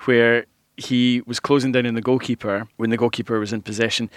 where 0.06 0.46
he 0.78 1.22
was 1.26 1.40
closing 1.40 1.72
down 1.72 1.88
on 1.88 1.96
the 1.96 2.02
goalkeeper 2.02 2.68
when 2.78 2.92
the 2.92 2.98
goalkeeper 2.98 3.40
was 3.40 3.52
in 3.52 3.62
possession 3.64 4.10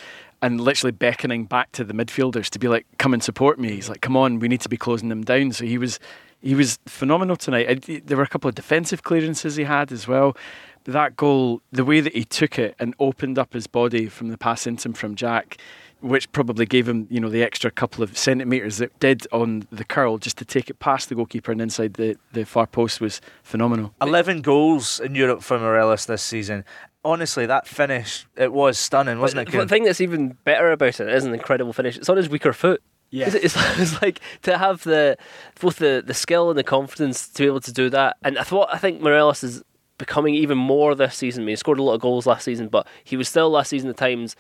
and 0.43 0.61
literally 0.61 0.93
beckoning 0.93 1.45
back 1.47 1.73
to 1.73 1.85
the 1.85 1.95
midfielders 1.95 2.51
to 2.51 2.59
be 2.59 2.69
like, 2.69 2.87
come 2.99 3.15
and 3.15 3.23
support 3.23 3.59
me. 3.59 3.71
He's 3.73 3.89
like, 3.89 4.03
come 4.03 4.17
on, 4.17 4.39
we 4.39 4.49
need 4.49 4.61
to 4.61 4.69
be 4.69 4.77
closing 4.77 5.09
them 5.09 5.23
down. 5.23 5.53
So 5.53 5.65
he 5.65 5.79
was 5.79 5.99
he 6.43 6.55
was 6.55 6.79
phenomenal 6.87 7.37
tonight. 7.37 7.85
I- 7.87 8.01
There 8.05 8.17
were 8.17 8.23
a 8.23 8.29
couple 8.29 8.49
of 8.49 8.55
defensive 8.55 9.03
clearances 9.03 9.57
he 9.57 9.65
had 9.65 9.91
as 9.93 10.07
well. 10.09 10.37
But 10.85 10.95
that 10.95 11.17
goal, 11.17 11.61
the 11.71 11.85
way 11.85 12.01
that 12.01 12.15
he 12.15 12.25
took 12.25 12.59
it 12.59 12.75
and 12.79 12.95
opened 12.99 13.39
up 13.39 13.53
his 13.53 13.67
body 13.67 14.07
from 14.07 14.29
the 14.29 14.39
pass 14.39 14.67
into 14.67 14.89
him 14.89 14.95
from 14.95 15.15
Jack, 15.15 15.59
which 16.01 16.31
probably 16.33 16.67
gave 16.67 16.89
him, 16.89 17.07
you 17.11 17.21
know, 17.21 17.29
the 17.29 17.43
extra 17.43 17.71
couple 17.71 18.03
of 18.03 18.17
centimetres 18.17 18.79
that 18.79 18.99
did 19.01 19.27
on 19.33 19.67
the 19.71 19.85
curl 19.85 20.19
just 20.19 20.39
to 20.39 20.45
take 20.45 20.71
it 20.71 20.79
past 20.79 21.09
the 21.09 21.15
goalkeeper 21.15 21.53
and 21.53 21.61
inside 21.61 21.95
the, 21.95 22.17
the 22.33 22.45
far 22.45 22.67
post 22.67 23.01
was 23.01 23.21
phenomenal. 23.43 23.95
11 24.01 24.43
goals 24.43 25.01
in 25.01 25.15
Europe 25.15 25.43
for 25.43 25.59
Morelos 25.59 26.07
this 26.07 26.23
season. 26.23 26.65
Honestly, 27.05 27.47
that 27.47 27.67
finish, 27.67 28.27
it 28.37 28.53
was 28.53 28.79
stunning, 28.79 29.21
wasn't 29.21 29.49
it? 29.49 29.53
The 29.53 29.67
thing 29.67 29.85
that's 29.85 30.01
even 30.01 30.37
better 30.45 30.71
about 30.71 31.01
it 31.01 31.09
is 31.09 31.25
an 31.25 31.33
incredible 31.33 31.73
finish. 31.73 31.97
It's 31.97 32.09
on 32.09 32.17
his 32.17 32.29
weaker 32.29 32.53
foot. 32.53 32.83
Yeah. 33.11 33.27
It's, 33.27 33.35
it's, 33.35 33.57
it's 33.79 34.03
like 34.03 34.21
to 34.43 34.59
have 34.59 34.83
the 34.85 35.17
both 35.61 35.77
the, 35.77 36.03
the 36.05 36.15
skill 36.15 36.51
and 36.51 36.59
the 36.59 36.65
confidence 36.65 37.29
to 37.29 37.43
be 37.43 37.47
able 37.47 37.61
to 37.61 37.73
do 37.73 37.91
that. 37.91 38.17
And 38.23 38.39
I 38.39 38.43
thought 38.43 38.69
I 38.73 38.79
think 38.79 39.01
Morelos 39.01 39.43
is 39.43 39.63
becoming 39.99 40.35
even 40.35 40.59
more 40.59 40.95
this 40.95 41.15
season. 41.15 41.43
I 41.43 41.47
mean, 41.47 41.53
he 41.53 41.57
scored 41.57 41.79
a 41.79 41.83
lot 41.83 41.95
of 41.95 42.01
goals 42.01 42.27
last 42.27 42.45
season, 42.45 42.69
but 42.69 42.87
he 43.05 43.17
was 43.17 43.29
still 43.29 43.51
last 43.51 43.69
season 43.69 43.91
at 43.91 43.97
times 43.97 44.35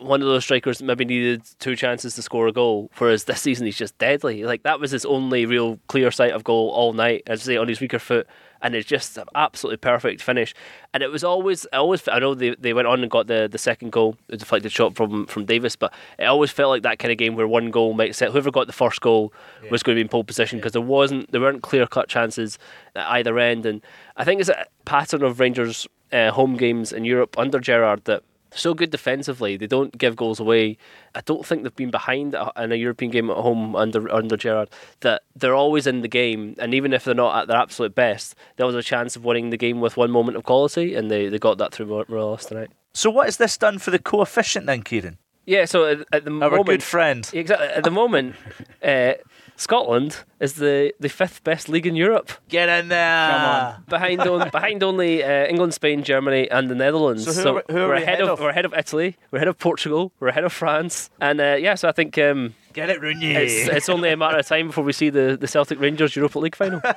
one 0.00 0.20
of 0.22 0.28
those 0.28 0.44
strikers 0.44 0.78
that 0.78 0.84
maybe 0.84 1.04
needed 1.04 1.42
two 1.58 1.76
chances 1.76 2.14
to 2.14 2.22
score 2.22 2.48
a 2.48 2.52
goal. 2.52 2.90
Whereas 2.98 3.24
this 3.24 3.40
season 3.42 3.66
he's 3.66 3.78
just 3.78 3.96
deadly. 3.98 4.44
Like 4.44 4.62
that 4.62 4.80
was 4.80 4.90
his 4.90 5.04
only 5.04 5.46
real 5.46 5.78
clear 5.88 6.10
sight 6.10 6.32
of 6.32 6.44
goal 6.44 6.70
all 6.70 6.92
night. 6.92 7.22
As 7.26 7.42
I 7.42 7.44
say, 7.44 7.56
on 7.56 7.68
his 7.68 7.80
weaker 7.80 7.98
foot. 7.98 8.26
And 8.62 8.74
it's 8.74 8.88
just 8.88 9.18
an 9.18 9.26
absolutely 9.34 9.76
perfect 9.76 10.22
finish. 10.22 10.54
And 10.94 11.02
it 11.02 11.08
was 11.08 11.22
always, 11.22 11.66
I 11.74 11.76
always, 11.76 12.08
I 12.08 12.18
know 12.18 12.34
they, 12.34 12.54
they 12.58 12.72
went 12.72 12.88
on 12.88 13.02
and 13.02 13.10
got 13.10 13.26
the, 13.26 13.48
the 13.50 13.58
second 13.58 13.92
goal, 13.92 14.16
the 14.28 14.38
deflected 14.38 14.72
shot 14.72 14.96
from 14.96 15.26
from 15.26 15.44
Davis, 15.44 15.76
but 15.76 15.92
it 16.18 16.24
always 16.24 16.50
felt 16.50 16.70
like 16.70 16.82
that 16.82 16.98
kind 16.98 17.12
of 17.12 17.18
game 17.18 17.36
where 17.36 17.46
one 17.46 17.70
goal 17.70 17.92
might 17.92 18.14
set 18.14 18.32
whoever 18.32 18.50
got 18.50 18.66
the 18.66 18.72
first 18.72 19.02
goal 19.02 19.32
was 19.70 19.82
going 19.82 19.94
to 19.94 19.98
be 19.98 20.02
in 20.02 20.08
pole 20.08 20.24
position 20.24 20.58
because 20.58 20.72
there 20.72 20.80
wasn't, 20.80 21.30
there 21.32 21.40
weren't 21.40 21.62
clear 21.62 21.86
cut 21.86 22.08
chances 22.08 22.58
at 22.94 23.06
either 23.08 23.38
end. 23.38 23.66
And 23.66 23.82
I 24.16 24.24
think 24.24 24.40
it's 24.40 24.48
a 24.48 24.64
pattern 24.86 25.22
of 25.22 25.38
Rangers 25.38 25.86
uh, 26.10 26.30
home 26.30 26.56
games 26.56 26.92
in 26.92 27.04
Europe 27.04 27.38
under 27.38 27.60
Gerrard 27.60 28.04
that 28.06 28.22
so 28.58 28.74
good 28.74 28.90
defensively. 28.90 29.56
They 29.56 29.66
don't 29.66 29.96
give 29.96 30.16
goals 30.16 30.40
away. 30.40 30.78
I 31.14 31.20
don't 31.22 31.44
think 31.46 31.62
they've 31.62 31.74
been 31.76 31.90
behind 31.90 32.34
in 32.56 32.72
a 32.72 32.76
European 32.76 33.10
game 33.10 33.30
at 33.30 33.36
home 33.36 33.76
under 33.76 34.12
under 34.12 34.36
Gerrard. 34.36 34.68
That 35.00 35.22
they're 35.34 35.54
always 35.54 35.86
in 35.86 36.00
the 36.02 36.08
game, 36.08 36.54
and 36.58 36.74
even 36.74 36.92
if 36.92 37.04
they're 37.04 37.14
not 37.14 37.42
at 37.42 37.48
their 37.48 37.56
absolute 37.58 37.94
best, 37.94 38.34
there 38.56 38.66
was 38.66 38.74
a 38.74 38.82
chance 38.82 39.16
of 39.16 39.24
winning 39.24 39.50
the 39.50 39.56
game 39.56 39.80
with 39.80 39.96
one 39.96 40.10
moment 40.10 40.36
of 40.36 40.44
quality, 40.44 40.94
and 40.94 41.10
they, 41.10 41.28
they 41.28 41.38
got 41.38 41.58
that 41.58 41.72
through 41.72 41.86
Mor- 41.86 42.06
Morelos 42.08 42.46
tonight. 42.46 42.70
So, 42.94 43.10
what 43.10 43.26
has 43.26 43.36
this 43.36 43.56
done 43.56 43.78
for 43.78 43.90
the 43.90 43.98
coefficient 43.98 44.66
then, 44.66 44.82
Kieran? 44.82 45.18
Yeah. 45.44 45.64
So 45.64 45.84
at, 45.84 45.98
at 46.12 46.24
the 46.24 46.30
Our 46.32 46.50
moment, 46.50 46.66
good 46.66 46.82
friend. 46.82 47.28
exactly 47.32 47.68
at 47.68 47.84
the 47.84 47.90
moment, 47.90 48.34
uh, 48.82 49.12
Scotland 49.56 50.18
is 50.38 50.54
the, 50.54 50.92
the 51.00 51.08
fifth 51.08 51.42
best 51.44 51.68
league 51.68 51.86
in 51.86 51.96
Europe. 51.96 52.30
Get 52.48 52.68
in 52.68 52.88
there. 52.88 53.78
behind 53.88 54.20
on, 54.20 54.50
behind 54.52 54.82
only 54.82 55.24
uh, 55.24 55.46
England, 55.46 55.74
Spain, 55.74 56.02
Germany, 56.02 56.50
and 56.50 56.68
the 56.68 56.74
Netherlands. 56.74 57.24
So 57.24 57.32
who 57.42 57.48
are 57.48 57.54
we- 57.66 57.74
who 57.74 57.80
are 57.80 57.88
we're 57.88 57.94
we 57.96 58.02
ahead 58.02 58.14
ahead 58.14 58.20
of, 58.22 58.28
of? 58.30 58.40
we're 58.40 58.50
ahead 58.50 58.64
of 58.66 58.74
Italy, 58.74 59.16
we're 59.30 59.38
ahead 59.38 59.48
of 59.48 59.58
Portugal, 59.58 60.12
we're 60.20 60.28
ahead 60.28 60.44
of 60.44 60.52
France, 60.52 61.10
and 61.20 61.40
uh, 61.40 61.56
yeah. 61.58 61.74
So 61.74 61.88
I 61.88 61.92
think 61.92 62.18
um, 62.18 62.54
Get 62.74 62.90
it, 62.90 63.00
Rooney. 63.00 63.32
it's 63.34 63.68
it's 63.68 63.88
only 63.88 64.10
a 64.10 64.16
matter 64.16 64.36
of 64.38 64.46
time 64.46 64.66
before 64.66 64.84
we 64.84 64.92
see 64.92 65.08
the, 65.10 65.36
the 65.40 65.48
Celtic 65.48 65.80
Rangers 65.80 66.14
Europa 66.14 66.38
League 66.38 66.56
final. 66.56 66.80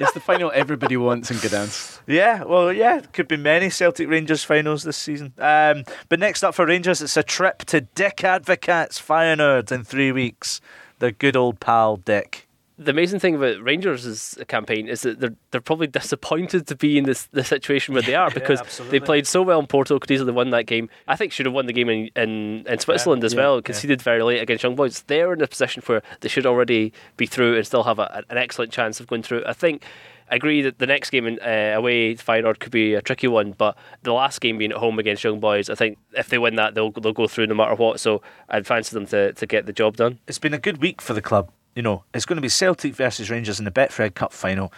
It's 0.00 0.10
the 0.10 0.18
final 0.18 0.50
everybody 0.52 0.96
wants 0.96 1.30
in 1.30 1.36
Gdansk. 1.36 2.00
Yeah, 2.08 2.42
well, 2.42 2.72
yeah, 2.72 2.98
could 3.12 3.28
be 3.28 3.36
many 3.36 3.70
Celtic 3.70 4.08
Rangers 4.08 4.42
finals 4.42 4.82
this 4.82 4.96
season. 4.96 5.32
Um, 5.38 5.84
but 6.08 6.18
next 6.18 6.42
up 6.42 6.56
for 6.56 6.66
Rangers, 6.66 7.00
it's 7.00 7.16
a 7.16 7.22
trip 7.22 7.58
to 7.66 7.82
Dick 7.82 8.24
Advocaat's 8.24 9.00
Feyenoord 9.00 9.70
in 9.70 9.84
three 9.84 10.10
weeks. 10.10 10.60
Their 10.98 11.12
good 11.12 11.36
old 11.36 11.60
pal 11.60 11.96
Dick. 11.96 12.46
the 12.76 12.90
amazing 12.90 13.20
thing 13.20 13.36
about 13.36 13.62
Rangers' 13.62 14.36
uh, 14.40 14.44
campaign 14.44 14.88
is 14.88 15.02
that 15.02 15.20
they're 15.20 15.34
they're 15.50 15.60
probably 15.60 15.86
disappointed 16.00 16.66
to 16.66 16.76
be 16.76 16.98
in 16.98 17.04
this 17.04 17.26
the 17.26 17.44
situation 17.44 17.94
where 17.94 18.02
they 18.02 18.14
are 18.14 18.30
because 18.30 18.60
absolutely. 18.60 18.98
they 18.98 19.04
played 19.04 19.26
so 19.26 19.42
well 19.42 19.60
in 19.60 19.66
Porto, 19.66 19.98
could 19.98 20.10
easily 20.10 20.32
won 20.32 20.50
that 20.50 20.66
game. 20.66 20.88
I 21.06 21.16
think 21.16 21.32
should 21.32 21.46
have 21.46 21.54
won 21.54 21.66
the 21.66 21.72
game 21.72 21.88
in 21.88 22.10
in, 22.16 22.66
in 22.66 22.78
Switzerland 22.78 23.22
as 23.24 23.34
yeah, 23.34 23.40
well. 23.40 23.56
yeah. 23.56 23.62
Conceded 23.62 24.02
very 24.02 24.22
late 24.22 24.40
against 24.40 24.64
Young 24.64 24.76
Boys. 24.76 25.02
They're 25.02 25.32
in 25.32 25.42
a 25.42 25.46
position 25.46 25.82
where 25.86 26.02
they 26.20 26.28
should 26.28 26.46
already 26.46 26.92
be 27.16 27.26
through 27.26 27.56
and 27.56 27.66
still 27.66 27.84
have 27.84 27.98
a, 27.98 28.24
an 28.28 28.38
excellent 28.38 28.72
chance 28.72 29.00
of 29.00 29.06
going 29.06 29.22
through. 29.22 29.44
I 29.46 29.52
think. 29.52 29.84
I 30.30 30.36
agree 30.36 30.62
that 30.62 30.78
the 30.78 30.86
next 30.86 31.10
game 31.10 31.26
in, 31.26 31.38
uh, 31.40 31.74
away 31.76 32.14
to 32.14 32.24
Feyenoord 32.24 32.58
could 32.58 32.72
be 32.72 32.94
a 32.94 33.02
tricky 33.02 33.28
one, 33.28 33.52
but 33.52 33.76
the 34.02 34.12
last 34.12 34.40
game 34.40 34.58
being 34.58 34.72
at 34.72 34.78
home 34.78 34.98
against 34.98 35.22
Young 35.22 35.38
Boys, 35.38 35.68
I 35.68 35.74
think 35.74 35.98
if 36.12 36.28
they 36.28 36.38
win 36.38 36.56
that, 36.56 36.74
they'll 36.74 36.90
they'll 36.90 37.12
go 37.12 37.26
through 37.26 37.46
no 37.46 37.54
matter 37.54 37.74
what. 37.74 38.00
So 38.00 38.22
I'd 38.48 38.66
fancy 38.66 38.94
them 38.94 39.06
to, 39.06 39.32
to 39.34 39.46
get 39.46 39.66
the 39.66 39.72
job 39.72 39.96
done. 39.96 40.18
It's 40.26 40.38
been 40.38 40.54
a 40.54 40.58
good 40.58 40.80
week 40.80 41.02
for 41.02 41.12
the 41.12 41.22
club. 41.22 41.50
you 41.74 41.82
know, 41.82 42.04
it's 42.14 42.24
going 42.24 42.36
to 42.36 42.42
be 42.42 42.48
Celtic 42.48 42.94
versus 42.94 43.30
Rangers 43.30 43.58
in 43.58 43.64
the 43.64 43.70
Betfred 43.70 44.14
Cup 44.14 44.32
final. 44.32 44.72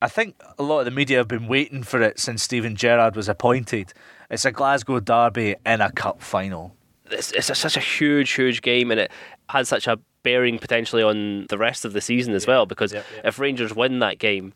I 0.00 0.08
think 0.08 0.34
a 0.58 0.62
lot 0.62 0.80
of 0.80 0.84
the 0.84 0.90
media 0.90 1.18
have 1.18 1.28
been 1.28 1.46
waiting 1.46 1.82
for 1.82 2.00
it 2.02 2.18
since 2.18 2.42
Steven 2.42 2.74
Gerrard 2.74 3.14
was 3.14 3.28
appointed. 3.28 3.92
It's 4.30 4.44
a 4.44 4.50
Glasgow 4.50 4.98
derby 4.98 5.56
in 5.64 5.80
a 5.80 5.92
cup 5.92 6.22
final. 6.22 6.74
It's, 7.10 7.30
it's 7.32 7.50
a, 7.50 7.54
such 7.54 7.76
a 7.76 7.80
huge, 7.80 8.32
huge 8.32 8.62
game, 8.62 8.90
and 8.90 8.98
it 8.98 9.12
has 9.50 9.68
such 9.68 9.86
a 9.86 9.98
bearing 10.22 10.58
potentially 10.58 11.02
on 11.02 11.46
the 11.48 11.58
rest 11.58 11.84
of 11.84 11.92
the 11.92 12.00
season 12.00 12.34
as 12.34 12.46
well. 12.46 12.66
Because 12.66 12.94
if 13.24 13.38
Rangers 13.38 13.74
win 13.74 13.98
that 14.00 14.18
game, 14.18 14.52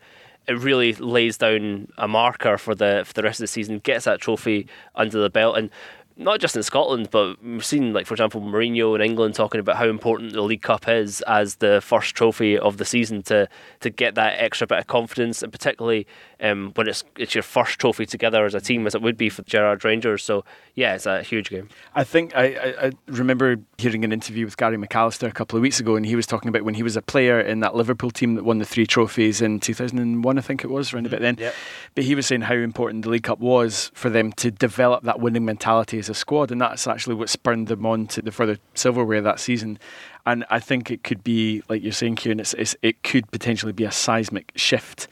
it 0.46 0.58
really 0.58 0.92
lays 0.94 1.38
down 1.38 1.88
a 1.98 2.06
marker 2.06 2.56
for 2.56 2.74
the 2.74 3.02
for 3.04 3.12
the 3.14 3.22
rest 3.22 3.40
of 3.40 3.44
the 3.44 3.48
season, 3.48 3.80
gets 3.80 4.04
that 4.04 4.20
trophy 4.20 4.68
under 4.94 5.20
the 5.20 5.30
belt, 5.30 5.56
and 5.56 5.70
not 6.18 6.40
just 6.40 6.56
in 6.56 6.62
Scotland, 6.62 7.10
but 7.10 7.42
we've 7.42 7.64
seen, 7.64 7.92
like 7.92 8.06
for 8.06 8.14
example, 8.14 8.40
Mourinho 8.40 8.94
in 8.94 9.02
England 9.02 9.34
talking 9.34 9.60
about 9.60 9.76
how 9.76 9.86
important 9.86 10.32
the 10.32 10.42
League 10.42 10.62
Cup 10.62 10.88
is 10.88 11.20
as 11.22 11.56
the 11.56 11.80
first 11.82 12.14
trophy 12.14 12.58
of 12.58 12.78
the 12.78 12.86
season 12.86 13.22
to 13.24 13.48
to 13.80 13.90
get 13.90 14.14
that 14.14 14.38
extra 14.38 14.66
bit 14.66 14.78
of 14.78 14.86
confidence, 14.86 15.42
and 15.42 15.52
particularly 15.52 16.06
um, 16.40 16.72
when 16.74 16.88
it's 16.88 17.04
it's 17.18 17.34
your 17.34 17.42
first 17.42 17.78
trophy 17.78 18.06
together 18.06 18.46
as 18.46 18.54
a 18.54 18.60
team, 18.60 18.86
as 18.86 18.94
it 18.94 19.02
would 19.02 19.18
be 19.18 19.28
for 19.28 19.42
Gerrard 19.42 19.84
Rangers. 19.84 20.24
So 20.24 20.44
yeah, 20.74 20.94
it's 20.94 21.04
a 21.04 21.22
huge 21.22 21.50
game. 21.50 21.68
I 21.94 22.02
think 22.02 22.34
I, 22.34 22.44
I, 22.44 22.86
I 22.86 22.92
remember 23.08 23.56
hearing 23.76 24.04
an 24.04 24.12
interview 24.12 24.46
with 24.46 24.56
Gary 24.56 24.78
McAllister 24.78 25.28
a 25.28 25.32
couple 25.32 25.58
of 25.58 25.62
weeks 25.62 25.80
ago, 25.80 25.96
and 25.96 26.06
he 26.06 26.16
was 26.16 26.26
talking 26.26 26.48
about 26.48 26.62
when 26.62 26.74
he 26.74 26.82
was 26.82 26.96
a 26.96 27.02
player 27.02 27.38
in 27.38 27.60
that 27.60 27.74
Liverpool 27.74 28.10
team 28.10 28.36
that 28.36 28.44
won 28.44 28.58
the 28.58 28.64
three 28.64 28.86
trophies 28.86 29.42
in 29.42 29.60
2001, 29.60 30.38
I 30.38 30.40
think 30.40 30.64
it 30.64 30.70
was, 30.70 30.92
around 30.92 31.06
about 31.06 31.20
then. 31.20 31.36
Yep. 31.38 31.54
But 31.94 32.04
he 32.04 32.14
was 32.14 32.26
saying 32.26 32.42
how 32.42 32.54
important 32.54 33.04
the 33.04 33.10
League 33.10 33.24
Cup 33.24 33.38
was 33.38 33.90
for 33.94 34.08
them 34.08 34.32
to 34.32 34.50
develop 34.50 35.04
that 35.04 35.20
winning 35.20 35.44
mentality 35.44 35.98
as 36.06 36.10
a 36.10 36.14
squad, 36.14 36.50
and 36.50 36.60
that's 36.60 36.86
actually 36.86 37.14
what 37.14 37.28
spurred 37.28 37.66
them 37.66 37.84
on 37.84 38.06
to 38.08 38.22
the 38.22 38.30
further 38.30 38.58
silverware 38.74 39.20
that 39.20 39.40
season. 39.40 39.78
And 40.24 40.44
I 40.50 40.60
think 40.60 40.90
it 40.90 41.02
could 41.02 41.22
be, 41.22 41.62
like 41.68 41.82
you're 41.82 41.92
saying, 41.92 42.16
Kieran, 42.16 42.40
it's, 42.40 42.54
it's, 42.54 42.76
it 42.82 43.02
could 43.02 43.30
potentially 43.30 43.72
be 43.72 43.84
a 43.84 43.92
seismic 43.92 44.52
shift 44.56 45.08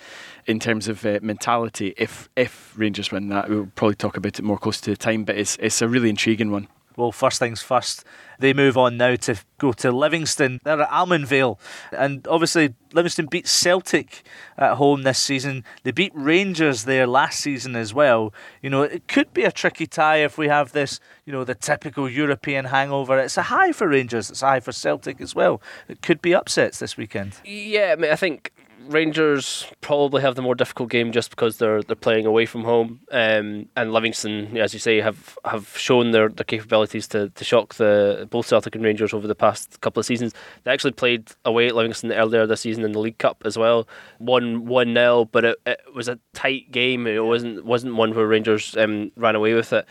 in 0.47 0.61
terms 0.61 0.89
of 0.89 1.05
uh, 1.07 1.19
mentality 1.23 1.95
if 1.97 2.29
if 2.37 2.75
Rangers 2.77 3.11
win 3.11 3.29
that. 3.29 3.49
We'll 3.49 3.71
probably 3.75 3.95
talk 3.95 4.17
about 4.17 4.39
it 4.39 4.43
more 4.43 4.59
close 4.59 4.81
to 4.83 4.91
the 4.91 4.97
time, 4.97 5.25
but 5.25 5.37
it's 5.37 5.57
it's 5.57 5.81
a 5.83 5.89
really 5.89 6.11
intriguing 6.11 6.51
one. 6.51 6.69
Well, 6.97 7.13
first 7.13 7.39
things 7.39 7.61
first, 7.61 8.05
they 8.39 8.53
move 8.53 8.77
on 8.77 8.97
now 8.97 9.17
to 9.17 9.37
go 9.59 9.73
to 9.73 9.91
Livingston. 9.91 10.61
They're 10.65 10.83
at 10.83 10.91
Almondvale. 10.91 11.59
And 11.93 12.27
obviously, 12.29 12.75
Livingston 12.93 13.27
beat 13.27 13.47
Celtic 13.47 14.23
at 14.57 14.75
home 14.75 15.03
this 15.03 15.19
season. 15.19 15.65
They 15.83 15.91
beat 15.91 16.13
Rangers 16.15 16.85
there 16.85 17.07
last 17.07 17.41
season 17.41 17.77
as 17.77 17.93
well. 17.93 18.33
You 18.63 18.71
know, 18.71 18.83
it 18.83 19.09
could 19.09 19.33
be 19.33 19.43
a 19.45 19.53
tricky 19.53 19.87
tie 19.87 20.19
if 20.19 20.39
we 20.39 20.49
have 20.49 20.73
this, 20.73 21.01
you 21.25 21.33
know, 21.33 21.45
the 21.45 21.55
typical 21.55 22.09
European 22.09 22.67
hangover. 22.67 23.19
It's 23.19 23.37
a 23.37 23.43
high 23.43 23.73
for 23.73 23.89
Rangers, 23.89 24.31
it's 24.31 24.43
a 24.43 24.47
high 24.47 24.61
for 24.61 24.73
Celtic 24.73 25.21
as 25.21 25.35
well. 25.35 25.61
It 25.89 26.03
could 26.03 26.23
be 26.23 26.35
upsets 26.35 26.79
this 26.79 26.97
weekend. 26.97 27.35
Yeah, 27.45 27.93
I 27.93 27.97
mean, 27.97 28.11
I 28.11 28.17
think 28.17 28.53
Rangers 28.87 29.67
probably 29.81 30.23
have 30.23 30.35
the 30.35 30.43
more 30.43 30.55
difficult 30.55 30.91
game 30.91 31.13
just 31.13 31.31
because 31.31 31.59
they're 31.59 31.83
they're 31.83 31.97
playing 31.97 32.27
away 32.27 32.47
from 32.47 32.65
home, 32.65 33.01
um, 33.11 33.69
and 33.77 33.93
Livingston, 33.93 34.57
as 34.57 34.73
you 34.73 34.81
say, 34.81 35.01
have, 35.01 35.39
have 35.45 35.77
shown 35.77 36.11
their, 36.11 36.29
their 36.29 36.45
capabilities 36.45 37.09
to, 37.09 37.31
to 37.31 37.45
shock 37.45 37.75
the 37.75 38.29
both 38.31 38.47
Celtic 38.47 38.75
and 38.75 38.85
Rangers 38.85 39.13
over 39.13 39.27
the 39.27 39.35
past 39.35 39.81
couple 39.81 40.01
of 40.01 40.07
seasons. 40.07 40.35
They 40.65 40.73
actually 40.73 40.93
played 40.93 41.31
away 41.45 41.69
at 41.69 41.75
Livingston 41.75 42.13
earlier 42.13 42.47
this 42.47 42.63
season 42.63 42.85
in 42.85 42.93
the 42.93 43.01
League 43.01 43.19
Cup 43.19 43.43
as 43.45 43.59
well, 43.59 43.89
one 44.19 44.67
one 44.67 44.95
0 44.95 45.27
but 45.27 45.45
it, 45.45 45.59
it 45.67 45.81
was 45.95 46.09
a 46.09 46.19
tight 46.33 46.71
game. 46.71 47.07
It 47.07 47.25
wasn't 47.25 47.65
wasn't 47.65 47.97
one 47.97 48.15
where 48.15 48.27
Rangers 48.27 48.77
um, 48.77 49.13
ran 49.17 49.35
away 49.35 49.55
with 49.55 49.73
it. 49.73 49.87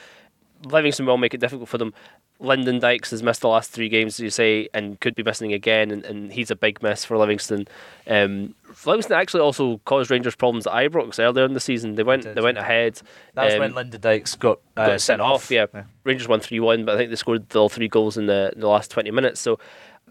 Livingston 0.65 1.05
will 1.05 1.17
make 1.17 1.33
it 1.33 1.39
difficult 1.39 1.69
for 1.69 1.77
them. 1.77 1.93
Lyndon 2.39 2.79
Dykes 2.79 3.11
has 3.11 3.23
missed 3.23 3.41
the 3.41 3.47
last 3.47 3.71
three 3.71 3.89
games, 3.89 4.15
as 4.15 4.19
you 4.19 4.29
say, 4.29 4.67
and 4.73 4.99
could 4.99 5.15
be 5.15 5.23
missing 5.23 5.53
again, 5.53 5.91
and, 5.91 6.03
and 6.03 6.33
he's 6.33 6.51
a 6.51 6.55
big 6.55 6.81
miss 6.83 7.05
for 7.05 7.17
Livingston. 7.17 7.67
Um, 8.07 8.55
Livingston 8.85 9.15
actually 9.15 9.41
also 9.41 9.79
caused 9.85 10.11
Rangers 10.11 10.35
problems 10.35 10.67
at 10.67 10.73
Ibrox 10.73 11.19
earlier 11.19 11.45
in 11.45 11.53
the 11.53 11.59
season. 11.59 11.95
They 11.95 12.03
went 12.03 12.23
they 12.23 12.41
went 12.41 12.57
ahead. 12.57 13.01
That's 13.33 13.53
um, 13.53 13.59
when 13.59 13.73
Lyndon 13.75 14.01
Dykes 14.01 14.35
got, 14.35 14.59
uh, 14.75 14.87
got 14.87 15.01
sent 15.01 15.21
off. 15.21 15.49
Yeah. 15.49 15.67
Rangers 16.03 16.27
won 16.27 16.39
three 16.39 16.59
one, 16.59 16.85
but 16.85 16.95
I 16.95 16.97
think 16.97 17.09
they 17.11 17.15
scored 17.15 17.55
all 17.55 17.69
three 17.69 17.87
goals 17.87 18.17
in 18.17 18.25
the, 18.25 18.51
in 18.53 18.59
the 18.59 18.67
last 18.67 18.91
twenty 18.91 19.11
minutes. 19.11 19.39
So 19.39 19.59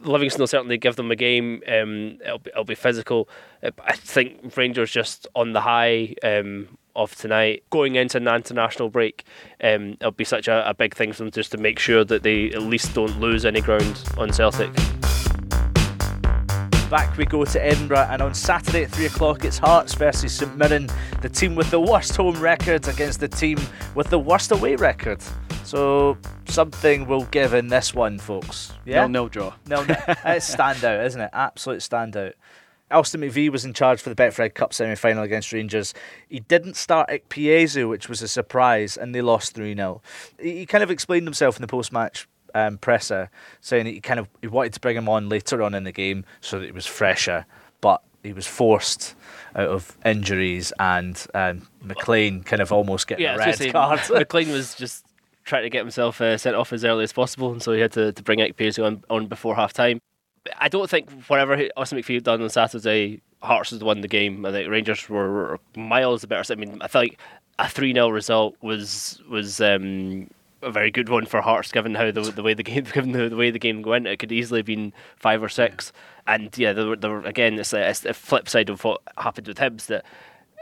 Livingston 0.01 0.41
will 0.41 0.47
certainly 0.47 0.79
give 0.79 0.97
them 0.97 1.11
a 1.11 1.17
game. 1.17 1.62
Um, 1.69 2.19
it'll 2.25 2.38
be 2.38 2.51
it'll 2.51 2.65
be 2.65 2.75
physical. 2.75 3.29
Uh, 3.62 3.71
I 3.85 3.95
think 3.95 4.57
Rangers 4.57 4.91
just 4.91 5.27
on 5.35 5.53
the 5.53 5.61
high. 5.61 6.15
Um, 6.23 6.79
of 6.95 7.15
tonight 7.15 7.63
going 7.71 7.95
into 7.95 8.19
an 8.19 8.29
international 8.29 8.89
break 8.89 9.25
um, 9.63 9.93
it'll 10.01 10.11
be 10.11 10.25
such 10.25 10.49
a, 10.49 10.69
a 10.69 10.75
big 10.75 10.95
thing 10.95 11.13
for 11.13 11.25
them 11.25 11.31
just 11.31 11.53
to 11.53 11.59
make 11.59 11.79
sure 11.79 12.05
that 12.05 12.23
they 12.23 12.51
at 12.53 12.63
least 12.63 12.95
don't 12.95 13.19
lose 13.21 13.45
any 13.45 13.61
ground 13.61 14.03
on 14.19 14.33
Celtic 14.33 14.71
Back 16.93 17.17
we 17.17 17.25
go 17.25 17.43
to 17.43 17.65
Edinburgh, 17.65 18.07
and 18.11 18.21
on 18.21 18.35
Saturday 18.35 18.85
at 18.85 18.91
3 18.91 19.07
o'clock, 19.07 19.47
it's 19.47 19.57
Hearts 19.57 19.95
versus 19.95 20.31
St 20.31 20.55
Mirren, 20.59 20.91
the 21.23 21.29
team 21.31 21.55
with 21.55 21.71
the 21.71 21.81
worst 21.81 22.15
home 22.15 22.39
record 22.39 22.87
against 22.87 23.19
the 23.19 23.29
team 23.29 23.59
with 23.95 24.11
the 24.11 24.19
worst 24.19 24.53
away 24.53 24.77
record. 24.77 25.23
So, 25.65 26.19
something 26.49 27.07
will 27.07 27.25
give 27.25 27.55
in 27.55 27.69
this 27.69 27.95
one, 27.95 28.19
folks. 28.19 28.75
Yeah? 28.85 29.07
Nil 29.07 29.09
nil 29.09 29.29
draw. 29.29 29.55
No, 29.67 29.83
no. 29.85 29.95
it's 30.27 30.55
standout, 30.55 31.07
isn't 31.07 31.19
it? 31.23 31.31
Absolute 31.33 31.79
standout. 31.79 32.35
Austin 32.93 33.21
McPhee 33.21 33.51
was 33.51 33.65
in 33.65 33.73
charge 33.73 34.01
for 34.01 34.11
the 34.11 34.17
Betfred 34.17 34.55
Cup 34.55 34.73
semi 34.73 34.95
final 34.95 35.23
against 35.23 35.53
Rangers. 35.53 35.95
He 36.29 36.41
didn't 36.41 36.77
start 36.77 37.09
Ikpeazu, 37.09 37.89
which 37.89 38.09
was 38.09 38.23
a 38.23 38.29
surprise, 38.29 38.97
and 38.97 39.15
they 39.15 39.23
lost 39.23 39.55
3 39.55 39.75
0. 39.75 40.03
He 40.41 40.67
kind 40.67 40.85
of 40.85 40.91
explained 40.91 41.27
himself 41.27 41.57
in 41.57 41.63
the 41.63 41.69
post 41.69 41.93
match 41.93 42.29
um, 42.55 42.79
presser, 42.79 43.31
saying 43.61 43.85
that 43.85 43.93
he 43.93 44.01
kind 44.01 44.21
of 44.21 44.29
he 44.41 44.49
wanted 44.49 44.75
to 44.75 44.81
bring 44.81 44.97
him 44.97 45.09
on 45.09 45.29
later 45.29 45.63
on 45.63 45.75
in 45.75 45.85
the 45.85 45.93
game 45.93 46.25
so 46.41 46.59
that 46.59 46.67
he 46.67 46.73
was 46.73 46.87
fresher, 46.87 47.47
but 47.81 48.03
he 48.23 48.33
was 48.33 48.47
forced 48.47 49.15
out 49.55 49.69
of 49.69 49.97
injuries, 50.05 50.73
and 50.79 51.27
um, 51.35 51.67
McLean 51.83 52.43
kind 52.43 52.63
of 52.63 52.73
almost 52.73 53.07
getting 53.07 53.25
yeah, 53.25 53.35
a 53.35 53.39
red 53.39 53.73
card. 53.73 54.01
McLean 54.11 54.51
was 54.51 54.75
just 54.75 55.05
trying 55.45 55.63
to 55.65 55.71
get 55.71 55.81
himself 55.81 56.21
uh, 56.21 56.39
sent 56.39 56.55
off 56.55 56.73
as 56.73 56.85
early 56.85 57.05
as 57.05 57.13
possible, 57.13 57.53
and 57.53 57.63
so 57.63 57.73
he 57.73 57.81
had 57.81 57.93
to, 57.93 58.13
to 58.13 58.23
bring 58.23 58.39
Ikpeazu 58.39 58.85
on, 58.85 59.05
on 59.11 59.27
before 59.27 59.57
half 59.57 59.73
time. 59.73 60.01
I 60.59 60.69
don't 60.69 60.91
think 60.91 61.11
whatever 61.29 61.69
Austin 61.77 61.99
McPhee 61.99 62.23
done 62.23 62.43
on 62.43 62.51
Saturday, 62.51 63.21
Hearts 63.43 63.71
has 63.71 63.83
won 63.83 64.01
the 64.01 64.09
game. 64.09 64.45
I 64.45 64.53
think 64.53 64.71
Rangers 64.71 65.09
were, 65.09 65.59
miles 65.77 66.25
better. 66.25 66.53
I 66.53 66.57
mean, 66.57 66.79
I 66.81 66.87
think 66.87 67.17
a 67.59 67.69
3 67.69 67.93
0 67.93 68.09
result 68.09 68.57
was 68.63 69.21
was 69.29 69.61
um, 69.61 70.29
a 70.63 70.71
very 70.71 70.91
good 70.91 71.09
one 71.09 71.27
for 71.27 71.41
Hearts, 71.41 71.73
given 71.73 71.95
how 71.95 72.11
the, 72.11 72.23
the 72.23 72.43
way 72.43 72.55
the 72.55 72.63
game 72.63 72.85
given 72.93 73.13
the, 73.13 73.29
the 73.29 73.37
way 73.37 73.51
the 73.51 73.59
game 73.59 73.83
went. 73.83 74.07
It 74.07 74.19
could 74.19 74.33
easily 74.33 74.61
have 74.61 74.67
been 74.67 74.93
five 75.17 75.43
or 75.43 75.49
six. 75.49 75.93
And 76.27 76.57
yeah, 76.57 76.73
there 76.73 76.87
were, 76.87 76.97
there 76.97 77.21
again, 77.21 77.59
it's 77.59 77.73
a, 77.73 77.89
it's 77.89 78.01
the 78.01 78.15
flip 78.15 78.49
side 78.49 78.71
of 78.71 78.85
what 78.85 79.01
happened 79.19 79.49
with 79.49 79.59
Hibs 79.59 79.87
that 79.87 80.05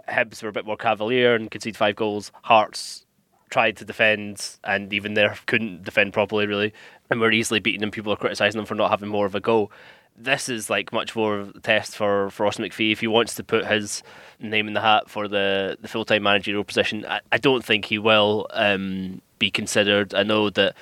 Hibs 0.08 0.42
were 0.42 0.48
a 0.48 0.52
bit 0.52 0.66
more 0.66 0.76
cavalier 0.76 1.34
and 1.34 1.50
conceded 1.50 1.76
five 1.76 1.96
goals. 1.96 2.32
Hearts 2.42 3.04
tried 3.50 3.76
to 3.76 3.84
defend 3.84 4.56
and 4.64 4.92
even 4.92 5.14
there 5.14 5.36
couldn't 5.46 5.84
defend 5.84 6.12
properly 6.12 6.46
really 6.46 6.72
and 7.10 7.20
were 7.20 7.32
easily 7.32 7.60
beaten 7.60 7.82
and 7.82 7.92
people 7.92 8.12
are 8.12 8.16
criticising 8.16 8.58
them 8.58 8.66
for 8.66 8.74
not 8.74 8.90
having 8.90 9.08
more 9.08 9.26
of 9.26 9.34
a 9.34 9.40
go. 9.40 9.70
This 10.16 10.48
is 10.48 10.68
like 10.68 10.92
much 10.92 11.16
more 11.16 11.38
of 11.38 11.56
a 11.56 11.60
test 11.60 11.96
for, 11.96 12.30
for 12.30 12.46
Austin 12.46 12.64
McPhee 12.64 12.92
if 12.92 13.00
he 13.00 13.06
wants 13.06 13.34
to 13.36 13.44
put 13.44 13.66
his 13.66 14.02
name 14.38 14.68
in 14.68 14.74
the 14.74 14.80
hat 14.80 15.08
for 15.08 15.28
the, 15.28 15.78
the 15.80 15.88
full 15.88 16.04
time 16.04 16.22
managerial 16.22 16.64
position. 16.64 17.06
I, 17.06 17.20
I 17.32 17.38
don't 17.38 17.64
think 17.64 17.86
he 17.86 17.98
will 17.98 18.46
um, 18.52 19.22
be 19.38 19.50
considered. 19.50 20.14
I 20.14 20.22
know 20.22 20.50
that 20.50 20.74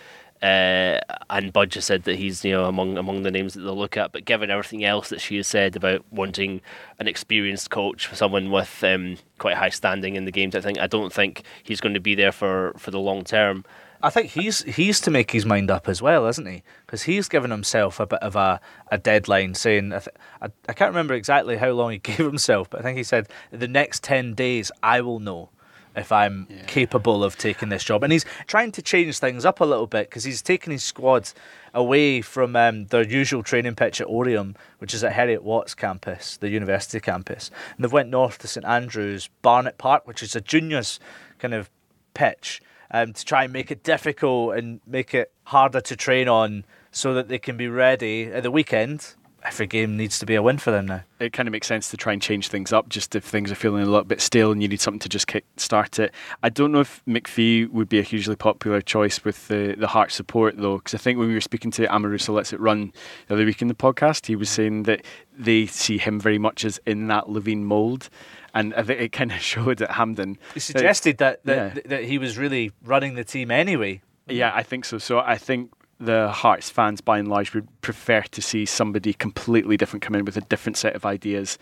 uh, 0.43 1.01
Ann 1.31 1.51
Budge 1.51 1.75
has 1.75 1.85
said 1.85 2.05
that 2.05 2.17
he's 2.17 2.45
you 2.45 2.53
know 2.53 2.67
among 2.67 2.97
among 2.97 3.23
the 3.23 3.31
names 3.31 3.55
that 3.55 3.63
they'll 3.63 3.77
look 3.77 3.97
at. 3.97 4.13
But 4.13 4.25
given 4.25 4.51
everything 4.51 4.85
else 4.85 5.09
that 5.09 5.21
she 5.21 5.37
has 5.37 5.49
said 5.49 5.75
about 5.75 6.05
wanting 6.13 6.61
an 6.99 7.09
experienced 7.09 7.71
coach, 7.71 8.09
someone 8.15 8.51
with 8.51 8.83
um, 8.85 9.17
quite 9.39 9.57
high 9.57 9.71
standing 9.71 10.15
in 10.15 10.27
the 10.27 10.33
games, 10.33 10.55
I 10.55 10.61
think 10.61 10.79
I 10.79 10.87
don't 10.87 11.13
think 11.13 11.43
he's 11.63 11.81
going 11.81 11.95
to 11.95 12.01
be 12.01 12.15
there 12.15 12.33
for, 12.33 12.73
for 12.77 12.91
the 12.91 13.01
long 13.01 13.25
term. 13.25 13.65
I 14.03 14.11
think 14.11 14.31
he's 14.31 14.63
he's 14.63 15.01
to 15.01 15.11
make 15.11 15.33
his 15.33 15.45
mind 15.45 15.71
up 15.71 15.89
as 15.89 16.01
well, 16.01 16.27
isn't 16.27 16.47
he? 16.47 16.63
Because 16.87 17.03
he's 17.03 17.29
given 17.29 17.51
himself 17.51 17.99
a 17.99 18.07
bit 18.07 18.21
of 18.21 18.37
a, 18.37 18.61
a 18.91 18.99
deadline, 18.99 19.55
saying 19.55 19.93
I, 19.93 19.99
th- 19.99 20.17
I 20.41 20.47
I 20.69 20.73
can't 20.73 20.91
remember 20.91 21.15
exactly 21.15 21.57
how 21.57 21.71
long 21.71 21.93
he 21.93 21.99
gave 21.99 22.19
himself, 22.19 22.71
but 22.71 22.81
I 22.81 22.83
think 22.83 22.97
he 22.97 23.05
said 23.05 23.29
the 23.51 23.69
next 23.69 24.03
ten 24.05 24.35
days 24.35 24.71
I 24.83 25.01
will 25.01 25.21
know 25.21 25.51
if 25.97 26.13
I'm 26.13 26.47
capable 26.67 27.25
of 27.25 27.37
taking 27.37 27.69
this 27.69 27.83
job. 27.83 28.05
And 28.05 28.13
he's 28.13 28.25
trying 28.47 28.73
to 28.73 28.83
change 28.83 29.19
things 29.19 29.45
up 29.45 29.61
a 29.61 29.65
little 29.65 29.87
bit 29.87 30.09
because 30.09 30.25
he's 30.25 30.43
taking 30.43 30.71
his 30.71 30.85
squad 30.85 31.31
away 31.75 32.21
from 32.21 32.55
um, 32.57 32.87
their 32.87 33.07
usual 33.07 33.43
training 33.43 33.75
pitch 33.75 34.01
at 34.01 34.07
Oriam, 34.07 34.55
which 34.79 34.95
is 34.95 35.03
at 35.03 35.13
Heriot-Watt's 35.13 35.75
campus, 35.75 36.37
the 36.37 36.51
university 36.51 37.01
campus. 37.01 37.51
And 37.75 37.85
they've 37.85 37.93
went 37.93 38.11
north 38.11 38.39
to 38.39 38.49
St 38.49 38.65
Andrews, 38.65 39.29
Barnet 39.43 39.77
Park, 39.77 40.07
which 40.07 40.23
is 40.23 40.37
a 40.37 40.41
juniors 40.41 41.01
kind 41.39 41.55
of 41.55 41.69
pitch, 42.15 42.63
um, 42.91 43.13
to 43.13 43.25
try 43.25 43.45
and 43.45 43.53
make 43.53 43.71
it 43.71 43.83
difficult 43.83 44.57
and 44.57 44.81
make 44.87 45.15
it 45.15 45.33
harder 45.45 45.81
to 45.81 45.97
train 45.97 46.29
on 46.29 46.65
so 46.91 47.15
that 47.15 47.29
they 47.29 47.39
can 47.39 47.57
be 47.57 47.69
ready 47.69 48.27
at 48.27 48.43
the 48.43 48.51
weekend 48.51 49.15
every 49.45 49.67
game 49.67 49.97
needs 49.97 50.19
to 50.19 50.27
be 50.27 50.35
a 50.35 50.43
win 50.43 50.59
for 50.59 50.71
them 50.71 50.87
now. 50.87 51.03
It 51.21 51.33
kind 51.33 51.49
of 51.49 51.53
makes 51.53 51.67
sense 51.67 51.91
to 51.91 51.97
try 51.97 52.13
and 52.13 52.21
change 52.21 52.49
things 52.49 52.73
up 52.73 52.89
just 52.89 53.15
if 53.15 53.25
things 53.25 53.53
are 53.53 53.57
feeling 53.57 53.83
a 53.83 53.87
little 53.87 54.05
bit 54.05 54.21
stale 54.21 54.53
and 54.53 54.63
you 54.63 54.69
need 54.69 54.81
something 54.81 55.01
to 55.01 55.09
just 55.09 55.27
kick 55.27 55.45
start 55.57 55.99
it. 55.99 56.13
I 56.43 56.49
don't 56.49 56.73
know 56.73 56.81
if 56.81 57.03
McPhee 57.07 57.71
would 57.71 57.89
be 57.89 57.99
a 57.99 58.03
hugely 58.03 58.37
popular 58.37 58.81
choice 58.81 59.25
with 59.25 59.49
the, 59.49 59.75
the 59.79 59.89
Heart 59.89 60.13
support 60.13 60.57
though, 60.57 60.79
because 60.79 60.95
I 60.95 60.99
think 60.99 61.19
when 61.19 61.29
we 61.29 61.35
were 61.35 61.41
speaking 61.41 61.71
to 61.73 61.87
Amoruso 61.87 62.35
Let's 62.35 62.53
It 62.53 62.61
Run 62.61 62.93
the 63.29 63.35
other 63.35 63.45
week 63.45 63.63
in 63.63 63.69
the 63.69 63.75
podcast, 63.75 64.27
he 64.27 64.37
was 64.37 64.51
saying 64.51 64.85
that 64.85 65.05
they 65.37 65.67
see 65.67 65.99
him 65.99 66.19
very 66.21 66.39
much 66.39 66.65
as 66.65 66.81
in 66.85 67.07
that 67.09 67.25
Levein 67.25 67.63
mould. 67.63 68.09
And 68.55 68.73
it 68.73 69.13
kind 69.13 69.33
of 69.33 69.41
showed 69.41 69.83
at 69.83 69.93
Hampden. 69.93 70.39
He 70.55 70.61
suggested 70.61 71.19
that 71.19 71.45
that, 71.45 71.77
yeah. 71.77 71.83
that 71.87 72.05
he 72.05 72.19
was 72.19 72.39
really 72.39 72.73
running 72.83 73.15
the 73.15 73.25
team 73.25 73.51
anyway. 73.51 74.03
Yeah, 74.29 74.53
I 74.55 74.63
think 74.63 74.85
so. 74.85 74.99
So 74.99 75.21
I 75.21 75.37
think 75.37 75.73
the 76.01 76.31
Hearts 76.31 76.71
fans, 76.71 77.01
by 77.01 77.19
and 77.19 77.29
large, 77.29 77.55
would 77.55 77.69
prefer 77.81 78.23
to 78.23 78.43
see 78.43 78.67
somebody 78.67 79.13
completely 79.13 79.77
different 79.77 80.03
come 80.03 80.15
in 80.15 80.25
with 80.25 80.37
a 80.37 80.43
different 80.43 80.77
set 80.77 80.95
of 80.95 81.05
ideas, 81.05 81.59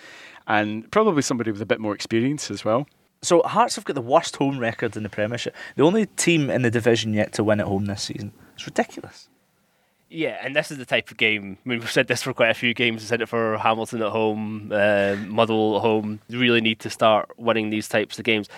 and 0.47 0.91
probably 0.91 1.23
somebody 1.23 1.51
with 1.51 1.63
a 1.63 1.67
bit 1.67 1.81
more 1.81 1.95
experience 1.95 2.51
as 2.51 2.65
well. 2.65 2.87
So 3.23 3.43
Hearts 3.43 3.77
have 3.77 3.85
got 3.85 3.95
the 3.95 4.03
worst 4.03 4.37
home 4.37 4.59
record 4.59 4.97
in 4.97 5.03
the 5.03 5.09
Premiership. 5.09 5.55
The 5.75 5.83
only 5.83 6.07
team 6.07 6.51
in 6.51 6.63
the 6.63 6.71
division 6.71 7.15
yet 7.15 7.33
to 7.35 7.45
win 7.45 7.61
at 7.61 7.67
home 7.67 7.87
this 7.87 8.03
season. 8.03 8.33
It's 8.55 8.67
ridiculous. 8.67 9.29
Yeah, 10.17 10.39
and 10.43 10.57
this 10.57 10.71
is 10.71 10.79
the 10.79 10.87
type 10.87 11.11
of 11.11 11.19
game. 11.19 11.59
I 11.63 11.69
mean, 11.69 11.81
we've 11.81 11.91
said 11.91 12.09
this 12.09 12.23
for 12.23 12.33
quite 12.33 12.49
a 12.49 12.55
few 12.55 12.73
games. 12.73 13.03
We 13.03 13.07
said 13.07 13.21
it 13.21 13.29
for 13.29 13.59
Hamilton 13.59 14.01
at 14.01 14.13
home, 14.13 14.71
uh, 14.73 15.17
Motherwell 15.27 15.77
at 15.77 15.83
home. 15.83 16.21
You 16.29 16.39
really 16.39 16.63
need 16.63 16.81
to 16.81 16.91
start 16.91 17.31
winning 17.37 17.69
these 17.69 17.87
types 17.87 18.19
of 18.19 18.25
games. 18.25 18.49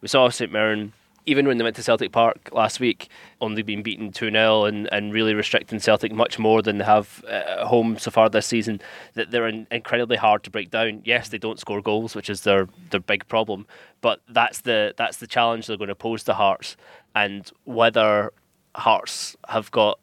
We 0.00 0.08
saw 0.08 0.30
St 0.30 0.50
Mirren 0.50 0.94
even 1.26 1.46
when 1.46 1.58
they 1.58 1.64
went 1.64 1.76
to 1.76 1.82
Celtic 1.82 2.10
Park 2.10 2.48
last 2.52 2.80
week, 2.80 3.08
only 3.40 3.62
being 3.62 3.82
beaten 3.82 4.12
2 4.12 4.30
0 4.30 4.64
and, 4.64 4.88
and 4.92 5.12
really 5.12 5.34
restricting 5.34 5.78
Celtic 5.78 6.12
much 6.12 6.38
more 6.38 6.62
than 6.62 6.78
they 6.78 6.84
have 6.84 7.22
uh, 7.26 7.32
at 7.32 7.66
home 7.66 7.98
so 7.98 8.10
far 8.10 8.30
this 8.30 8.46
season, 8.46 8.80
that 9.12 9.30
they're 9.30 9.48
in, 9.48 9.66
incredibly 9.70 10.16
hard 10.16 10.42
to 10.44 10.50
break 10.50 10.70
down. 10.70 11.02
Yes, 11.04 11.28
they 11.28 11.38
don't 11.38 11.58
score 11.58 11.82
goals, 11.82 12.14
which 12.14 12.30
is 12.30 12.42
their, 12.42 12.68
their 12.90 13.00
big 13.00 13.26
problem, 13.28 13.66
but 14.00 14.20
that's 14.28 14.62
the, 14.62 14.94
that's 14.96 15.18
the 15.18 15.26
challenge 15.26 15.66
they're 15.66 15.76
going 15.76 15.88
to 15.88 15.94
pose 15.94 16.22
to 16.24 16.34
Hearts. 16.34 16.76
And 17.14 17.50
whether 17.64 18.32
Hearts 18.74 19.36
have 19.48 19.70
got 19.70 19.98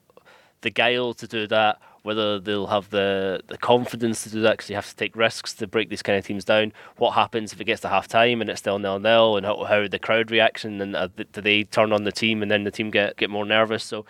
the 0.62 0.70
guile 0.70 1.14
to 1.14 1.28
do 1.28 1.48
that 1.48 1.80
whether 2.04 2.40
they'll 2.40 2.68
have 2.68 2.90
the, 2.90 3.42
the 3.48 3.58
confidence 3.58 4.24
to 4.24 4.30
do 4.30 4.42
that 4.42 4.54
because 4.54 4.70
you 4.70 4.76
have 4.76 4.90
to 4.90 4.96
take 4.96 5.16
risks 5.16 5.54
to 5.54 5.68
break 5.68 5.90
these 5.90 6.02
kind 6.02 6.18
of 6.18 6.26
teams 6.26 6.44
down. 6.44 6.74
What 6.98 7.12
happens 7.12 7.54
if 7.54 7.62
it 7.62 7.66
gets 7.66 7.82
to 7.82 7.90
half 7.90 8.08
time 8.08 8.42
and 8.42 8.50
it's 8.50 8.60
still 8.60 8.80
nil 8.80 9.00
nil, 9.00 9.38
and 9.38 9.46
how, 9.46 9.64
how 9.66 9.88
the 9.88 10.00
crowd 10.00 10.32
reaction 10.32 10.82
and 10.82 10.96
uh, 10.96 11.08
do 11.08 11.42
they 11.42 11.64
turn 11.64 11.94
on 11.94 12.04
the 12.04 12.12
team 12.12 12.42
and 12.42 12.50
then 12.50 12.64
the 12.64 12.72
team 12.72 12.90
get, 12.90 13.18
get 13.18 13.30
more 13.30 13.46
nervous? 13.46 13.84
So 13.84 14.06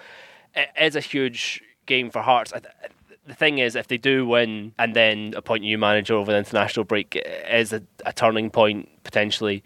it 0.56 0.70
is 0.80 0.95
a 0.95 1.02
huge 1.02 1.62
game 1.86 2.10
for 2.10 2.22
Hearts. 2.22 2.54
the 3.28 3.36
thing 3.36 3.58
is, 3.58 3.76
if 3.76 3.88
they 3.88 3.97
do 3.97 4.26
win 4.26 4.74
and 4.80 4.95
then 4.95 5.34
appoint 5.36 5.64
a 5.64 5.66
new 5.66 5.78
manager 5.78 6.16
over 6.16 6.32
the 6.32 6.38
international 6.38 6.86
break, 6.86 7.16
is 7.49 7.74
a, 7.74 7.84
a 8.06 8.14
turning 8.14 8.49
point 8.49 8.88
potentially. 9.04 9.64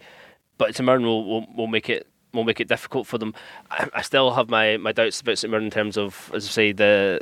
But 0.58 0.80
Mirren 0.80 1.04
will, 1.04 1.24
will, 1.24 1.46
will 1.54 1.66
make 1.66 1.88
it 1.88 2.08
will 2.36 2.44
make 2.44 2.60
it 2.60 2.68
difficult 2.68 3.06
for 3.06 3.18
them. 3.18 3.34
I, 3.70 3.88
I, 3.94 4.02
still 4.02 4.32
have 4.34 4.48
my, 4.48 4.76
my 4.76 4.92
doubts 4.92 5.20
about 5.20 5.38
St 5.38 5.50
Mirren 5.50 5.64
in 5.64 5.70
terms 5.70 5.96
of, 5.96 6.30
as 6.34 6.46
I 6.46 6.50
say, 6.50 6.72
the 6.72 7.20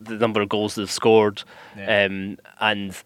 the 0.00 0.16
number 0.16 0.42
of 0.42 0.48
goals 0.48 0.74
they've 0.74 0.90
scored, 0.90 1.42
yeah. 1.76 2.04
um, 2.04 2.36
and 2.60 3.02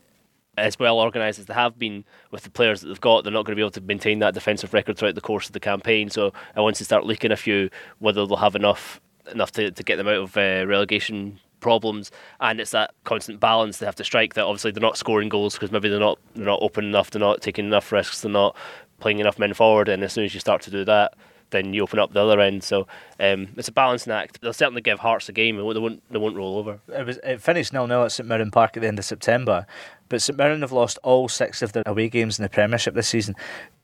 as 0.56 0.78
well 0.78 0.98
organised 0.98 1.38
as 1.38 1.46
they 1.46 1.54
have 1.54 1.78
been 1.78 2.04
with 2.30 2.42
the 2.42 2.50
players 2.50 2.80
that 2.80 2.88
they've 2.88 3.00
got, 3.00 3.22
they're 3.22 3.32
not 3.32 3.44
going 3.44 3.52
to 3.52 3.56
be 3.56 3.62
able 3.62 3.70
to 3.70 3.80
maintain 3.80 4.18
that 4.18 4.34
defensive 4.34 4.74
record 4.74 4.98
throughout 4.98 5.14
the 5.14 5.20
course 5.20 5.46
of 5.46 5.52
the 5.52 5.60
campaign. 5.60 6.10
So 6.10 6.32
I 6.56 6.60
want 6.60 6.76
to 6.76 6.84
start 6.84 7.06
leaking 7.06 7.30
a 7.30 7.36
few, 7.36 7.70
whether 8.00 8.26
they'll 8.26 8.36
have 8.36 8.56
enough 8.56 9.00
enough 9.30 9.52
to, 9.52 9.70
to 9.70 9.82
get 9.82 9.96
them 9.96 10.08
out 10.08 10.16
of 10.16 10.36
uh, 10.36 10.64
relegation 10.66 11.38
problems 11.60 12.10
and 12.40 12.60
it's 12.60 12.70
that 12.70 12.94
constant 13.04 13.40
balance 13.40 13.78
they 13.78 13.86
have 13.86 13.96
to 13.96 14.04
strike 14.04 14.34
that 14.34 14.44
obviously 14.44 14.70
they're 14.70 14.80
not 14.80 14.96
scoring 14.96 15.28
goals 15.28 15.54
because 15.54 15.72
maybe 15.72 15.88
they're 15.88 15.98
not 15.98 16.18
they're 16.34 16.44
not 16.44 16.60
open 16.62 16.84
enough 16.84 17.10
they're 17.10 17.20
not 17.20 17.42
taking 17.42 17.66
enough 17.66 17.90
risks 17.92 18.20
they're 18.20 18.30
not 18.30 18.56
playing 19.00 19.18
enough 19.18 19.38
men 19.38 19.52
forward 19.52 19.88
and 19.88 20.02
as 20.02 20.12
soon 20.12 20.24
as 20.24 20.32
you 20.32 20.40
start 20.40 20.62
to 20.62 20.70
do 20.70 20.84
that 20.84 21.14
then 21.50 21.72
you 21.72 21.82
open 21.82 21.98
up 21.98 22.12
the 22.12 22.22
other 22.22 22.40
end. 22.40 22.62
So 22.62 22.86
um, 23.20 23.48
it's 23.56 23.68
a 23.68 23.72
balancing 23.72 24.12
act. 24.12 24.40
They'll 24.40 24.52
certainly 24.52 24.82
give 24.82 24.98
Hearts 24.98 25.28
a 25.28 25.32
game, 25.32 25.58
and 25.58 25.76
they 25.76 25.80
won't 25.80 26.02
they 26.10 26.18
won't 26.18 26.36
roll 26.36 26.58
over. 26.58 26.80
It 26.88 27.06
was 27.06 27.18
it 27.22 27.40
finished 27.40 27.72
nil 27.72 27.86
nil 27.86 28.04
at 28.04 28.12
St 28.12 28.28
Mirren 28.28 28.50
Park 28.50 28.76
at 28.76 28.80
the 28.82 28.88
end 28.88 28.98
of 28.98 29.04
September, 29.04 29.66
but 30.08 30.22
St 30.22 30.36
Mirren 30.36 30.60
have 30.62 30.72
lost 30.72 30.98
all 31.02 31.28
six 31.28 31.62
of 31.62 31.72
their 31.72 31.84
away 31.86 32.08
games 32.08 32.38
in 32.38 32.42
the 32.42 32.48
Premiership 32.48 32.94
this 32.94 33.08
season. 33.08 33.34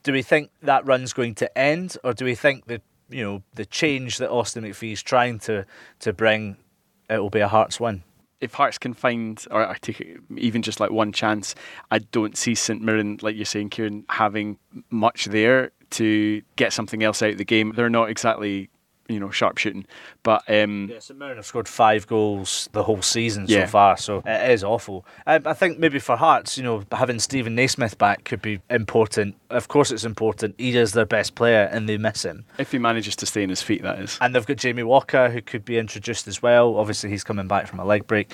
Do 0.02 0.12
we 0.12 0.22
think 0.22 0.50
that 0.62 0.86
run's 0.86 1.12
going 1.12 1.34
to 1.36 1.58
end, 1.58 1.96
or 2.04 2.12
do 2.12 2.24
we 2.24 2.34
think 2.34 2.66
that 2.66 2.82
you 3.08 3.22
know 3.22 3.42
the 3.54 3.66
change 3.66 4.18
that 4.18 4.30
Austin 4.30 4.64
McPhee 4.64 4.92
is 4.92 5.02
trying 5.02 5.38
to 5.40 5.64
to 6.00 6.12
bring, 6.12 6.56
it 7.08 7.18
will 7.18 7.30
be 7.30 7.40
a 7.40 7.48
Hearts 7.48 7.80
win? 7.80 8.02
if 8.40 8.52
Hearts 8.52 8.76
can 8.76 8.92
find, 8.92 9.42
or 9.50 9.66
I 9.66 9.76
take 9.80 10.00
it, 10.02 10.20
even 10.36 10.60
just 10.60 10.78
like 10.78 10.90
one 10.90 11.12
chance, 11.12 11.54
I 11.90 12.00
don't 12.00 12.36
see 12.36 12.54
St 12.54 12.82
Mirren, 12.82 13.18
like 13.22 13.36
you're 13.36 13.46
saying, 13.46 13.70
Kieran, 13.70 14.04
having 14.10 14.58
much 14.90 15.24
there 15.26 15.72
to 15.94 16.42
get 16.56 16.72
something 16.72 17.02
else 17.02 17.22
out 17.22 17.30
of 17.30 17.38
the 17.38 17.44
game. 17.44 17.72
They're 17.74 17.90
not 17.90 18.10
exactly 18.10 18.70
you 19.08 19.20
know 19.20 19.30
sharpshooting. 19.30 19.86
But 20.22 20.42
um, 20.48 20.88
yeah, 20.90 20.98
St 20.98 21.18
Mirren 21.18 21.36
have 21.36 21.46
scored 21.46 21.68
five 21.68 22.06
goals 22.06 22.68
the 22.72 22.82
whole 22.82 23.02
season 23.02 23.46
yeah. 23.48 23.64
so 23.64 23.70
far, 23.70 23.96
so 23.96 24.22
it 24.24 24.50
is 24.50 24.64
awful. 24.64 25.06
Um, 25.26 25.42
I 25.46 25.52
think 25.52 25.78
maybe 25.78 25.98
for 25.98 26.16
Hearts, 26.16 26.56
you 26.56 26.64
know, 26.64 26.84
having 26.92 27.18
Steven 27.18 27.54
Naismith 27.54 27.98
back 27.98 28.24
could 28.24 28.42
be 28.42 28.60
important. 28.70 29.36
Of 29.50 29.68
course, 29.68 29.90
it's 29.90 30.04
important. 30.04 30.54
He 30.58 30.76
is 30.76 30.92
their 30.92 31.06
best 31.06 31.34
player, 31.34 31.68
and 31.70 31.88
they 31.88 31.98
miss 31.98 32.24
him 32.24 32.44
if 32.58 32.72
he 32.72 32.78
manages 32.78 33.16
to 33.16 33.26
stay 33.26 33.42
on 33.42 33.48
his 33.48 33.62
feet. 33.62 33.82
That 33.82 33.98
is, 34.00 34.18
and 34.20 34.34
they've 34.34 34.46
got 34.46 34.56
Jamie 34.56 34.82
Walker 34.82 35.30
who 35.30 35.42
could 35.42 35.64
be 35.64 35.78
introduced 35.78 36.26
as 36.28 36.42
well. 36.42 36.76
Obviously, 36.76 37.10
he's 37.10 37.24
coming 37.24 37.48
back 37.48 37.66
from 37.66 37.80
a 37.80 37.84
leg 37.84 38.06
break. 38.06 38.32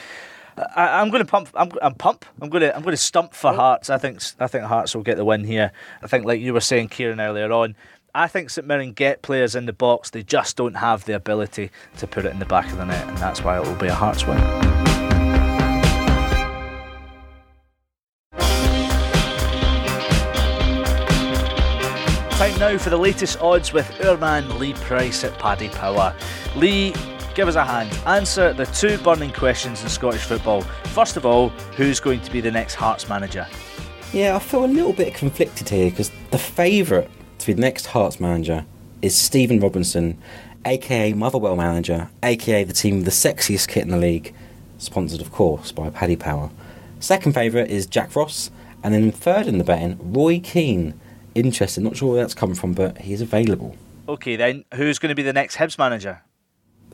I, 0.76 1.00
am 1.00 1.10
going 1.10 1.24
to 1.24 1.30
pump. 1.30 1.48
I'm, 1.54 1.70
I'm 1.82 1.94
pump. 1.94 2.24
I'm 2.40 2.48
going 2.48 2.62
to. 2.62 2.74
I'm 2.74 2.82
going 2.82 2.92
to 2.92 3.02
stump 3.02 3.34
for 3.34 3.50
oh. 3.50 3.56
Hearts. 3.56 3.90
I 3.90 3.98
think. 3.98 4.20
I 4.38 4.46
think 4.46 4.64
Hearts 4.64 4.94
will 4.94 5.02
get 5.02 5.16
the 5.16 5.24
win 5.24 5.44
here. 5.44 5.72
I 6.02 6.06
think, 6.06 6.24
like 6.24 6.40
you 6.40 6.52
were 6.52 6.60
saying, 6.60 6.88
Kieran 6.88 7.20
earlier 7.20 7.52
on, 7.52 7.76
I 8.14 8.26
think 8.26 8.50
St 8.50 8.66
Mirren 8.66 8.92
get 8.92 9.22
players 9.22 9.54
in 9.54 9.66
the 9.66 9.72
box. 9.72 10.10
They 10.10 10.22
just 10.22 10.56
don't 10.56 10.74
have 10.74 11.04
the 11.04 11.14
ability 11.14 11.70
to 11.98 12.06
put 12.06 12.24
it 12.24 12.32
in 12.32 12.38
the 12.38 12.46
back 12.46 12.70
of 12.70 12.78
the 12.78 12.84
net, 12.84 13.06
and 13.08 13.18
that's 13.18 13.44
why 13.44 13.58
it 13.58 13.66
will 13.66 13.74
be 13.76 13.86
a 13.86 13.94
Hearts 13.94 14.26
win. 14.26 14.38
Time 22.40 22.58
now 22.58 22.78
for 22.78 22.88
the 22.88 22.96
latest 22.96 23.38
odds 23.40 23.72
with 23.72 24.02
our 24.04 24.16
man 24.16 24.58
Lee 24.58 24.72
Price 24.72 25.24
at 25.24 25.38
Paddy 25.38 25.68
Power. 25.68 26.16
Lee, 26.56 26.94
give 27.34 27.48
us 27.48 27.54
a 27.54 27.64
hand. 27.64 27.90
Answer 28.06 28.52
the 28.52 28.66
two 28.66 28.98
burning 28.98 29.32
questions 29.32 29.82
in 29.82 29.88
Scottish 29.88 30.22
football. 30.22 30.62
First 30.94 31.16
of 31.16 31.24
all, 31.24 31.50
who's 31.76 32.00
going 32.00 32.20
to 32.20 32.30
be 32.30 32.40
the 32.40 32.50
next 32.50 32.74
Hearts 32.74 33.08
manager? 33.08 33.46
Yeah, 34.12 34.36
I 34.36 34.38
feel 34.38 34.64
a 34.64 34.66
little 34.66 34.92
bit 34.92 35.14
conflicted 35.14 35.68
here 35.68 35.90
because 35.90 36.10
the 36.30 36.38
favourite 36.38 37.08
to 37.38 37.46
be 37.46 37.52
the 37.52 37.60
next 37.60 37.86
Hearts 37.86 38.20
manager 38.20 38.64
is 39.02 39.16
Stephen 39.16 39.60
Robinson, 39.60 40.18
aka 40.64 41.12
Motherwell 41.12 41.56
manager, 41.56 42.10
aka 42.22 42.64
the 42.64 42.72
team 42.72 42.96
with 42.96 43.04
the 43.04 43.10
sexiest 43.10 43.68
kit 43.68 43.84
in 43.84 43.90
the 43.90 43.96
league, 43.96 44.34
sponsored 44.78 45.20
of 45.20 45.32
course 45.32 45.72
by 45.72 45.90
Paddy 45.90 46.16
Power. 46.16 46.50
Second 46.98 47.32
favourite 47.32 47.70
is 47.70 47.86
Jack 47.86 48.14
Ross, 48.14 48.50
and 48.82 48.92
then 48.92 49.10
third 49.10 49.46
in 49.46 49.58
the 49.58 49.64
betting, 49.64 49.98
Roy 50.12 50.40
Keane. 50.40 50.98
Interesting, 51.34 51.84
not 51.84 51.96
sure 51.96 52.12
where 52.12 52.22
that's 52.22 52.34
come 52.34 52.54
from, 52.54 52.72
but 52.72 52.98
he's 52.98 53.20
available. 53.20 53.76
Okay, 54.08 54.36
then 54.36 54.64
who's 54.74 54.98
going 54.98 55.10
to 55.10 55.14
be 55.14 55.22
the 55.22 55.32
next 55.32 55.56
Hibs 55.56 55.78
manager? 55.78 56.22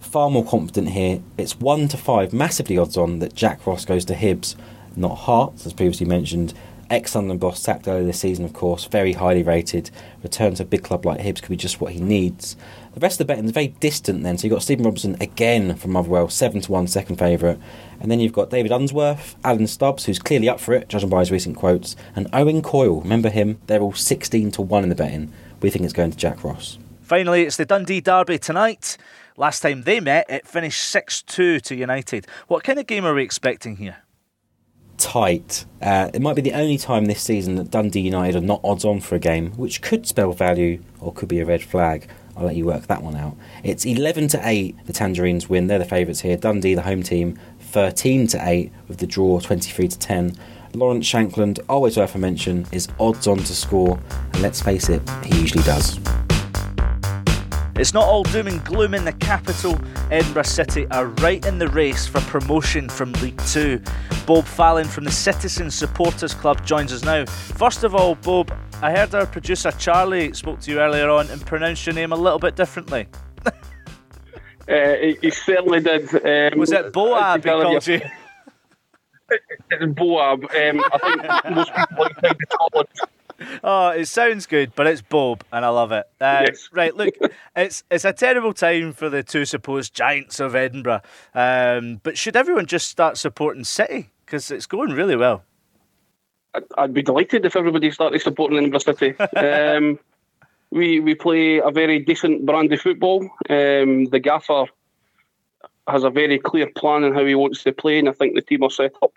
Far 0.00 0.30
more 0.30 0.44
confident 0.44 0.90
here. 0.90 1.22
It's 1.36 1.58
one 1.58 1.88
to 1.88 1.96
five, 1.96 2.32
massively 2.32 2.78
odds 2.78 2.96
on 2.96 3.18
that 3.20 3.34
Jack 3.34 3.66
Ross 3.66 3.84
goes 3.84 4.04
to 4.06 4.14
Hibs, 4.14 4.54
not 4.94 5.14
Hearts, 5.16 5.66
as 5.66 5.72
previously 5.72 6.06
mentioned, 6.06 6.54
Ex 6.88 7.12
Sunderland 7.12 7.40
boss 7.40 7.60
sacked 7.60 7.88
earlier 7.88 8.04
this 8.04 8.20
season, 8.20 8.44
of 8.44 8.52
course, 8.52 8.84
very 8.84 9.12
highly 9.14 9.42
rated. 9.42 9.90
Return 10.22 10.54
to 10.54 10.62
a 10.62 10.66
big 10.66 10.84
club 10.84 11.04
like 11.04 11.20
Hibs 11.20 11.42
could 11.42 11.50
be 11.50 11.56
just 11.56 11.80
what 11.80 11.92
he 11.92 12.00
needs. 12.00 12.56
The 12.94 13.00
rest 13.00 13.20
of 13.20 13.26
the 13.26 13.32
betting 13.32 13.46
is 13.46 13.50
very 13.50 13.68
distant 13.68 14.22
then. 14.22 14.38
So 14.38 14.46
you've 14.46 14.54
got 14.54 14.62
Stephen 14.62 14.84
Robinson 14.84 15.16
again 15.20 15.74
from 15.74 15.92
Motherwell, 15.92 16.28
7 16.28 16.60
to 16.60 16.72
1, 16.72 16.86
second 16.86 17.16
favourite. 17.16 17.58
And 18.00 18.10
then 18.10 18.20
you've 18.20 18.32
got 18.32 18.50
David 18.50 18.70
Unsworth, 18.70 19.34
Alan 19.42 19.66
Stubbs, 19.66 20.04
who's 20.04 20.20
clearly 20.20 20.48
up 20.48 20.60
for 20.60 20.74
it, 20.74 20.88
judging 20.88 21.08
by 21.08 21.20
his 21.20 21.32
recent 21.32 21.56
quotes, 21.56 21.96
and 22.14 22.28
Owen 22.32 22.62
Coyle. 22.62 23.00
Remember 23.00 23.30
him? 23.30 23.58
They're 23.66 23.80
all 23.80 23.92
16 23.92 24.52
to 24.52 24.62
1 24.62 24.82
in 24.84 24.88
the 24.88 24.94
betting. 24.94 25.32
We 25.60 25.70
think 25.70 25.84
it's 25.84 25.92
going 25.92 26.12
to 26.12 26.16
Jack 26.16 26.44
Ross. 26.44 26.78
Finally, 27.02 27.42
it's 27.42 27.56
the 27.56 27.64
Dundee 27.64 28.00
Derby 28.00 28.38
tonight. 28.38 28.96
Last 29.36 29.60
time 29.60 29.82
they 29.82 30.00
met, 30.00 30.26
it 30.28 30.46
finished 30.46 30.82
6 30.88 31.22
2 31.22 31.60
to 31.60 31.74
United. 31.74 32.26
What 32.48 32.64
kind 32.64 32.78
of 32.78 32.86
game 32.86 33.04
are 33.04 33.14
we 33.14 33.22
expecting 33.22 33.76
here? 33.76 33.98
tight. 34.98 35.64
Uh, 35.82 36.10
it 36.14 36.20
might 36.20 36.36
be 36.36 36.42
the 36.42 36.52
only 36.52 36.78
time 36.78 37.04
this 37.04 37.22
season 37.22 37.56
that 37.56 37.70
Dundee 37.70 38.00
United 38.00 38.36
are 38.36 38.46
not 38.46 38.60
odds 38.64 38.84
on 38.84 39.00
for 39.00 39.14
a 39.14 39.18
game, 39.18 39.52
which 39.52 39.82
could 39.82 40.06
spell 40.06 40.32
value 40.32 40.82
or 41.00 41.12
could 41.12 41.28
be 41.28 41.40
a 41.40 41.44
red 41.44 41.62
flag. 41.62 42.08
I'll 42.36 42.44
let 42.44 42.56
you 42.56 42.66
work 42.66 42.86
that 42.86 43.02
one 43.02 43.16
out. 43.16 43.36
It's 43.64 43.86
11 43.86 44.28
to 44.28 44.40
8, 44.42 44.86
the 44.86 44.92
Tangerines 44.92 45.48
win. 45.48 45.68
They're 45.68 45.78
the 45.78 45.84
favourites 45.84 46.20
here. 46.20 46.36
Dundee, 46.36 46.74
the 46.74 46.82
home 46.82 47.02
team, 47.02 47.38
13 47.60 48.26
to 48.28 48.38
8 48.42 48.72
with 48.88 48.98
the 48.98 49.06
draw 49.06 49.40
23 49.40 49.88
to 49.88 49.98
10. 49.98 50.36
Lawrence 50.74 51.10
Shankland, 51.10 51.60
always 51.68 51.96
worth 51.96 52.14
a 52.14 52.18
mention, 52.18 52.66
is 52.72 52.88
odds 53.00 53.26
on 53.26 53.38
to 53.38 53.54
score, 53.54 53.98
and 54.32 54.42
let's 54.42 54.60
face 54.60 54.90
it, 54.90 55.02
he 55.24 55.40
usually 55.40 55.62
does. 55.62 55.98
It's 57.78 57.92
not 57.92 58.04
all 58.04 58.22
doom 58.22 58.46
and 58.46 58.64
gloom 58.64 58.94
in 58.94 59.04
the 59.04 59.12
capital. 59.12 59.78
Edinburgh 60.10 60.44
City 60.44 60.86
are 60.92 61.06
right 61.06 61.44
in 61.44 61.58
the 61.58 61.68
race 61.68 62.06
for 62.06 62.20
promotion 62.22 62.88
from 62.88 63.12
League 63.14 63.40
Two. 63.48 63.82
Bob 64.24 64.46
Fallon 64.46 64.86
from 64.86 65.04
the 65.04 65.10
Citizens 65.10 65.74
Supporters 65.74 66.32
Club 66.32 66.64
joins 66.64 66.90
us 66.90 67.04
now. 67.04 67.26
First 67.26 67.84
of 67.84 67.94
all, 67.94 68.14
Bob, 68.14 68.50
I 68.80 68.92
heard 68.92 69.14
our 69.14 69.26
producer 69.26 69.70
Charlie 69.72 70.32
spoke 70.32 70.60
to 70.60 70.70
you 70.70 70.80
earlier 70.80 71.10
on 71.10 71.28
and 71.28 71.44
pronounced 71.44 71.84
your 71.86 71.94
name 71.94 72.12
a 72.12 72.16
little 72.16 72.38
bit 72.38 72.56
differently. 72.56 73.08
Uh, 74.68 74.96
he, 74.96 75.16
he 75.22 75.30
certainly 75.30 75.78
did. 75.78 76.12
Um, 76.52 76.58
Was 76.58 76.72
it 76.72 76.92
Boab 76.92 77.36
he 77.44 77.50
called 77.50 77.86
you? 77.86 78.00
It's 79.70 79.84
Boab. 79.94 80.42
Um, 80.42 80.84
I 80.92 80.98
think 80.98 81.54
most 81.54 81.72
people 81.72 82.04
outside 82.04 82.36
Scotland 82.50 82.88
Oh, 83.64 83.88
it 83.90 84.06
sounds 84.06 84.46
good, 84.46 84.72
but 84.74 84.86
it's 84.86 85.02
Bob, 85.02 85.44
and 85.52 85.64
I 85.64 85.68
love 85.68 85.92
it. 85.92 86.06
Uh, 86.20 86.44
Yes. 86.46 86.68
Right, 86.72 86.94
look, 86.96 87.14
it's 87.56 87.84
it's 87.90 88.04
a 88.04 88.12
terrible 88.12 88.52
time 88.52 88.92
for 88.92 89.08
the 89.08 89.22
two 89.22 89.44
supposed 89.44 89.94
giants 89.94 90.40
of 90.40 90.54
Edinburgh. 90.54 91.02
Um, 91.34 92.00
but 92.02 92.16
should 92.18 92.36
everyone 92.36 92.66
just 92.66 92.88
start 92.88 93.16
supporting 93.18 93.64
City 93.64 94.10
because 94.24 94.50
it's 94.50 94.66
going 94.66 94.90
really 94.92 95.16
well? 95.16 95.44
I'd- 96.54 96.66
I'd 96.78 96.94
be 96.94 97.02
delighted 97.02 97.44
if 97.44 97.56
everybody 97.56 97.90
started 97.90 98.20
supporting 98.20 98.56
Edinburgh 98.58 98.80
City. 98.80 99.14
Um, 99.36 99.98
we 100.70 101.00
we 101.00 101.14
play 101.14 101.58
a 101.58 101.70
very 101.70 101.98
decent 101.98 102.46
brand 102.46 102.72
of 102.72 102.80
football. 102.80 103.22
Um, 103.50 104.06
the 104.06 104.18
gaffer 104.22 104.64
has 105.88 106.02
a 106.04 106.10
very 106.10 106.38
clear 106.38 106.68
plan 106.74 107.04
on 107.04 107.14
how 107.14 107.24
he 107.24 107.34
wants 107.34 107.62
to 107.64 107.72
play, 107.72 107.98
and 107.98 108.08
I 108.08 108.12
think 108.12 108.34
the 108.34 108.42
team 108.42 108.62
are 108.64 108.70
set 108.70 108.92
up 109.02 109.12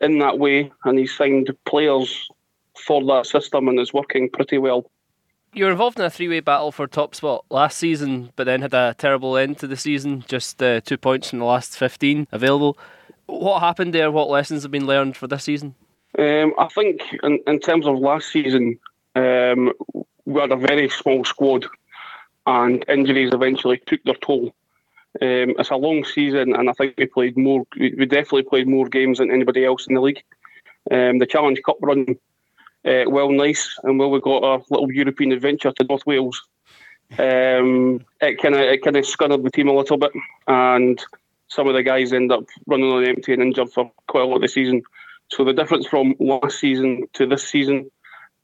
in 0.00 0.18
that 0.18 0.38
way. 0.38 0.72
And 0.84 0.98
he's 0.98 1.14
signed 1.14 1.50
players 1.64 2.26
for 2.78 3.04
that 3.04 3.26
system, 3.26 3.68
and 3.68 3.78
is 3.80 3.92
working 3.92 4.28
pretty 4.30 4.58
well. 4.58 4.90
You 5.52 5.64
were 5.64 5.70
involved 5.70 5.98
in 5.98 6.04
a 6.04 6.10
three-way 6.10 6.40
battle 6.40 6.70
for 6.70 6.86
top 6.86 7.14
spot 7.14 7.44
last 7.48 7.78
season, 7.78 8.30
but 8.36 8.44
then 8.44 8.60
had 8.60 8.74
a 8.74 8.94
terrible 8.98 9.38
end 9.38 9.58
to 9.58 9.66
the 9.66 9.76
season. 9.76 10.22
Just 10.28 10.62
uh, 10.62 10.80
two 10.82 10.98
points 10.98 11.32
in 11.32 11.38
the 11.38 11.46
last 11.46 11.78
fifteen 11.78 12.26
available. 12.30 12.76
What 13.26 13.60
happened 13.60 13.94
there? 13.94 14.10
What 14.10 14.28
lessons 14.28 14.62
have 14.62 14.70
been 14.70 14.86
learned 14.86 15.16
for 15.16 15.26
this 15.26 15.44
season? 15.44 15.74
Um, 16.18 16.54
I 16.58 16.68
think 16.68 17.02
in, 17.22 17.40
in 17.46 17.60
terms 17.60 17.86
of 17.86 17.98
last 17.98 18.30
season, 18.30 18.78
um, 19.14 19.72
we 20.26 20.40
had 20.40 20.52
a 20.52 20.56
very 20.56 20.88
small 20.88 21.24
squad, 21.24 21.66
and 22.46 22.84
injuries 22.88 23.32
eventually 23.32 23.82
took 23.86 24.02
their 24.04 24.14
toll. 24.14 24.54
Um, 25.22 25.54
it's 25.58 25.70
a 25.70 25.76
long 25.76 26.04
season, 26.04 26.54
and 26.54 26.68
I 26.68 26.72
think 26.74 26.94
we 26.98 27.06
played 27.06 27.38
more. 27.38 27.64
We 27.78 27.94
we 27.96 28.04
definitely 28.04 28.42
played 28.42 28.68
more 28.68 28.86
games 28.86 29.18
than 29.18 29.30
anybody 29.30 29.64
else 29.64 29.86
in 29.86 29.94
the 29.94 30.02
league. 30.02 30.22
Um, 30.90 31.18
the 31.18 31.26
Challenge 31.26 31.60
Cup 31.64 31.78
run, 31.80 32.16
uh, 32.86 33.04
well, 33.08 33.30
nice, 33.30 33.78
and 33.82 33.98
well, 33.98 34.10
we 34.10 34.20
got 34.20 34.44
a 34.44 34.62
little 34.70 34.92
European 34.92 35.32
adventure 35.32 35.72
to 35.72 35.84
North 35.84 36.06
Wales. 36.06 36.40
Um, 37.18 38.04
it 38.20 38.40
kind 38.40 38.54
of 38.54 38.60
it 38.60 38.82
kind 38.82 38.96
of 38.96 39.04
scunnered 39.04 39.42
the 39.42 39.50
team 39.50 39.68
a 39.68 39.72
little 39.72 39.96
bit, 39.96 40.12
and 40.46 41.02
some 41.48 41.66
of 41.66 41.74
the 41.74 41.82
guys 41.82 42.12
end 42.12 42.32
up 42.32 42.44
running 42.66 42.90
on 42.90 43.04
empty 43.04 43.32
and 43.32 43.42
injured 43.42 43.72
for 43.72 43.90
quite 44.06 44.22
a 44.22 44.26
lot 44.26 44.36
of 44.36 44.42
the 44.42 44.48
season. 44.48 44.82
So 45.28 45.44
the 45.44 45.52
difference 45.52 45.86
from 45.86 46.14
last 46.20 46.60
season 46.60 47.04
to 47.14 47.26
this 47.26 47.46
season 47.46 47.90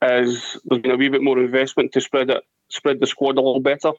is 0.03 0.59
there's 0.65 0.83
been 0.83 0.91
a 0.91 0.97
wee 0.97 1.09
bit 1.09 1.23
more 1.23 1.39
investment 1.39 1.93
to 1.93 2.01
spread 2.01 2.31
it, 2.31 2.43
spread 2.69 3.01
the 3.01 3.07
squad 3.07 3.39
a 3.39 3.43
little 3.43 3.61
better. 3.61 3.93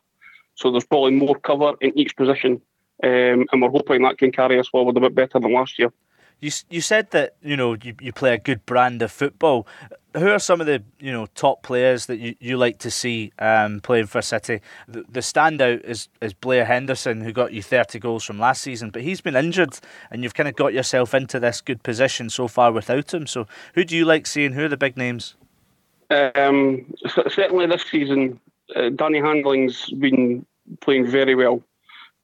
So 0.55 0.71
there's 0.71 0.85
probably 0.85 1.11
more 1.11 1.39
cover 1.39 1.73
in 1.79 1.97
each 1.97 2.15
position, 2.15 2.61
um, 3.01 3.45
and 3.51 3.61
we're 3.61 3.69
hoping 3.69 4.03
that 4.03 4.17
can 4.17 4.31
carry 4.31 4.59
us 4.59 4.67
forward 4.67 4.97
a 4.97 5.01
bit 5.01 5.15
better 5.15 5.39
than 5.39 5.53
last 5.53 5.79
year. 5.79 5.91
You 6.39 6.51
you 6.69 6.81
said 6.81 7.11
that 7.11 7.35
you 7.41 7.55
know 7.55 7.75
you, 7.81 7.95
you 8.01 8.11
play 8.11 8.33
a 8.33 8.37
good 8.37 8.65
brand 8.65 9.01
of 9.01 9.11
football. 9.11 9.67
Who 10.15 10.29
are 10.29 10.39
some 10.39 10.61
of 10.61 10.67
the 10.67 10.83
you 10.99 11.11
know 11.11 11.25
top 11.33 11.63
players 11.63 12.05
that 12.05 12.17
you, 12.17 12.35
you 12.39 12.57
like 12.57 12.77
to 12.79 12.91
see 12.91 13.31
um, 13.39 13.79
playing 13.79 14.07
for 14.07 14.21
City? 14.21 14.61
The, 14.87 15.03
the 15.09 15.21
standout 15.21 15.81
is 15.83 16.09
is 16.21 16.33
Blair 16.33 16.65
Henderson, 16.65 17.21
who 17.21 17.31
got 17.31 17.53
you 17.53 17.63
thirty 17.63 17.99
goals 17.99 18.23
from 18.23 18.39
last 18.39 18.61
season, 18.61 18.89
but 18.89 19.01
he's 19.01 19.21
been 19.21 19.35
injured, 19.35 19.79
and 20.11 20.21
you've 20.21 20.35
kind 20.35 20.49
of 20.49 20.55
got 20.55 20.73
yourself 20.73 21.13
into 21.13 21.39
this 21.39 21.61
good 21.61 21.81
position 21.81 22.29
so 22.29 22.47
far 22.47 22.71
without 22.71 23.13
him. 23.13 23.25
So 23.25 23.47
who 23.73 23.83
do 23.83 23.95
you 23.95 24.05
like 24.05 24.27
seeing? 24.27 24.53
Who 24.53 24.65
are 24.65 24.69
the 24.69 24.77
big 24.77 24.97
names? 24.97 25.35
Um, 26.09 26.93
certainly 27.29 27.65
this 27.65 27.85
season, 27.89 28.39
uh, 28.75 28.89
Danny 28.89 29.19
Handling's 29.19 29.89
been 29.91 30.45
playing 30.81 31.07
very 31.07 31.33
well, 31.33 31.63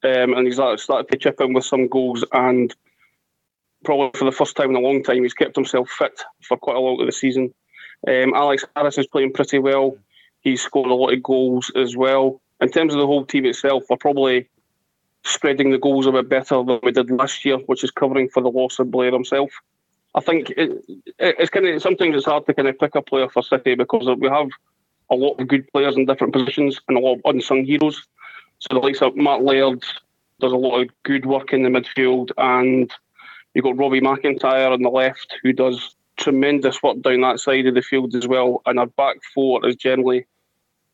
um, 0.04 0.34
and 0.34 0.46
he's 0.46 0.56
started 0.56 0.78
started 0.78 1.10
to 1.10 1.18
chip 1.18 1.40
in 1.40 1.54
with 1.54 1.64
some 1.64 1.88
goals. 1.88 2.24
And 2.32 2.74
probably 3.84 4.18
for 4.18 4.24
the 4.24 4.32
first 4.32 4.56
time 4.56 4.70
in 4.70 4.76
a 4.76 4.80
long 4.80 5.02
time, 5.02 5.22
he's 5.22 5.34
kept 5.34 5.56
himself 5.56 5.88
fit 5.90 6.20
for 6.42 6.56
quite 6.56 6.76
a 6.76 6.80
lot 6.80 7.00
of 7.00 7.06
the 7.06 7.12
season. 7.12 7.52
Um, 8.06 8.34
Alex 8.34 8.64
Harris 8.76 8.98
is 8.98 9.06
playing 9.06 9.32
pretty 9.32 9.58
well. 9.58 9.96
He's 10.40 10.62
scored 10.62 10.90
a 10.90 10.94
lot 10.94 11.12
of 11.12 11.22
goals 11.22 11.70
as 11.76 11.96
well. 11.96 12.40
In 12.60 12.70
terms 12.70 12.94
of 12.94 13.00
the 13.00 13.06
whole 13.06 13.24
team 13.24 13.46
itself, 13.46 13.84
we're 13.88 13.96
probably 13.96 14.48
spreading 15.24 15.70
the 15.70 15.78
goals 15.78 16.06
a 16.06 16.12
bit 16.12 16.28
better 16.28 16.62
than 16.62 16.80
we 16.82 16.92
did 16.92 17.10
last 17.10 17.44
year, 17.44 17.58
which 17.66 17.84
is 17.84 17.90
covering 17.90 18.28
for 18.28 18.42
the 18.42 18.50
loss 18.50 18.78
of 18.78 18.90
Blair 18.90 19.12
himself. 19.12 19.50
I 20.14 20.20
think 20.20 20.50
it, 20.50 20.70
it, 20.88 21.36
it's 21.38 21.50
kind 21.50 21.66
of 21.66 21.80
sometimes 21.82 22.16
it's 22.16 22.26
hard 22.26 22.46
to 22.46 22.54
kind 22.54 22.68
of 22.68 22.78
pick 22.78 22.94
a 22.94 23.02
player 23.02 23.28
for 23.28 23.42
City 23.42 23.74
because 23.74 24.08
we 24.18 24.28
have 24.28 24.48
a 25.10 25.14
lot 25.14 25.38
of 25.38 25.48
good 25.48 25.70
players 25.72 25.96
in 25.96 26.06
different 26.06 26.32
positions 26.32 26.80
and 26.88 26.96
a 26.96 27.00
lot 27.00 27.14
of 27.14 27.20
unsung 27.24 27.64
heroes. 27.64 28.06
So 28.58 28.68
the 28.70 28.80
likes 28.80 29.02
of 29.02 29.16
Matt 29.16 29.42
Laird 29.42 29.84
does 30.40 30.52
a 30.52 30.56
lot 30.56 30.80
of 30.80 30.88
good 31.02 31.26
work 31.26 31.52
in 31.52 31.62
the 31.62 31.68
midfield, 31.68 32.30
and 32.38 32.90
you've 33.54 33.64
got 33.64 33.76
Robbie 33.76 34.00
McIntyre 34.00 34.72
on 34.72 34.82
the 34.82 34.88
left 34.88 35.34
who 35.42 35.52
does 35.52 35.94
tremendous 36.16 36.82
work 36.82 37.00
down 37.02 37.22
that 37.22 37.40
side 37.40 37.66
of 37.66 37.74
the 37.74 37.82
field 37.82 38.14
as 38.14 38.28
well. 38.28 38.62
And 38.66 38.78
our 38.78 38.86
back 38.86 39.16
four 39.34 39.66
is 39.66 39.76
generally 39.76 40.26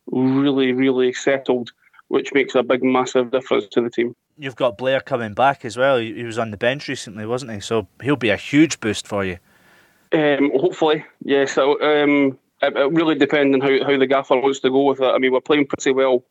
really, 0.07 0.73
really 0.73 1.13
settled, 1.13 1.73
which 2.09 2.33
makes 2.33 2.55
a 2.55 2.63
big, 2.63 2.83
massive 2.83 3.31
difference 3.31 3.67
to 3.73 3.81
the 3.81 3.91
team. 3.91 4.15
You've 4.39 4.57
got 4.57 4.79
Blair 4.79 5.01
coming 5.01 5.35
back 5.35 5.65
as 5.65 5.77
well. 5.77 5.99
He 5.99 6.23
was 6.23 6.39
on 6.39 6.51
the 6.51 6.57
bench 6.57 6.89
recently, 6.89 7.27
wasn't 7.27 7.53
he? 7.53 7.61
So 7.61 7.89
he'll 8.03 8.17
be 8.17 8.31
a 8.31 8.37
huge 8.37 8.81
boost 8.81 9.07
for 9.09 9.25
you. 9.25 9.39
Um, 10.13 10.53
hopefully, 10.55 11.05
yes. 11.25 11.53
So, 11.53 11.81
um, 11.81 12.39
it, 12.63 12.77
it 12.77 12.93
really 12.93 13.17
depends 13.17 13.55
on 13.55 13.61
how, 13.61 13.85
how 13.85 13.99
the 13.99 14.07
gaffer 14.07 14.37
wants 14.37 14.61
to 14.61 14.71
go 14.71 14.85
with 14.85 15.01
it. 15.01 15.07
I 15.07 15.19
mean, 15.19 15.33
we're 15.33 15.41
playing 15.41 15.67
pretty 15.67 15.93
well. 15.93 16.23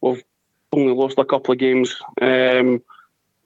We've 0.00 0.22
only 0.72 0.94
lost 0.94 1.18
a 1.18 1.24
couple 1.24 1.52
of 1.52 1.58
games. 1.58 1.96
Um, 2.20 2.82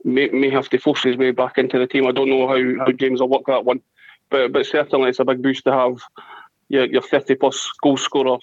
may, 0.05 0.29
may 0.29 0.51
have 0.51 0.69
to 0.71 0.79
force 0.79 1.03
his 1.03 1.17
way 1.17 1.31
back 1.31 1.59
into 1.59 1.79
the 1.79 1.87
team. 1.87 2.07
I 2.07 2.13
don't 2.13 2.29
know 2.29 2.49
how, 2.49 2.85
how 2.85 2.93
James 2.93 3.21
will 3.21 3.29
work 3.29 3.47
that 3.47 3.65
one, 3.65 3.81
but 4.31 4.53
but 4.53 4.67
certainly 4.67 5.11
it's 5.11 5.21
a 5.21 5.25
big 5.25 5.43
boost 5.43 5.65
to 5.65 5.73
have 5.73 5.99
your, 6.69 6.87
your 6.87 7.03
30 7.03 7.35
plus 7.37 7.71
goal 7.83 7.97
scorer 7.97 8.39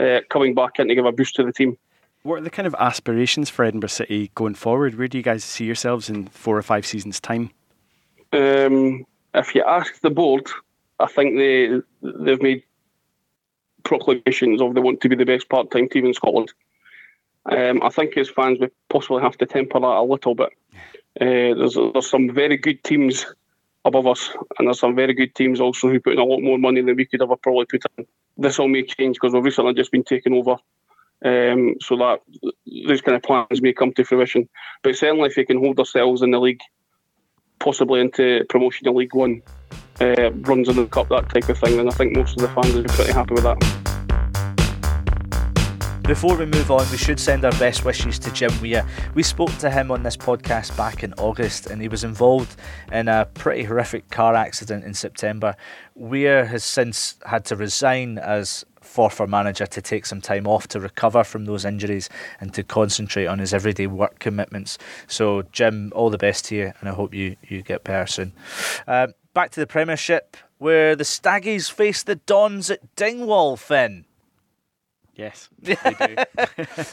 uh, 0.00 0.20
coming 0.28 0.54
back 0.54 0.78
in 0.78 0.88
to 0.88 0.94
give 0.94 1.06
a 1.06 1.12
boost 1.12 1.36
to 1.36 1.44
the 1.44 1.52
team. 1.52 1.76
What 2.22 2.38
are 2.38 2.42
the 2.42 2.50
kind 2.50 2.66
of 2.66 2.76
aspirations 2.78 3.50
for 3.50 3.64
Edinburgh 3.64 3.88
City 3.88 4.30
going 4.34 4.54
forward? 4.54 4.96
Where 4.96 5.08
do 5.08 5.18
you 5.18 5.24
guys 5.24 5.42
see 5.42 5.64
yourselves 5.64 6.08
in 6.08 6.26
four 6.26 6.56
or 6.56 6.62
five 6.62 6.86
seasons' 6.86 7.20
time? 7.20 7.50
Um, 8.32 9.04
if 9.34 9.54
you 9.54 9.64
ask 9.64 10.00
the 10.00 10.10
board, 10.10 10.46
I 11.00 11.06
think 11.06 11.36
they 11.36 11.80
they've 12.02 12.40
made 12.40 12.62
proclamations 13.82 14.62
of 14.62 14.74
they 14.74 14.80
want 14.80 15.00
to 15.00 15.08
be 15.08 15.16
the 15.16 15.24
best 15.24 15.48
part-time 15.48 15.88
team 15.88 16.06
in 16.06 16.14
Scotland. 16.14 16.52
Um, 17.50 17.82
I 17.82 17.88
think 17.88 18.16
as 18.16 18.30
fans 18.30 18.58
we 18.60 18.68
possibly 18.88 19.22
have 19.22 19.36
to 19.38 19.46
temper 19.46 19.80
that 19.80 19.86
a 19.86 20.02
little 20.02 20.34
bit. 20.34 20.50
Uh, 21.20 21.54
there's 21.58 21.74
there's 21.74 22.08
some 22.08 22.32
very 22.32 22.56
good 22.56 22.82
teams 22.84 23.26
above 23.84 24.06
us, 24.06 24.30
and 24.58 24.68
there's 24.68 24.78
some 24.78 24.94
very 24.94 25.12
good 25.12 25.34
teams 25.34 25.60
also 25.60 25.88
who 25.88 26.00
put 26.00 26.12
in 26.12 26.18
a 26.18 26.24
lot 26.24 26.40
more 26.40 26.58
money 26.58 26.80
than 26.80 26.96
we 26.96 27.04
could 27.04 27.22
ever 27.22 27.36
probably 27.36 27.66
put 27.66 27.84
in. 27.98 28.06
This 28.38 28.58
all 28.58 28.68
may 28.68 28.84
change 28.84 29.16
because 29.16 29.34
we've 29.34 29.44
recently 29.44 29.74
just 29.74 29.92
been 29.92 30.04
taken 30.04 30.32
over. 30.32 30.56
Um, 31.24 31.76
so 31.80 31.96
that 31.98 32.20
these 32.66 33.00
kind 33.00 33.14
of 33.14 33.22
plans 33.22 33.62
may 33.62 33.72
come 33.72 33.92
to 33.92 34.04
fruition. 34.04 34.48
But 34.82 34.96
certainly, 34.96 35.28
if 35.28 35.36
we 35.36 35.44
can 35.44 35.58
hold 35.58 35.78
ourselves 35.78 36.22
in 36.22 36.32
the 36.32 36.40
league, 36.40 36.60
possibly 37.60 38.00
into 38.00 38.44
promotion 38.48 38.84
to 38.86 38.92
League 38.92 39.14
One, 39.14 39.42
uh, 40.00 40.32
runs 40.32 40.68
in 40.68 40.76
the 40.76 40.86
cup, 40.86 41.08
that 41.10 41.28
type 41.28 41.48
of 41.48 41.58
thing, 41.58 41.76
then 41.76 41.88
I 41.88 41.92
think 41.92 42.16
most 42.16 42.40
of 42.40 42.42
the 42.42 42.48
fans 42.48 42.74
be 42.74 42.88
pretty 42.88 43.12
happy 43.12 43.34
with 43.34 43.44
that. 43.44 43.81
Before 46.12 46.36
we 46.36 46.44
move 46.44 46.70
on, 46.70 46.86
we 46.90 46.98
should 46.98 47.18
send 47.18 47.42
our 47.42 47.52
best 47.52 47.86
wishes 47.86 48.18
to 48.18 48.30
Jim 48.32 48.52
Weir. 48.60 48.86
We 49.14 49.22
spoke 49.22 49.56
to 49.56 49.70
him 49.70 49.90
on 49.90 50.02
this 50.02 50.14
podcast 50.14 50.76
back 50.76 51.02
in 51.02 51.14
August, 51.14 51.68
and 51.68 51.80
he 51.80 51.88
was 51.88 52.04
involved 52.04 52.54
in 52.92 53.08
a 53.08 53.24
pretty 53.32 53.62
horrific 53.62 54.10
car 54.10 54.34
accident 54.34 54.84
in 54.84 54.92
September. 54.92 55.56
Weir 55.94 56.44
has 56.44 56.64
since 56.64 57.16
had 57.24 57.46
to 57.46 57.56
resign 57.56 58.18
as 58.18 58.62
Forfar 58.82 59.26
manager 59.26 59.64
to 59.64 59.80
take 59.80 60.04
some 60.04 60.20
time 60.20 60.46
off 60.46 60.68
to 60.68 60.80
recover 60.80 61.24
from 61.24 61.46
those 61.46 61.64
injuries 61.64 62.10
and 62.40 62.52
to 62.52 62.62
concentrate 62.62 63.26
on 63.26 63.38
his 63.38 63.54
everyday 63.54 63.86
work 63.86 64.18
commitments. 64.18 64.76
So, 65.06 65.44
Jim, 65.50 65.92
all 65.94 66.10
the 66.10 66.18
best 66.18 66.44
to 66.46 66.54
you, 66.54 66.72
and 66.80 66.90
I 66.90 66.92
hope 66.92 67.14
you, 67.14 67.36
you 67.48 67.62
get 67.62 67.84
better 67.84 68.06
soon. 68.06 68.34
Um, 68.86 69.14
back 69.32 69.50
to 69.52 69.60
the 69.60 69.66
Premiership, 69.66 70.36
where 70.58 70.94
the 70.94 71.04
Staggies 71.04 71.72
face 71.72 72.02
the 72.02 72.16
Dons 72.16 72.70
at 72.70 72.94
Dingwall, 72.96 73.56
Finn. 73.56 74.04
Yes, 75.14 75.50
they 75.58 75.74
do. 75.74 76.16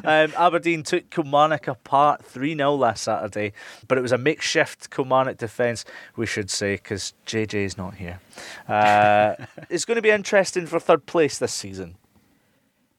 um, 0.03 0.34
Aberdeen 0.38 0.84
took 0.84 1.09
Kilmarnock 1.09 1.67
apart 1.67 2.26
3 2.26 2.55
0 2.55 2.76
last 2.76 3.03
Saturday, 3.03 3.53
but 3.88 3.97
it 3.97 4.01
was 4.01 4.11
a 4.11 4.17
makeshift 4.17 4.89
Kilmarnock 4.89 5.38
defence, 5.38 5.86
we 6.17 6.26
should 6.26 6.49
say, 6.49 6.76
because 6.76 7.13
JJ 7.26 7.53
is 7.53 7.78
not 7.78 7.95
here. 7.95 8.20
Uh, 8.67 9.36
it's 9.70 9.86
going 9.86 9.95
to 9.95 10.01
be 10.01 10.09
interesting 10.09 10.65
for 10.65 10.80
third 10.80 11.05
place 11.05 11.39
this 11.39 11.53
season. 11.53 11.95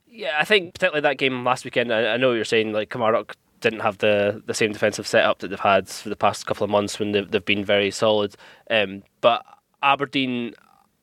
Yeah, 0.09 0.37
I 0.39 0.45
think 0.45 0.75
particularly 0.75 1.03
that 1.03 1.19
game 1.19 1.45
last 1.45 1.65
weekend. 1.65 1.93
I, 1.93 2.15
I 2.15 2.17
know 2.17 2.29
what 2.29 2.35
you're 2.35 2.45
saying. 2.45 2.73
Like 2.73 2.91
Kilmarnock 2.91 3.37
didn't 3.61 3.81
have 3.81 3.99
the, 3.99 4.43
the 4.47 4.55
same 4.55 4.73
defensive 4.73 5.07
setup 5.07 5.41
that 5.41 5.49
they've 5.49 5.61
had 5.61 5.87
for 5.89 6.09
the 6.09 6.17
past 6.17 6.47
couple 6.47 6.65
of 6.65 6.71
months 6.71 6.99
when 6.99 7.13
they've, 7.13 7.31
they've 7.31 7.45
been 7.45 7.65
very 7.65 7.91
solid. 7.91 8.35
Um, 8.71 9.03
but 9.21 9.45
Aberdeen 9.83 10.55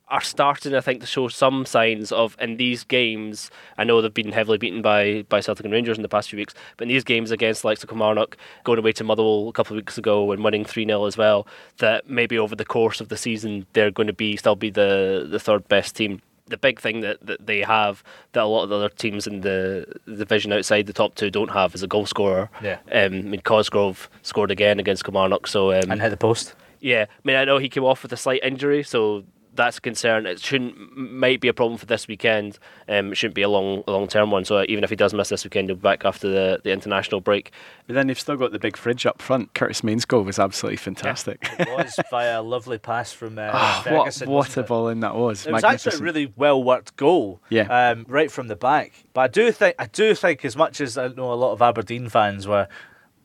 are 0.10 0.22
starting, 0.22 0.74
I 0.74 0.82
think, 0.82 1.01
to 1.01 1.08
show 1.08 1.28
some 1.28 1.66
signs 1.66 2.12
of 2.12 2.38
in 2.39 2.58
these 2.58 2.84
games. 2.84 3.51
I 3.78 3.84
know 3.84 4.01
they've 4.01 4.14
been 4.14 4.32
heavily 4.32 4.58
beaten 4.58 4.82
by, 4.82 5.26
by 5.28 5.41
Celtic 5.41 5.66
and 5.66 5.74
Rangers 5.74 5.97
in 5.97 6.01
the 6.01 6.10
past 6.10 6.30
few 6.30 6.38
weeks, 6.38 6.53
but 6.78 6.84
in 6.84 6.89
these 6.89 7.03
games 7.03 7.32
against 7.32 7.66
likes 7.66 7.84
of 7.84 7.89
Kilmarnock, 7.89 8.38
going 8.64 8.80
away 8.80 8.93
to 8.93 9.03
Motherwell 9.03 9.49
a 9.49 9.53
couple 9.53 9.76
of 9.76 9.82
weeks 9.82 9.97
ago 9.97 10.32
and 10.32 10.43
winning 10.43 10.64
3 10.64 10.86
0 10.86 11.05
as 11.05 11.18
well, 11.18 11.45
that 11.80 12.10
maybe 12.10 12.38
over 12.39 12.55
the 12.55 12.66
course 12.66 13.01
of 13.01 13.10
the 13.10 13.18
season 13.18 13.66
they're 13.74 13.91
going 13.91 14.08
to 14.08 14.14
be 14.14 14.38
still 14.38 14.55
be 14.55 14.70
the, 14.70 15.28
the 15.30 15.39
third 15.39 15.68
best 15.68 15.95
team. 15.95 16.22
The 16.45 16.58
big 16.58 16.80
thing 16.80 17.01
that, 17.01 17.26
that 17.26 17.45
they 17.45 17.60
have 17.60 18.01
that 18.32 18.43
a 18.43 18.45
lot 18.45 18.64
of 18.64 18.70
the 18.70 18.76
other 18.78 18.89
teams 18.89 19.28
in 19.28 19.41
the 19.41 19.86
division 20.05 20.53
outside 20.53 20.86
the 20.86 20.93
top 20.93 21.16
two 21.16 21.30
don't 21.30 21.51
have 21.51 21.76
is 21.76 21.84
a 21.84 21.88
goal 21.88 22.05
scorer. 22.05 22.49
Yeah. 22.64 22.78
Um, 22.89 23.14
I 23.14 23.22
mean, 23.22 23.41
Cosgrove 23.41 24.10
scored 24.22 24.49
again 24.49 24.80
against 24.80 25.03
Kilmarnock, 25.03 25.47
so 25.47 25.74
um, 25.74 25.91
and 25.91 26.01
hit 26.01 26.10
the 26.10 26.16
post. 26.16 26.53
Yeah, 26.80 27.05
I 27.10 27.22
mean, 27.26 27.36
I 27.36 27.43
know 27.43 27.58
he 27.58 27.68
came 27.68 27.84
off 27.84 28.03
with 28.03 28.14
a 28.14 28.18
slight 28.18 28.41
injury, 28.43 28.84
so 28.84 29.26
that's 29.58 29.78
a 29.80 29.82
concern. 29.82 30.26
It 30.26 30.39
shouldn't 30.39 30.95
might 30.95 31.41
be 31.41 31.49
a 31.49 31.53
problem 31.53 31.78
for 31.78 31.86
this 31.86 32.08
weekend. 32.08 32.58
Um, 32.88 33.12
it 33.12 33.16
shouldn't 33.16 33.36
be 33.36 33.41
a 33.41 33.49
long 33.49 33.84
long 33.88 34.08
term 34.08 34.32
one. 34.32 34.45
So 34.45 34.64
even 34.70 34.84
if 34.84 34.89
he 34.89 34.95
does 34.95 35.14
miss 35.14 35.30
this 35.30 35.43
weekend, 35.43 35.68
he'll 35.70 35.76
be 35.76 35.82
back 35.82 36.05
after 36.05 36.30
the, 36.30 36.62
the 36.64 36.72
international 36.72 37.20
break. 37.20 37.51
But 37.88 37.95
then 37.95 38.08
they've 38.08 38.20
still 38.20 38.38
got 38.38 38.51
the 38.53 38.60
big 38.60 38.78
fridge 38.78 39.05
up 39.05 39.22
front. 39.22 39.53
Curtis 39.53 39.84
Main's 39.84 40.05
goal 40.05 40.24
was 40.24 40.39
absolutely 40.39 40.78
fantastic. 40.78 41.49
It 41.60 41.68
was 41.70 41.99
via 42.10 42.39
a 42.39 42.41
lovely 42.41 42.78
pass 42.78 43.12
from 43.12 43.38
uh, 43.38 43.49
Oh, 43.53 43.82
Ferguson. 43.84 44.30
what 44.30 44.47
what 44.47 44.58
a 44.58 44.64
ball 44.64 44.88
in 44.88 45.01
that 45.01 45.16
was! 45.16 45.45
It 45.45 45.51
was 45.51 45.64
actually 45.64 45.97
a 45.97 45.99
really 46.01 46.34
well 46.38 46.64
worked 46.64 46.95
goal. 46.95 47.41
Yeah. 47.49 47.64
Um, 47.91 48.05
right 48.08 48.32
from 48.32 48.47
the 48.47 48.55
back. 48.55 48.93
But 49.14 49.22
I 49.22 49.28
do 49.28 49.51
think 49.51 49.76
I 49.80 49.88
do 49.88 50.16
think 50.16 50.45
as 50.45 50.55
much 50.55 50.80
as 50.80 50.97
I 50.97 51.08
know 51.10 51.34
a 51.34 51.36
lot 51.36 51.51
of 51.53 51.62
Aberdeen 51.62 52.08
fans 52.10 52.47
were, 52.47 52.68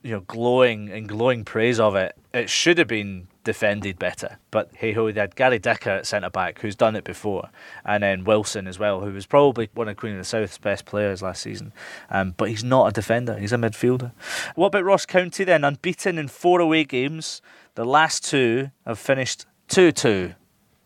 you 0.03 0.13
know, 0.13 0.21
glowing 0.21 0.91
and 0.91 1.09
glowing 1.09 1.45
praise 1.45 1.79
of 1.79 1.95
it, 1.95 2.17
it 2.35 2.51
should 2.51 2.79
have 2.79 2.89
been 2.89 3.29
defended 3.45 3.99
better. 3.99 4.39
But 4.51 4.71
hey 4.75 4.93
ho, 4.93 5.11
they 5.11 5.21
had 5.21 5.37
Gary 5.37 5.59
Dicker 5.59 5.91
at 5.91 6.07
centre 6.07 6.31
back 6.31 6.61
who's 6.61 6.77
done 6.77 6.97
it 6.97 7.05
before, 7.05 7.51
and 7.85 8.03
then 8.03 8.25
Wilson 8.25 8.67
as 8.67 8.79
well, 8.79 9.01
who 9.01 9.13
was 9.13 9.27
probably 9.27 9.69
one 9.75 9.89
of 9.89 9.97
Queen 9.97 10.13
of 10.13 10.19
the 10.19 10.25
South's 10.25 10.59
best 10.59 10.85
players 10.85 11.23
last 11.23 11.43
season. 11.43 11.73
Um, 12.11 12.35
but 12.37 12.49
he's 12.49 12.65
not 12.65 12.89
a 12.89 12.93
defender; 12.93 13.39
he's 13.39 13.53
a 13.53 13.57
midfielder. 13.57 14.13
What 14.55 14.69
about 14.69 14.85
Ross 14.85 15.07
County 15.07 15.45
then? 15.45 15.65
Unbeaten 15.65 16.19
in 16.19 16.29
four 16.29 16.61
away 16.61 16.85
games. 16.85 17.41
The 17.75 17.85
last 17.85 18.25
two 18.25 18.71
have 18.87 18.99
finished 18.99 19.47
two-two. 19.69 20.35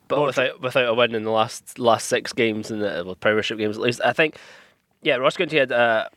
but 0.09 0.25
without 0.25 0.61
without 0.61 0.89
a 0.89 0.95
win 0.95 1.15
in 1.15 1.25
the 1.25 1.31
last 1.31 1.79
last 1.79 2.07
six 2.07 2.33
games 2.33 2.71
in 2.71 2.81
the 2.81 3.03
well, 3.05 3.17
Premiership 3.17 3.59
games 3.59 3.77
at 3.77 3.83
least. 3.83 4.01
I 4.05 4.13
think, 4.13 4.37
yeah, 5.03 5.17
Ross 5.17 5.37
County 5.37 5.59
had 5.59 5.73
uh, 5.73 6.09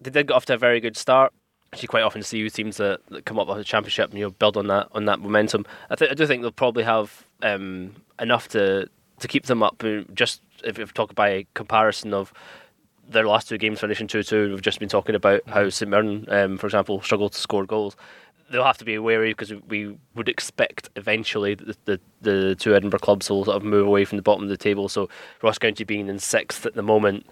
they 0.00 0.10
did 0.10 0.28
get 0.28 0.34
off 0.34 0.46
to 0.46 0.54
a 0.54 0.58
very 0.58 0.80
good 0.80 0.96
start. 0.96 1.32
Actually, 1.72 1.88
quite 1.88 2.02
often 2.02 2.22
see 2.22 2.48
teams 2.48 2.76
that, 2.78 3.00
that 3.08 3.24
come 3.24 3.38
up 3.38 3.48
with 3.48 3.58
the 3.58 3.64
championship 3.64 4.10
and 4.10 4.18
you 4.18 4.24
know 4.24 4.30
build 4.30 4.56
on 4.56 4.68
that 4.68 4.88
on 4.92 5.04
that 5.06 5.20
momentum. 5.20 5.66
I 5.90 5.96
think 5.96 6.10
I 6.10 6.14
do 6.14 6.26
think 6.26 6.42
they'll 6.42 6.52
probably 6.52 6.84
have 6.84 7.26
um, 7.42 7.94
enough 8.20 8.48
to 8.48 8.88
to 9.20 9.28
keep 9.28 9.46
them 9.46 9.62
up. 9.62 9.82
Just 10.14 10.42
if 10.64 10.78
you 10.78 10.86
talk 10.86 11.14
by 11.14 11.46
comparison 11.54 12.14
of 12.14 12.32
their 13.08 13.26
last 13.26 13.48
two 13.48 13.58
games 13.58 13.80
finishing 13.80 14.06
two 14.06 14.22
two, 14.22 14.50
we've 14.50 14.62
just 14.62 14.78
been 14.78 14.88
talking 14.88 15.14
about 15.14 15.42
how 15.48 15.68
St 15.68 15.90
Mirren, 15.90 16.26
um, 16.28 16.56
for 16.56 16.66
example, 16.66 17.02
struggled 17.02 17.32
to 17.32 17.40
score 17.40 17.66
goals. 17.66 17.96
They'll 18.50 18.64
have 18.64 18.78
to 18.78 18.84
be 18.84 18.96
wary 18.98 19.32
because 19.32 19.52
we 19.68 19.98
would 20.14 20.28
expect 20.28 20.88
eventually 20.94 21.56
that 21.56 21.84
the, 21.84 22.00
the 22.22 22.30
the 22.30 22.54
two 22.54 22.74
Edinburgh 22.76 23.00
clubs 23.00 23.28
will 23.28 23.44
sort 23.44 23.56
of 23.56 23.64
move 23.64 23.86
away 23.86 24.04
from 24.04 24.16
the 24.16 24.22
bottom 24.22 24.44
of 24.44 24.50
the 24.50 24.56
table. 24.56 24.88
So 24.88 25.08
Ross 25.42 25.58
County 25.58 25.84
being 25.84 26.08
in 26.08 26.20
sixth 26.20 26.64
at 26.64 26.74
the 26.74 26.82
moment, 26.82 27.26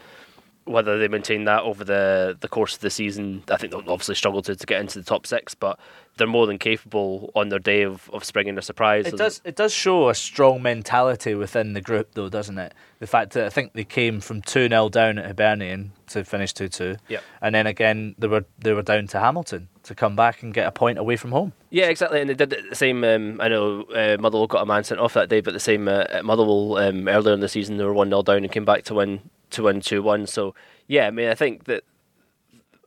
whether 0.64 0.98
they 0.98 1.08
maintain 1.08 1.44
that 1.44 1.62
over 1.62 1.84
the, 1.84 2.36
the 2.40 2.48
course 2.48 2.74
of 2.74 2.80
the 2.80 2.90
season, 2.90 3.42
I 3.50 3.56
think 3.56 3.70
they'll 3.72 3.80
obviously 3.80 4.14
struggle 4.14 4.42
to, 4.42 4.56
to 4.56 4.66
get 4.66 4.80
into 4.80 4.98
the 4.98 5.04
top 5.04 5.26
six, 5.26 5.54
but 5.54 5.78
they're 6.16 6.26
more 6.26 6.46
than 6.46 6.58
capable 6.58 7.30
on 7.34 7.48
their 7.48 7.58
day 7.58 7.82
of, 7.82 8.08
of 8.12 8.24
springing 8.24 8.56
a 8.56 8.62
surprise. 8.62 9.06
It 9.06 9.16
does. 9.16 9.40
It 9.44 9.56
does 9.56 9.72
show 9.72 10.08
a 10.08 10.14
strong 10.14 10.62
mentality 10.62 11.34
within 11.34 11.72
the 11.72 11.80
group, 11.80 12.10
though, 12.14 12.28
doesn't 12.28 12.56
it? 12.58 12.72
The 13.00 13.06
fact 13.06 13.32
that 13.32 13.46
I 13.46 13.48
think 13.50 13.72
they 13.72 13.84
came 13.84 14.20
from 14.20 14.40
two 14.40 14.68
0 14.68 14.88
down 14.90 15.18
at 15.18 15.26
Hibernian 15.26 15.92
to 16.08 16.24
finish 16.24 16.52
two 16.52 16.68
two, 16.68 16.96
Yep. 17.08 17.22
and 17.42 17.54
then 17.54 17.66
again 17.66 18.14
they 18.18 18.28
were 18.28 18.44
they 18.58 18.72
were 18.72 18.82
down 18.82 19.06
to 19.08 19.18
Hamilton 19.20 19.68
to 19.82 19.94
come 19.94 20.14
back 20.16 20.42
and 20.42 20.54
get 20.54 20.66
a 20.66 20.70
point 20.72 20.98
away 20.98 21.16
from 21.16 21.32
home. 21.32 21.52
Yeah, 21.70 21.86
exactly, 21.86 22.20
and 22.20 22.30
they 22.30 22.34
did 22.34 22.52
it 22.52 22.70
the 22.70 22.76
same. 22.76 23.02
Um, 23.04 23.40
I 23.40 23.48
know 23.48 23.82
uh, 23.82 24.16
Motherwell 24.20 24.46
got 24.46 24.62
a 24.62 24.66
man 24.66 24.84
sent 24.84 25.00
off 25.00 25.14
that 25.14 25.28
day, 25.28 25.40
but 25.40 25.52
the 25.52 25.60
same 25.60 25.88
uh, 25.88 26.04
at 26.10 26.24
Motherwell 26.24 26.78
um, 26.78 27.08
earlier 27.08 27.34
in 27.34 27.40
the 27.40 27.48
season 27.48 27.76
they 27.76 27.84
were 27.84 27.92
one 27.92 28.08
0 28.08 28.22
down 28.22 28.44
and 28.44 28.52
came 28.52 28.64
back 28.64 28.84
to 28.84 28.94
win 28.94 29.28
to 29.54 29.64
win 29.64 29.80
two 29.80 30.02
one. 30.02 30.26
So 30.26 30.54
yeah, 30.86 31.06
I 31.06 31.10
mean 31.10 31.28
I 31.28 31.34
think 31.34 31.64
that 31.64 31.84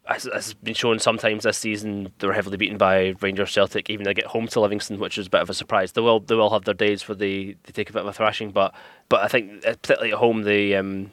as 0.07 0.25
as 0.25 0.33
has 0.33 0.53
been 0.53 0.73
shown 0.73 0.99
sometimes 0.99 1.43
this 1.43 1.57
season 1.57 2.11
they 2.19 2.27
were 2.27 2.33
heavily 2.33 2.57
beaten 2.57 2.77
by 2.77 3.13
Rangers, 3.21 3.51
Celtic. 3.51 3.89
Even 3.89 4.05
they 4.05 4.13
get 4.13 4.27
home 4.27 4.47
to 4.47 4.59
Livingston, 4.59 4.99
which 4.99 5.17
is 5.17 5.27
a 5.27 5.29
bit 5.29 5.41
of 5.41 5.49
a 5.49 5.53
surprise. 5.53 5.91
They 5.91 6.01
will 6.01 6.19
they 6.19 6.35
will 6.35 6.51
have 6.51 6.65
their 6.65 6.73
days 6.73 7.07
where 7.07 7.15
they, 7.15 7.55
they 7.63 7.71
take 7.73 7.89
a 7.89 7.93
bit 7.93 8.01
of 8.01 8.07
a 8.07 8.13
thrashing, 8.13 8.51
but 8.51 8.73
but 9.09 9.21
I 9.21 9.27
think 9.27 9.65
uh, 9.65 9.75
particularly 9.81 10.11
at 10.13 10.19
home 10.19 10.43
they 10.43 10.75
um, 10.75 11.11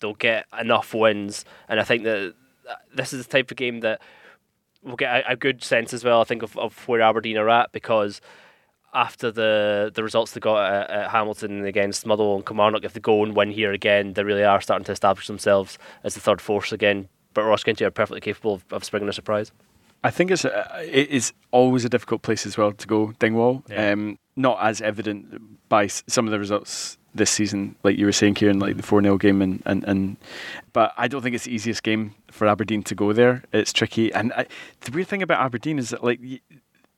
they'll 0.00 0.14
get 0.14 0.46
enough 0.58 0.94
wins, 0.94 1.44
and 1.68 1.80
I 1.80 1.84
think 1.84 2.04
that 2.04 2.34
this 2.94 3.12
is 3.12 3.26
the 3.26 3.32
type 3.32 3.50
of 3.50 3.56
game 3.56 3.80
that 3.80 4.00
we'll 4.82 4.96
get 4.96 5.24
a, 5.24 5.32
a 5.32 5.36
good 5.36 5.62
sense 5.62 5.92
as 5.92 6.04
well. 6.04 6.20
I 6.20 6.24
think 6.24 6.42
of, 6.42 6.56
of 6.56 6.86
where 6.86 7.00
Aberdeen 7.00 7.38
are 7.38 7.48
at 7.48 7.72
because 7.72 8.20
after 8.94 9.30
the 9.30 9.90
the 9.94 10.02
results 10.02 10.32
they 10.32 10.40
got 10.40 10.72
at, 10.72 10.90
at 10.90 11.10
Hamilton 11.10 11.64
against 11.64 12.06
Motherwell 12.06 12.36
and 12.36 12.46
Kilmarnock, 12.46 12.84
if 12.84 12.92
they 12.92 13.00
go 13.00 13.22
and 13.22 13.34
win 13.34 13.50
here 13.50 13.72
again, 13.72 14.14
they 14.14 14.24
really 14.24 14.44
are 14.44 14.60
starting 14.60 14.84
to 14.84 14.92
establish 14.92 15.26
themselves 15.26 15.78
as 16.04 16.14
the 16.14 16.20
third 16.20 16.40
force 16.40 16.72
again. 16.72 17.08
But 17.34 17.44
Ross 17.44 17.62
County 17.64 17.84
are 17.84 17.90
perfectly 17.90 18.20
capable 18.20 18.54
of, 18.54 18.64
of 18.70 18.84
springing 18.84 19.08
a 19.08 19.12
surprise. 19.12 19.52
I 20.02 20.10
think 20.10 20.30
it's 20.30 20.44
a, 20.44 20.80
it 20.82 21.10
is 21.10 21.32
always 21.50 21.84
a 21.84 21.88
difficult 21.88 22.22
place 22.22 22.46
as 22.46 22.56
well 22.56 22.72
to 22.72 22.86
go 22.86 23.12
Dingwall. 23.18 23.64
Yeah. 23.68 23.92
Um, 23.92 24.18
not 24.36 24.58
as 24.62 24.80
evident 24.80 25.68
by 25.68 25.88
some 25.88 26.26
of 26.26 26.30
the 26.30 26.38
results 26.38 26.96
this 27.14 27.30
season, 27.30 27.74
like 27.82 27.98
you 27.98 28.06
were 28.06 28.12
saying, 28.12 28.34
Kieran, 28.34 28.60
like 28.60 28.76
the 28.76 28.82
four 28.82 29.02
0 29.02 29.18
game, 29.18 29.42
and, 29.42 29.62
and 29.66 29.82
and 29.84 30.16
but 30.72 30.92
I 30.96 31.08
don't 31.08 31.22
think 31.22 31.34
it's 31.34 31.44
the 31.44 31.54
easiest 31.54 31.82
game 31.82 32.14
for 32.30 32.46
Aberdeen 32.46 32.82
to 32.84 32.94
go 32.94 33.12
there. 33.12 33.42
It's 33.52 33.72
tricky, 33.72 34.12
and 34.12 34.32
I, 34.32 34.46
the 34.82 34.92
weird 34.92 35.08
thing 35.08 35.22
about 35.22 35.40
Aberdeen 35.40 35.78
is 35.78 35.90
that 35.90 36.04
like 36.04 36.20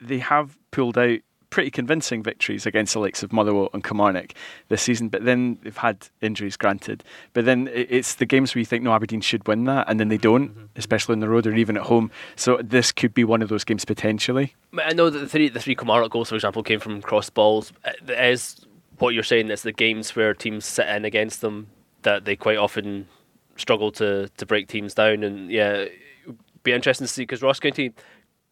they 0.01 0.19
have 0.19 0.59
pulled 0.71 0.99
out 0.99 1.21
pretty 1.51 1.71
convincing 1.71 2.23
victories 2.23 2.65
against 2.65 2.95
the 2.95 3.01
likes 3.01 3.23
of 3.23 3.33
Motherwell 3.33 3.69
and 3.73 3.85
Kilmarnock 3.85 4.33
this 4.69 4.83
season, 4.83 5.09
but 5.09 5.25
then 5.25 5.59
they've 5.63 5.77
had 5.77 6.09
injuries 6.21 6.57
granted. 6.57 7.05
But 7.33 7.45
then 7.45 7.69
it's 7.73 8.15
the 8.15 8.27
games 8.27 8.55
where 8.55 8.61
you 8.61 8.65
think, 8.65 8.85
no, 8.85 8.93
Aberdeen 8.93 9.21
should 9.21 9.47
win 9.47 9.65
that, 9.65 9.89
and 9.89 10.01
then 10.01 10.09
they 10.09 10.17
don't, 10.17 10.51
mm-hmm. 10.51 10.65
especially 10.77 11.15
on 11.15 11.21
the 11.21 11.29
road 11.29 11.47
or 11.47 11.55
even 11.55 11.77
at 11.77 11.85
home. 11.85 12.11
So 12.37 12.61
this 12.63 12.93
could 12.93 13.13
be 13.13 13.25
one 13.25 13.43
of 13.43 13.49
those 13.49 13.65
games 13.65 13.85
potentially. 13.85 14.55
I 14.83 14.93
know 14.93 15.11
that 15.11 15.19
the 15.19 15.29
three 15.29 15.49
the 15.49 15.61
three 15.61 15.75
Kilmarnock 15.75 16.13
goals, 16.13 16.29
for 16.29 16.37
example, 16.37 16.63
came 16.63 16.81
from 16.81 17.03
cross 17.03 17.29
balls. 17.29 17.73
Uh, 17.85 17.91
it 18.09 18.33
is 18.33 18.65
what 18.99 19.15
you're 19.15 19.23
saying. 19.23 19.51
It's 19.51 19.63
the 19.63 19.73
games 19.73 20.15
where 20.15 20.33
teams 20.35 20.65
sit 20.65 20.87
in 20.89 21.05
against 21.05 21.41
them 21.41 21.69
that 22.03 22.25
they 22.25 22.37
quite 22.37 22.59
often 22.59 23.09
struggle 23.57 23.91
to 23.93 24.29
to 24.37 24.47
break 24.47 24.69
teams 24.69 24.95
down. 24.95 25.25
And 25.25 25.51
yeah, 25.51 25.87
it'd 26.25 26.39
be 26.63 26.73
interesting 26.73 27.07
to 27.07 27.13
see 27.13 27.23
because 27.23 27.43
Ross 27.43 27.61
County 27.61 27.93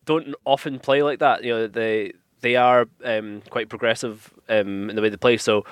don't 0.05 0.35
often 0.45 0.79
play 0.79 1.03
like 1.03 1.19
that. 1.21 1.45
You 1.45 1.55
know, 1.55 1.67
they 1.67 2.13
they 2.41 2.57
are 2.57 2.87
um, 3.05 3.43
quite 3.51 3.69
progressive 3.69 4.33
um, 4.49 4.91
in 4.91 4.97
the 4.97 5.03
way 5.03 5.09
they 5.09 5.17
play. 5.17 5.37
So 5.37 5.65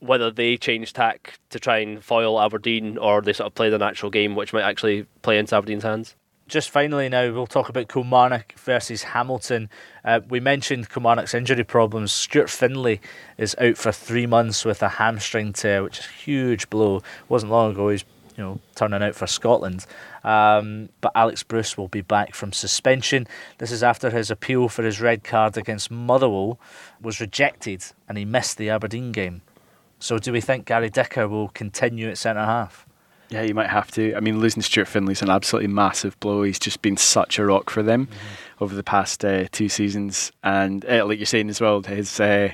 whether 0.00 0.30
they 0.30 0.56
change 0.56 0.92
tack 0.92 1.38
to 1.50 1.58
try 1.58 1.78
and 1.78 2.04
foil 2.04 2.40
Aberdeen 2.40 2.98
or 2.98 3.22
they 3.22 3.32
sort 3.32 3.46
of 3.46 3.54
play 3.54 3.70
the 3.70 3.78
natural 3.78 4.10
game, 4.10 4.34
which 4.34 4.52
might 4.52 4.62
actually 4.62 5.06
play 5.22 5.38
into 5.38 5.56
Aberdeen's 5.56 5.82
hands. 5.82 6.14
Just 6.46 6.68
finally, 6.68 7.08
now 7.08 7.32
we'll 7.32 7.46
talk 7.46 7.70
about 7.70 7.88
Kilmarnock 7.88 8.52
versus 8.58 9.02
Hamilton. 9.02 9.70
Uh, 10.04 10.20
we 10.28 10.40
mentioned 10.40 10.90
Kilmarnock's 10.90 11.32
injury 11.32 11.64
problems. 11.64 12.12
Stuart 12.12 12.50
Findlay 12.50 13.00
is 13.38 13.56
out 13.58 13.78
for 13.78 13.92
three 13.92 14.26
months 14.26 14.62
with 14.62 14.82
a 14.82 14.90
hamstring 14.90 15.54
tear, 15.54 15.82
which 15.82 16.00
is 16.00 16.06
a 16.06 16.10
huge 16.10 16.68
blow. 16.68 16.96
It 16.96 17.02
wasn't 17.30 17.52
long 17.52 17.72
ago 17.72 17.88
he's 17.88 18.04
you 18.36 18.44
know 18.44 18.60
turning 18.74 19.02
out 19.02 19.14
for 19.14 19.26
Scotland. 19.26 19.86
Um, 20.22 20.88
but 21.00 21.12
Alex 21.14 21.42
Bruce 21.42 21.76
will 21.76 21.88
be 21.88 22.00
back 22.00 22.34
from 22.34 22.52
suspension. 22.52 23.26
This 23.58 23.70
is 23.70 23.82
after 23.82 24.10
his 24.10 24.30
appeal 24.30 24.68
for 24.68 24.82
his 24.82 25.00
red 25.00 25.24
card 25.24 25.56
against 25.56 25.90
Motherwell 25.90 26.58
was 27.00 27.20
rejected, 27.20 27.84
and 28.08 28.18
he 28.18 28.24
missed 28.24 28.58
the 28.58 28.70
Aberdeen 28.70 29.12
game. 29.12 29.42
So, 29.98 30.18
do 30.18 30.32
we 30.32 30.40
think 30.40 30.66
Gary 30.66 30.90
Dicker 30.90 31.28
will 31.28 31.48
continue 31.48 32.08
at 32.08 32.18
centre 32.18 32.44
half? 32.44 32.86
Yeah, 33.30 33.42
you 33.42 33.54
might 33.54 33.70
have 33.70 33.90
to. 33.92 34.14
I 34.14 34.20
mean, 34.20 34.38
losing 34.38 34.62
Stuart 34.62 34.86
Findlay's 34.86 35.22
an 35.22 35.30
absolutely 35.30 35.68
massive 35.68 36.18
blow. 36.20 36.42
He's 36.42 36.58
just 36.58 36.82
been 36.82 36.96
such 36.96 37.38
a 37.38 37.46
rock 37.46 37.70
for 37.70 37.82
them 37.82 38.08
over 38.60 38.74
the 38.74 38.82
past 38.82 39.24
uh, 39.24 39.46
two 39.50 39.68
seasons, 39.68 40.30
and 40.42 40.84
uh, 40.84 41.06
like 41.06 41.18
you're 41.18 41.26
saying 41.26 41.48
as 41.48 41.60
well, 41.60 41.82
his 41.82 42.20
uh, 42.20 42.50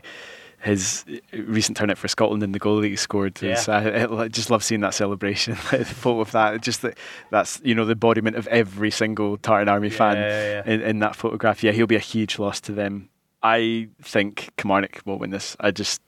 his 0.61 1.05
recent 1.33 1.77
turnout 1.77 1.99
for 1.99 2.09
Scotland 2.09 2.43
and 2.43 2.55
the 2.55 2.59
goal 2.59 2.81
that 2.81 2.89
he 2.89 2.97
scored. 2.97 3.41
Yeah. 3.41 3.63
I, 3.69 4.25
I 4.25 4.29
just 4.29 4.51
love 4.51 4.63
seeing 4.63 4.83
that 4.83 4.95
celebration, 4.95 5.55
the 5.71 5.85
photo 5.85 6.21
of 6.21 6.33
that. 6.33 6.61
Just 6.61 6.83
that 6.83 6.99
that's 7.31 7.61
you 7.65 7.75
know 7.75 7.85
the 7.85 7.93
embodiment 7.93 8.37
of 8.37 8.47
every 8.49 8.91
single 8.91 9.39
Tartan 9.39 9.69
Army 9.69 9.91
fan 9.91 10.17
yeah, 10.17 10.63
yeah. 10.67 10.73
In, 10.73 10.83
in 10.83 10.99
that 11.01 11.17
photograph. 11.17 11.63
Yeah, 11.63 11.73
he'll 11.73 11.87
be 11.87 11.97
a 11.97 12.01
huge 12.01 12.39
loss 12.39 12.61
to 12.63 12.73
them. 12.73 13.09
I 13.43 13.89
think 14.03 14.51
Kilmarnock 14.57 15.01
will 15.07 15.19
win 15.19 15.31
this. 15.31 15.57
I 15.61 15.71
just 15.71 16.03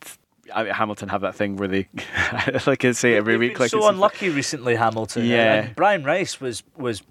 I 0.54 0.64
mean, 0.64 0.72
Hamilton 0.74 1.08
have 1.08 1.22
that 1.22 1.34
thing 1.34 1.56
where 1.56 1.68
they, 1.68 1.88
like 2.66 2.84
I 2.84 2.92
say 2.92 3.14
every 3.14 3.34
They've 3.34 3.40
week, 3.40 3.60
like 3.60 3.70
so 3.70 3.88
unlucky 3.88 4.28
recently, 4.28 4.74
Hamilton. 4.74 5.24
Yeah. 5.24 5.54
And 5.54 5.76
Brian 5.76 6.04
Rice 6.04 6.40
was 6.40 6.62
was 6.76 7.02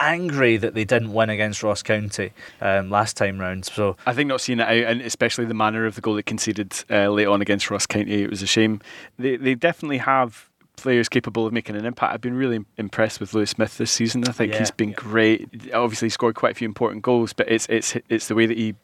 angry 0.00 0.56
that 0.56 0.74
they 0.74 0.84
didn't 0.84 1.12
win 1.12 1.30
against 1.30 1.62
Ross 1.62 1.82
County 1.82 2.32
um, 2.60 2.90
last 2.90 3.16
time 3.16 3.38
round. 3.38 3.66
So 3.66 3.96
I 4.06 4.12
think 4.14 4.28
not 4.28 4.40
seeing 4.40 4.58
it 4.60 4.66
out, 4.66 4.90
and 4.90 5.00
especially 5.02 5.44
the 5.44 5.54
manner 5.54 5.86
of 5.86 5.94
the 5.94 6.00
goal 6.00 6.14
they 6.14 6.22
conceded 6.22 6.74
uh, 6.90 7.08
late 7.10 7.26
on 7.26 7.40
against 7.42 7.70
Ross 7.70 7.86
County, 7.86 8.22
it 8.22 8.30
was 8.30 8.42
a 8.42 8.46
shame. 8.46 8.80
They 9.18 9.36
they 9.36 9.54
definitely 9.54 9.98
have 9.98 10.48
players 10.76 11.10
capable 11.10 11.46
of 11.46 11.52
making 11.52 11.76
an 11.76 11.84
impact. 11.84 12.14
I've 12.14 12.22
been 12.22 12.34
really 12.36 12.64
impressed 12.78 13.20
with 13.20 13.34
Lewis 13.34 13.50
Smith 13.50 13.76
this 13.76 13.90
season. 13.90 14.24
I 14.26 14.32
think 14.32 14.52
Yeah. 14.54 14.60
he's 14.60 14.70
been 14.70 14.92
great. 14.92 15.46
Obviously, 15.74 16.06
he 16.06 16.10
scored 16.10 16.34
quite 16.36 16.52
a 16.52 16.54
few 16.54 16.66
important 16.66 17.02
goals, 17.02 17.34
but 17.34 17.50
it's 17.50 17.66
it's 17.68 17.96
it's 18.08 18.28
the 18.28 18.34
way 18.34 18.46
that 18.46 18.56
he. 18.56 18.74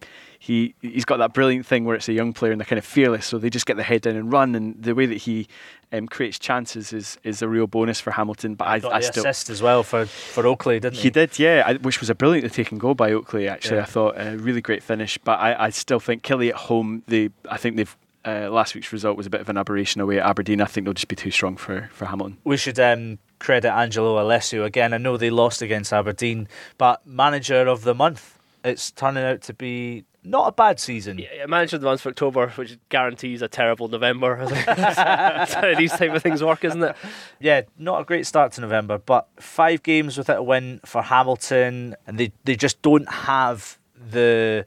He 0.47 0.75
he's 0.81 1.05
got 1.05 1.17
that 1.17 1.33
brilliant 1.33 1.67
thing 1.67 1.85
where 1.85 1.97
it's 1.97 2.09
a 2.09 2.13
young 2.13 2.33
player 2.33 2.53
and 2.53 2.61
they're 2.61 2.67
kind 2.67 2.79
of 2.79 2.85
fearless, 2.85 3.27
so 3.27 3.37
they 3.39 3.51
just 3.51 3.67
get 3.67 3.75
their 3.77 3.85
head 3.85 4.03
down 4.03 4.15
and 4.15 4.31
run. 4.31 4.55
And 4.55 4.81
the 4.81 4.95
way 4.95 5.07
that 5.07 5.17
he 5.23 5.49
um, 5.93 6.07
creates 6.07 6.39
chances 6.39 6.93
is 6.93 7.19
is 7.25 7.43
a 7.43 7.49
real 7.49 7.67
bonus 7.67 8.01
for 8.01 8.13
Hamilton. 8.13 8.55
But 8.55 8.69
I, 8.69 8.79
got 8.79 8.93
I 8.93 8.99
the 9.01 9.07
still 9.07 9.25
assist 9.27 9.51
as 9.51 9.61
well 9.61 9.83
for, 9.83 10.07
for 10.07 10.47
Oakley, 10.47 10.79
didn't 10.79 10.95
he? 10.97 11.03
he 11.03 11.11
did, 11.11 11.37
yeah, 11.41 11.65
I- 11.67 11.75
which 11.75 11.99
was 11.99 12.11
a 12.11 12.15
brilliantly 12.15 12.51
taken 12.51 12.79
goal 12.79 12.95
by 12.95 13.11
Oakley. 13.11 13.49
Actually, 13.49 13.79
Yeah. 13.79 13.83
I 13.83 13.87
thought 13.87 14.15
a 14.19 14.37
really 14.37 14.61
great 14.61 14.85
finish. 14.85 15.19
But 15.19 15.41
I, 15.41 15.65
I 15.67 15.71
still 15.71 15.99
think 15.99 16.23
Killy 16.23 16.51
at 16.51 16.55
home. 16.57 17.03
They, 17.09 17.31
I 17.51 17.57
think 17.57 17.77
they've. 17.77 17.97
Uh, 18.25 18.51
last 18.51 18.75
week's 18.75 18.93
result 18.93 19.17
was 19.17 19.25
a 19.27 19.31
bit 19.31 19.41
of 19.41 19.49
an 19.49 19.57
aberration 19.57 20.01
away 20.01 20.19
at 20.19 20.27
Aberdeen. 20.27 20.61
I 20.61 20.65
think 20.65 20.85
they'll 20.85 20.95
just 20.95 21.07
be 21.07 21.15
too 21.15 21.31
strong 21.31 21.57
for, 21.57 21.89
for 21.93 22.07
Hamilton. 22.07 22.39
We 22.43 22.57
should 22.57 22.79
um, 22.81 23.19
credit 23.39 23.73
Angelo 23.73 24.21
Alessio 24.21 24.65
again. 24.65 24.93
I 24.93 24.99
know 24.99 25.17
they 25.17 25.31
lost 25.31 25.63
against 25.63 25.93
Aberdeen, 25.93 26.49
but 26.77 27.07
manager 27.07 27.69
of 27.69 27.83
the 27.83 27.95
month. 27.95 28.37
It's 28.65 28.91
turning 28.91 29.23
out 29.23 29.43
to 29.43 29.55
be 29.55 30.07
not 30.27 30.49
a 30.49 30.53
bad 30.53 30.81
season. 30.81 31.19
Yeah, 31.19 31.47
manager 31.47 31.77
of 31.77 31.83
the 31.83 31.87
month 31.87 32.01
for 32.01 32.09
October, 32.09 32.49
which 32.51 32.79
guarantees 32.89 33.43
a 33.43 33.49
terrible 33.49 33.89
November. 33.89 34.45
That's 34.67 35.55
how 35.55 35.75
these 35.75 35.93
type 35.93 36.13
of 36.13 36.23
things 36.23 36.43
work, 36.43 36.65
isn't 36.65 36.83
it? 36.83 36.97
Yeah, 37.41 37.63
not 37.79 38.01
a 38.01 38.05
great 38.05 38.27
start 38.27 38.53
to 38.53 38.61
November, 38.61 38.99
but 38.99 39.29
five 39.39 39.83
games 39.83 40.19
without 40.19 40.39
a 40.39 40.43
win 40.43 40.81
for 40.85 41.03
Hamilton, 41.03 41.95
and 42.07 42.19
they, 42.19 42.33
they 42.45 42.57
just 42.57 42.83
don't 42.83 43.09
have 43.09 43.79
the 44.11 44.67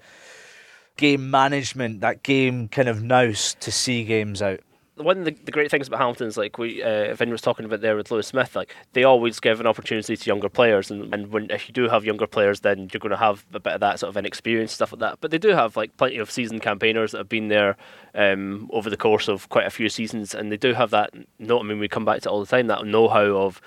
game 0.97 1.29
management, 1.29 2.01
that 2.01 2.23
game 2.23 2.67
kind 2.67 2.89
of 2.89 3.03
nous 3.03 3.55
to 3.55 3.71
see 3.71 4.03
games 4.03 4.41
out. 4.41 4.59
One 4.99 5.19
of 5.19 5.25
the, 5.25 5.31
the 5.31 5.51
great 5.51 5.71
things 5.71 5.87
about 5.87 5.99
Hamilton 5.99 6.27
is 6.27 6.35
like 6.35 6.57
we, 6.57 6.83
uh, 6.83 7.15
Finn 7.15 7.29
was 7.29 7.41
talking 7.41 7.65
about 7.65 7.79
there 7.79 7.95
with 7.95 8.11
Lewis 8.11 8.27
Smith, 8.27 8.53
like 8.53 8.75
they 8.91 9.05
always 9.05 9.39
give 9.39 9.61
an 9.61 9.65
opportunity 9.65 10.17
to 10.17 10.27
younger 10.27 10.49
players, 10.49 10.91
and, 10.91 11.13
and 11.13 11.31
when 11.31 11.49
if 11.49 11.69
you 11.69 11.73
do 11.73 11.87
have 11.87 12.03
younger 12.03 12.27
players, 12.27 12.59
then 12.59 12.89
you're 12.91 12.99
going 12.99 13.11
to 13.11 13.17
have 13.17 13.45
a 13.53 13.61
bit 13.61 13.73
of 13.73 13.79
that 13.79 13.99
sort 13.99 14.09
of 14.09 14.17
inexperience 14.17 14.73
stuff 14.73 14.91
like 14.91 14.99
that. 14.99 15.19
But 15.21 15.31
they 15.31 15.37
do 15.37 15.49
have 15.49 15.77
like 15.77 15.95
plenty 15.95 16.17
of 16.17 16.29
seasoned 16.29 16.61
campaigners 16.61 17.13
that 17.13 17.19
have 17.19 17.29
been 17.29 17.47
there 17.47 17.77
um, 18.13 18.69
over 18.73 18.89
the 18.89 18.97
course 18.97 19.29
of 19.29 19.47
quite 19.47 19.65
a 19.65 19.69
few 19.69 19.87
seasons, 19.87 20.35
and 20.35 20.51
they 20.51 20.57
do 20.57 20.73
have 20.73 20.89
that. 20.89 21.13
No, 21.39 21.59
I 21.59 21.63
mean 21.63 21.79
we 21.79 21.87
come 21.87 22.05
back 22.05 22.21
to 22.23 22.29
all 22.29 22.41
the 22.41 22.45
time 22.45 22.67
that 22.67 22.85
know-how 22.85 23.37
of 23.37 23.61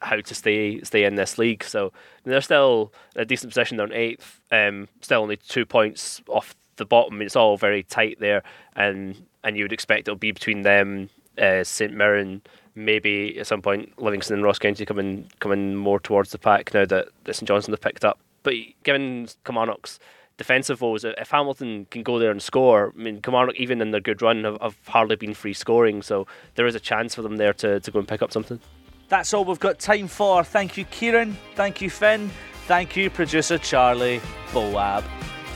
how 0.00 0.16
to 0.16 0.34
stay 0.34 0.82
stay 0.82 1.04
in 1.04 1.14
this 1.14 1.38
league. 1.38 1.64
So 1.64 1.92
they're 2.24 2.40
still 2.40 2.92
a 3.16 3.24
decent 3.24 3.50
position. 3.52 3.78
They're 3.78 3.86
in 3.86 3.92
eighth, 3.94 4.40
um, 4.52 4.88
still 5.00 5.22
only 5.22 5.38
two 5.38 5.64
points 5.64 6.20
off 6.28 6.54
the 6.76 6.84
bottom. 6.84 7.22
It's 7.22 7.36
all 7.36 7.56
very 7.56 7.82
tight 7.82 8.18
there, 8.20 8.42
and 8.76 9.16
and 9.44 9.56
you 9.56 9.64
would 9.64 9.72
expect 9.72 10.08
it'll 10.08 10.16
be 10.16 10.32
between 10.32 10.62
them, 10.62 11.08
uh, 11.38 11.64
St 11.64 11.92
Mirren, 11.92 12.42
maybe 12.74 13.38
at 13.38 13.46
some 13.46 13.62
point 13.62 14.00
Livingston 14.00 14.34
and 14.34 14.44
Ross 14.44 14.58
County 14.58 14.86
coming 14.86 15.30
coming 15.40 15.74
more 15.74 16.00
towards 16.00 16.30
the 16.30 16.38
pack 16.38 16.72
now 16.74 16.84
that, 16.86 17.08
St 17.26 17.46
Johnstone 17.46 17.72
have 17.72 17.80
picked 17.80 18.04
up. 18.04 18.18
But 18.42 18.54
given 18.84 19.28
Kilmarnock's 19.44 19.98
defensive 20.36 20.80
woes, 20.80 21.04
if 21.04 21.30
Hamilton 21.30 21.86
can 21.90 22.02
go 22.02 22.18
there 22.18 22.30
and 22.30 22.40
score, 22.40 22.92
I 22.96 23.00
mean 23.00 23.20
Kilmarnock 23.20 23.56
even 23.56 23.80
in 23.80 23.90
their 23.90 24.00
good 24.00 24.22
run 24.22 24.44
have, 24.44 24.58
have 24.60 24.76
hardly 24.86 25.16
been 25.16 25.34
free 25.34 25.54
scoring, 25.54 26.02
so 26.02 26.26
there 26.54 26.66
is 26.66 26.74
a 26.74 26.80
chance 26.80 27.14
for 27.14 27.22
them 27.22 27.36
there 27.36 27.52
to, 27.54 27.80
to 27.80 27.90
go 27.90 27.98
and 27.98 28.08
pick 28.08 28.22
up 28.22 28.32
something. 28.32 28.60
That's 29.08 29.32
all 29.32 29.44
we've 29.44 29.58
got 29.58 29.78
time 29.78 30.06
for. 30.06 30.44
Thank 30.44 30.76
you, 30.76 30.84
Kieran. 30.84 31.36
Thank 31.54 31.80
you, 31.80 31.88
Finn. 31.90 32.30
Thank 32.66 32.94
you, 32.94 33.08
producer 33.08 33.56
Charlie 33.56 34.20
Boab. 34.52 35.02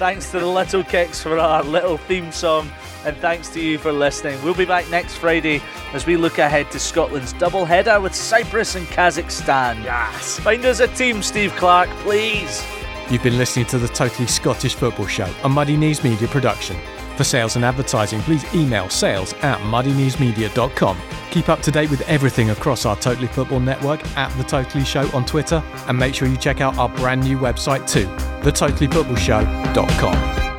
Thanks 0.03 0.33
to 0.33 0.41
the 0.41 0.47
Little 0.47 0.83
Kicks 0.83 1.23
for 1.23 1.39
our 1.39 1.63
little 1.63 1.97
theme 1.97 2.33
song, 2.33 2.69
and 3.05 3.17
thanks 3.19 3.49
to 3.51 3.61
you 3.61 3.79
for 3.79 3.93
listening. 3.93 4.43
We'll 4.43 4.53
be 4.53 4.65
back 4.65 4.91
next 4.91 5.15
Friday 5.15 5.63
as 5.93 6.07
we 6.07 6.17
look 6.17 6.39
ahead 6.39 6.73
to 6.73 6.81
Scotland's 6.81 7.33
double 7.35 7.65
header 7.65 8.01
with 8.01 8.13
Cyprus 8.13 8.75
and 8.75 8.85
Kazakhstan. 8.89 9.85
Yes. 9.85 10.41
Find 10.41 10.65
us 10.65 10.81
a 10.81 10.89
team, 10.89 11.23
Steve 11.23 11.53
Clarke, 11.53 11.89
please. 12.01 12.67
You've 13.11 13.23
been 13.23 13.39
listening 13.39 13.67
to 13.67 13.79
the 13.79 13.87
Totally 13.87 14.27
Scottish 14.27 14.75
Football 14.75 15.07
Show, 15.07 15.33
a 15.45 15.49
Muddy 15.49 15.77
Knees 15.77 16.03
Media 16.03 16.27
production. 16.27 16.77
For 17.17 17.25
sales 17.25 17.57
and 17.57 17.65
advertising, 17.65 18.21
please 18.23 18.45
email 18.55 18.89
sales 18.89 19.33
at 19.43 19.59
muddykneesmedia.com. 19.61 20.99
Keep 21.31 21.49
up 21.49 21.61
to 21.63 21.71
date 21.71 21.91
with 21.91 22.03
everything 22.03 22.51
across 22.51 22.85
our 22.85 22.97
Totally 22.97 23.29
Football 23.29 23.61
network 23.61 24.05
at 24.17 24.37
The 24.37 24.45
Totally 24.45 24.85
Show 24.85 25.09
on 25.17 25.25
Twitter, 25.25 25.63
and 25.89 25.99
make 25.99 26.15
sure 26.15 26.29
you 26.29 26.37
check 26.37 26.61
out 26.61 26.77
our 26.79 26.91
brand 26.91 27.23
new 27.23 27.39
website 27.39 27.89
too, 27.89 28.07
thetotallyfootballshow.com. 28.43 30.52